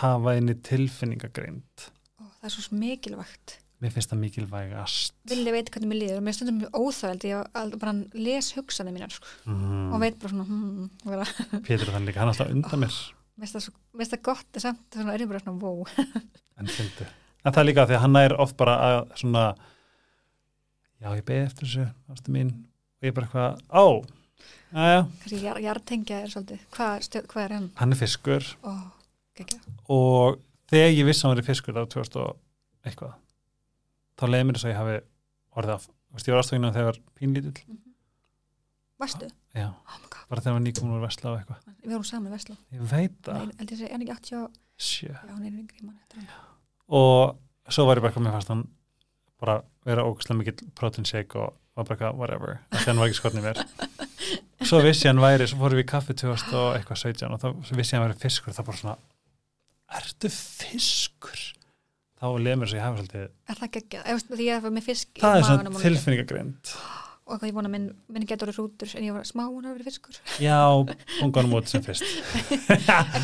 [0.01, 1.87] hafa einni tilfinningagreind
[2.21, 6.25] og það er svo mikilvægt mér finnst það mikilvægast vilja veit hvernig mér líður og
[6.25, 9.27] mér stundum mjög óþægildi ég al- bara les hugsanir mínar sko.
[9.45, 9.91] mm.
[9.91, 12.95] og veit bara svona hmm, Pétur þannig líka, hann er alltaf undan mér
[13.35, 15.85] mér finnst það það gott samt svona er bara svona wow
[16.59, 16.71] en.
[17.45, 19.45] En það er líka því að hann er oft bara að svona
[21.01, 22.51] já, ég beði eftir þessu, ástu mín.
[23.01, 23.85] Og ég bara eitthvað, á
[25.63, 26.63] jartengja er svolítið.
[26.75, 27.69] Hvað, hvað er hann?
[27.79, 28.47] Hann er fiskur.
[29.35, 29.59] Geggja
[29.91, 30.39] og
[30.71, 33.15] þegar ég vissi að hann er fiskur þá 2000 og eitthvað
[34.15, 34.97] þá leiði mér þess að ég hafi
[35.59, 37.79] orðið af, ég var aðstofinu þegar ég var pínlítill,
[39.01, 39.29] varstu?
[39.55, 42.55] já, oh bara þegar ég var úr vesla og eitthvað, við vorum saman í Vesla
[42.73, 43.51] ég veit það.
[43.59, 46.29] en ekki 80 sjö, já, hún er yngri mann
[46.95, 48.65] og svo var ég bara með fast hann
[49.45, 52.59] bara vera ógæslega mikill protein shake og var bara eitthvað whatever.
[52.73, 53.63] Þannig að hann var ekki skotnið mér.
[54.69, 57.75] Svo vissi hann væri, svo fórum við í kaffi 2000 og eitthvað 17 og þá
[57.77, 58.95] vissi hann væri fiskur það bara svona,
[59.99, 61.43] ertu fiskur?
[62.15, 64.73] þá leið mér svo ég hafa svolítið er það geggja, Ég veist, því ég er
[64.75, 66.71] með fisk í það er svona tilfinningagrind
[67.25, 69.75] og ég vona að minn, minn getur orðið hrútur en ég var smá hún að
[69.75, 70.19] vera fiskur.
[70.41, 70.59] Já,
[71.25, 72.05] unganum út sem fyrst.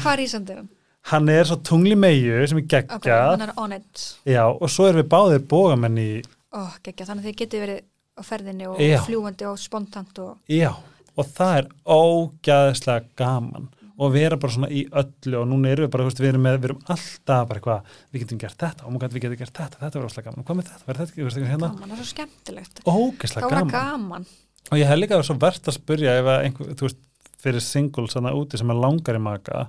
[0.02, 0.70] Hvað er Ísandi hann?
[1.10, 3.48] Hann er svo tungli meiu sem er geggjað.
[3.78, 4.06] It.
[4.30, 6.12] Já, og svo erum við báðir bógamenn í
[6.52, 8.98] ó, geggja, þannig að þið getur verið á ferðinni og Já.
[9.06, 10.72] fljúandi og spontant og Já,
[11.16, 13.70] og það er ógæðislega gaman.
[14.02, 16.70] Og vera bara svona í öllu og núna erum við bara, við erum, með, við
[16.72, 20.08] erum alltaf bara eitthvað, við getum gert þetta, og við getum gert þetta, þetta verður
[20.08, 22.82] óslega gaman, hvað með þetta, verður þetta, verður þetta hérna, gaman, það er svo skemmtilegt.
[22.88, 23.74] Ógæðislega gaman.
[23.76, 24.26] gaman.
[24.72, 27.04] Og ég hef líka verið svo verðt að spurja ef einhver, þú veist,
[27.46, 29.68] fyrir singles úti sem er langar í maka,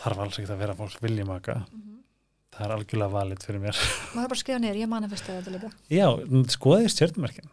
[0.00, 1.56] þarf alls ekki að vera að fólk vilja maka,
[2.56, 3.80] það er algjörlega valið fyrir mér.
[4.16, 5.70] maður bara skrifa niður, ég manifestaði þetta líka.
[5.92, 6.06] Já,
[6.56, 7.52] skoðið stjórnumerkin,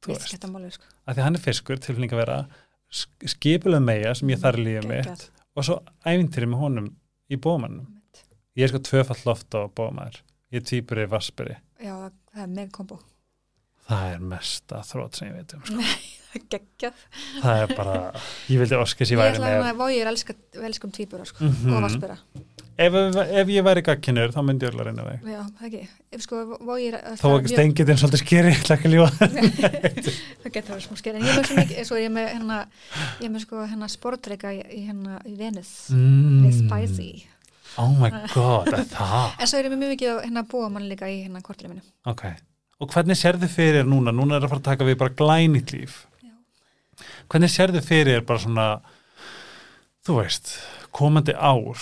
[0.00, 0.90] þú Ég veist, sketta málið sko.
[1.04, 2.40] Að því hann er fiskur, tilfinning að vera
[3.34, 6.90] skipulega meia sem ég þarf í lífið mitt, og svo ævintýri með honum
[7.30, 7.86] í bómannum.
[8.58, 10.22] Ég er sko tvöfall loft á bómaður.
[10.50, 11.54] Ég týpur í Vassberi.
[11.78, 11.94] já,
[12.34, 12.98] það er mega kombo
[13.90, 15.90] það er mesta þrótt sem ég veit um sko.
[16.50, 17.04] geggjað.
[17.42, 17.94] Það er bara,
[18.46, 20.36] ég vildi óskis ég ég væri með að vóið er elska,
[20.70, 21.74] elskum tvíbura sko, Mhm.
[21.74, 22.18] og vassbura
[22.80, 25.24] ef, ef ég væri gagkinur þá myndi ég öll að reyna þig.
[25.34, 25.80] Já, það ekki,
[26.16, 26.40] ef sko
[26.76, 29.16] er þó ekki stengið en svolítið skeri ég að
[30.44, 32.60] það getur verið smá skeri ég er með svo ég er með hérna
[33.20, 36.40] ég er með sko hérna sportreika í, hérna í Venus, mm.
[36.46, 37.10] með spicy.
[37.78, 39.36] Oh my god, er það?
[39.38, 41.74] En svo er ég með mjög mikið að hérna búa mann líka í hérna kortinu
[41.74, 42.24] minu ok,
[42.80, 46.06] og hvernig sérðu fyrir núna, núna er að fara að taka við bara glænit líf.
[46.24, 46.32] Já.
[47.28, 48.66] hvernig sérðu fyrir bara svona
[50.06, 50.54] þú veist,
[50.96, 51.78] komandi ár?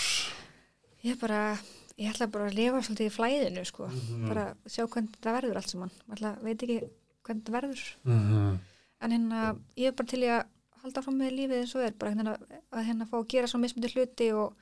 [1.03, 1.57] Ég bara,
[1.97, 4.27] ég ætla bara að lifa svolítið í flæðinu sko, Mhm.
[4.27, 6.79] bara sjá hvernig það verður allt saman, ætla, veit ekki
[7.23, 7.83] hvernig það verður.
[8.05, 8.59] Mm.
[9.01, 10.43] en hérna, ég er bara til að
[10.83, 12.37] halda fram með lífið eins og er, bara hérna
[12.73, 14.53] að hérna fá að gera svo mismyndi hluti og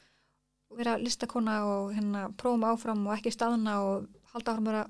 [0.78, 4.86] vera listakona og hérna prófa mig áfram og ekki staðna og halda áfram að vera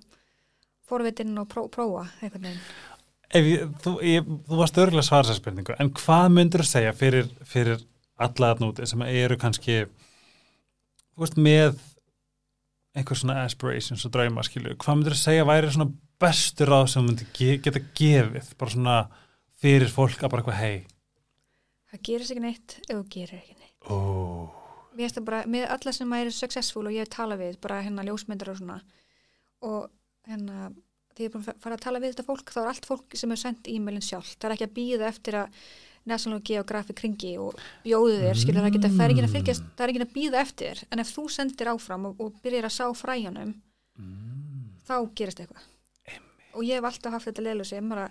[0.87, 2.63] forvitin og pró, prófa einhvern veginn.
[3.27, 6.93] Ef ég, þú, ég, þú varst örgulega svara þessa spurningu, en hvað myndur þú segja
[6.95, 7.83] fyrir, fyrir
[8.23, 9.81] alla að núti sem eru kannski
[11.17, 11.77] veist með
[12.97, 15.91] einhver svona aspirations og drauma skilju, hvað myndur þú segja væri svona
[16.21, 18.95] bestur ráð sem þú myndir ge geta gefið bara svona
[19.61, 20.77] fyrir fólk að bara eitthvað hei
[21.87, 23.75] Það gerist ekki neitt ef þú gerir ekki neitt.
[23.93, 24.55] oh.
[24.97, 27.83] Mér finnst það bara, með alla sem eru successful og ég hef talað við, bara
[27.85, 28.79] hérna ljósmyndar og svona
[29.67, 29.91] og
[30.27, 30.69] hérna
[31.17, 33.17] því ég er búin að fara að tala við þetta fólk þá er allt fólk
[33.17, 35.61] sem er sendt e-mailin sjálf það er ekki að býða eftir að
[36.07, 39.85] National Geographic kringi og bjóðu þér skilur það, geta, það er ekki að fylgjast það
[39.85, 40.83] er ekki að býða eftir.
[40.87, 43.51] En ef þú sendir áfram og, og byrjar að sá fræjanum
[43.99, 44.69] mm.
[44.87, 45.65] þá gerist eitthvað.
[46.57, 48.07] Og ég hef alltaf haft þetta leilu sem bara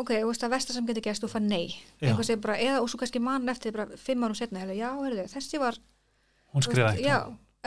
[0.00, 2.80] ok, þú veist að versta sem getur gerst þú fann nei, einhver segir bara eða
[2.80, 5.76] og svo kannski mann eftir bara fimm árum setna hefur, já, heyrðu, þessi var
[6.54, 7.16] veist, já,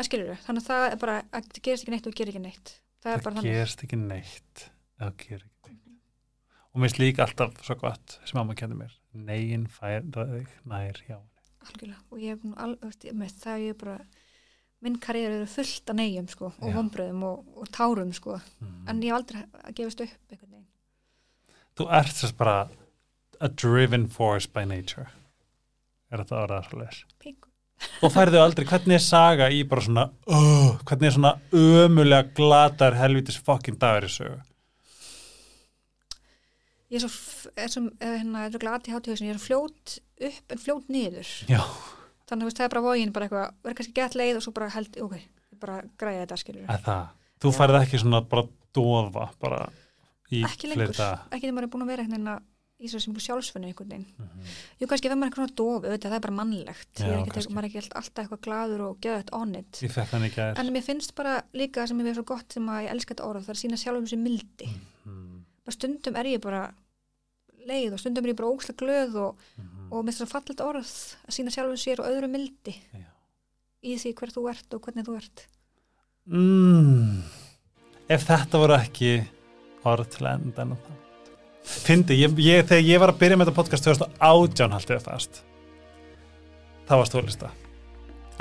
[0.07, 3.27] skilur þannig að það bara, að það gerist ekki neitt og gerir ekki neitt það
[3.27, 4.65] það gerst ekki neitt.
[5.01, 6.01] Það gerir ekki neitt.
[6.73, 11.29] Og mér líka alltaf svo gott sem mamma kendur mér negin fær nær hjá henni.
[11.63, 12.01] Algjörlega.
[12.11, 13.97] Og ég hef nú al, veist, ég- með það ég er bara
[14.83, 18.39] minn karriér eru fullt af neyjum sko, og vombröðum og, og tárum sko.
[18.59, 18.87] mm.
[18.89, 20.33] en ég hef aldrei að gefast upp
[21.77, 22.57] þú ert sérst bara
[23.39, 25.09] a driven force by nature.
[26.11, 27.49] Er þetta orðað svo leis Pingu.
[28.03, 32.97] Og færðu aldrei, hvernig er saga í bara svona uh, hvernig er svona ömulega glatar
[32.99, 34.39] helvitis fucking dagur í sögu?
[36.93, 39.95] Ég er svo, er sem, eh, hérna, aðti hátíðhausin, ég er fljót
[40.27, 41.29] upp en fljót niður.
[41.49, 41.63] Já,
[42.29, 44.69] þannig að það er bara vógin bara eitthvað, verður kannski gett leið og svo bara
[44.75, 45.15] held, ok,
[45.63, 47.07] bara græði þetta skilur að það?
[47.43, 48.45] Þú færðu ekki svona bara
[48.77, 49.63] dofa bara
[50.29, 52.43] í ekki fleiri lengur, ekki þegar maður er búin að vera að
[52.81, 54.47] í svo sem sjálfsfunni einhvern veginn Mhm.
[54.81, 57.43] jú kannski maður er eitthvað svona dof, auðvitað, það er bara mannlegt Já, er ekki,
[57.53, 60.41] maður er ekki allt- alltaf eitthvað gladur og geðað on it ég fekk þannig ekki
[60.47, 63.13] að en mér finnst bara líka sem ég veið svo gott sem að ég elska
[63.13, 64.69] þetta orð, það er að sína sjálfum sér mildi
[65.05, 65.43] mm.
[65.65, 66.73] bara stundum er ég bara
[67.63, 69.87] leið og stundum er ég bara ókslega glöð og, mm.
[69.93, 70.91] og með þess að fallet orð
[71.29, 73.05] að sína sjálfum sér og öðru mildi Já.
[73.83, 75.47] í því hver þú ert og hvernig þú ert
[76.23, 77.19] Mm.
[78.07, 79.09] Ef þetta voru ekki
[79.83, 80.99] orð til að enda en það
[81.63, 85.43] Fyndi, ég, ég, þegar ég var að byrja með þetta podcast 2018 haldið það fast
[86.89, 87.51] það var stólista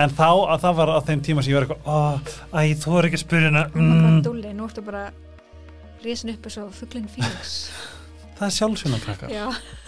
[0.03, 2.95] en þá að það var á þeim tíma sem ég var eitthvað oh, æ, þú
[2.99, 3.65] er ekki að spyrja hana.
[3.71, 3.91] Mm.
[3.93, 5.03] bara mm, dúli, nú ertu bara
[6.03, 7.57] risin upp eins og fugglinn Phoenix
[8.39, 9.35] það er sjálfsvunum krakkar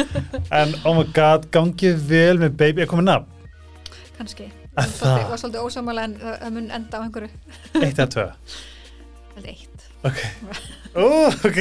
[0.61, 3.51] en oh my god, gangið vel með baby, er komið nafn,
[4.19, 4.53] kannski.
[4.75, 5.21] Var það?
[5.31, 7.31] var svolítið ósámála en það það mun enda á einhverju.
[7.79, 8.25] Eitt eða tvö.
[9.45, 9.74] Eitt
[10.05, 10.21] ok,
[10.95, 11.57] Ó, ok.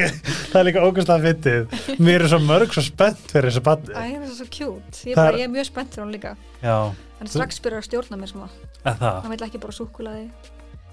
[0.51, 1.71] Það er líka ógust að fyndið.
[2.05, 5.15] Mér er svo mörg svo spennt fyrir þessu Æ, bandi það er svo cute, ég,
[5.15, 6.33] Það bara, er- ég er mjög spennt fyrir hún líka.
[6.61, 6.75] Já,
[7.19, 8.43] hann strax byrjar að stjórna mér smá
[8.83, 9.17] eða það?
[9.23, 10.25] Hann vil ekki bara súkulaði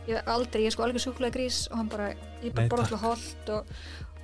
[0.09, 2.07] ég er aldrei, ég er sko alveg súkulaði grís og hann bara,
[2.41, 2.95] ég bara Nei, borða takk.
[2.95, 3.75] alltaf holt og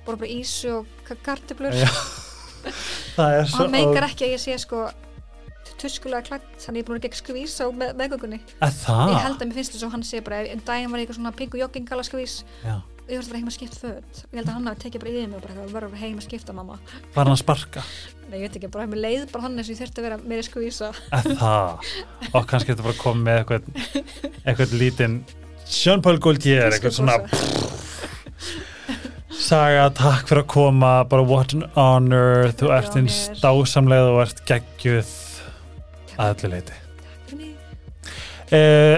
[0.07, 1.77] borða bara ísu og ka- kartöflur.
[1.77, 1.91] Já,
[3.15, 4.87] það er og svo hann meikar ekki að ég sé sko
[5.77, 8.39] tuskulega klætt, þannig ég er búin að gegn skvís á með, meðgöngunni.
[8.65, 10.99] að Ég það held að mér finnst þess að hann sé bara, en daginn var
[10.99, 12.39] ég eitthvað svona pingu joggingala skvís.
[12.65, 12.79] Já.
[13.07, 15.11] Ég var bara heim að skipta föt og ég held að hann hafi tekið bara
[15.13, 16.77] yfir mig og bara eitthvað, verður heim að skipta mamma.
[17.15, 17.83] var hann að sparka
[18.27, 20.17] Nei, ég veit ekki, bara mér leið bara hann eins og ég þurfti að vera
[20.27, 20.89] meiri skvísa.
[21.15, 21.91] að það
[22.33, 23.61] og kannski þetta bara komið með eitthvað
[24.43, 25.17] eitthvað lítinn
[25.67, 27.17] Jean-Paul Gaultier eitthvað svona
[29.37, 33.39] saga, takk fyrir að koma bara what an honor þú ert eins mér.
[33.43, 35.13] dásamlega og ert geggjuð
[36.17, 36.77] að öllu leiti
[37.27, 37.53] Fyrir mig.
[38.51, 38.97] Eh,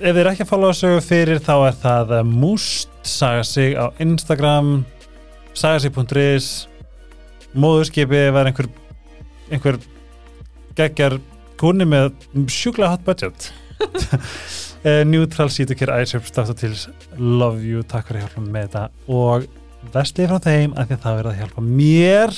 [0.00, 3.90] ef þið er ekki að followa sögu fyrir þá er það Múst saga sig á
[4.02, 4.84] Instagram
[5.54, 6.68] sagasig.is
[7.56, 8.68] móðurskipi var einhver
[9.50, 9.80] einhver
[10.78, 11.18] geggjar
[11.60, 12.12] kúni með
[12.48, 13.52] sjúklega hot budget.
[14.80, 16.86] Eh, Neutral Sítokir Æsjöp Státtatils
[17.18, 18.84] Love you, takk fyrir að hjálpa með þetta.
[19.12, 19.44] Og
[19.92, 22.32] vestlið frá þeim af því að það verða að hjálpa mér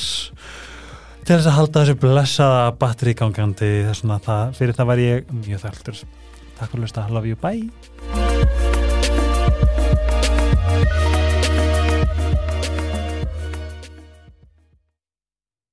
[1.22, 5.32] til þess að halda þessu blessaða batteri gangandi þess að það, fyrir það var ég
[5.38, 7.91] mjög þæltur Takk fyrir að hlusta, love you, bye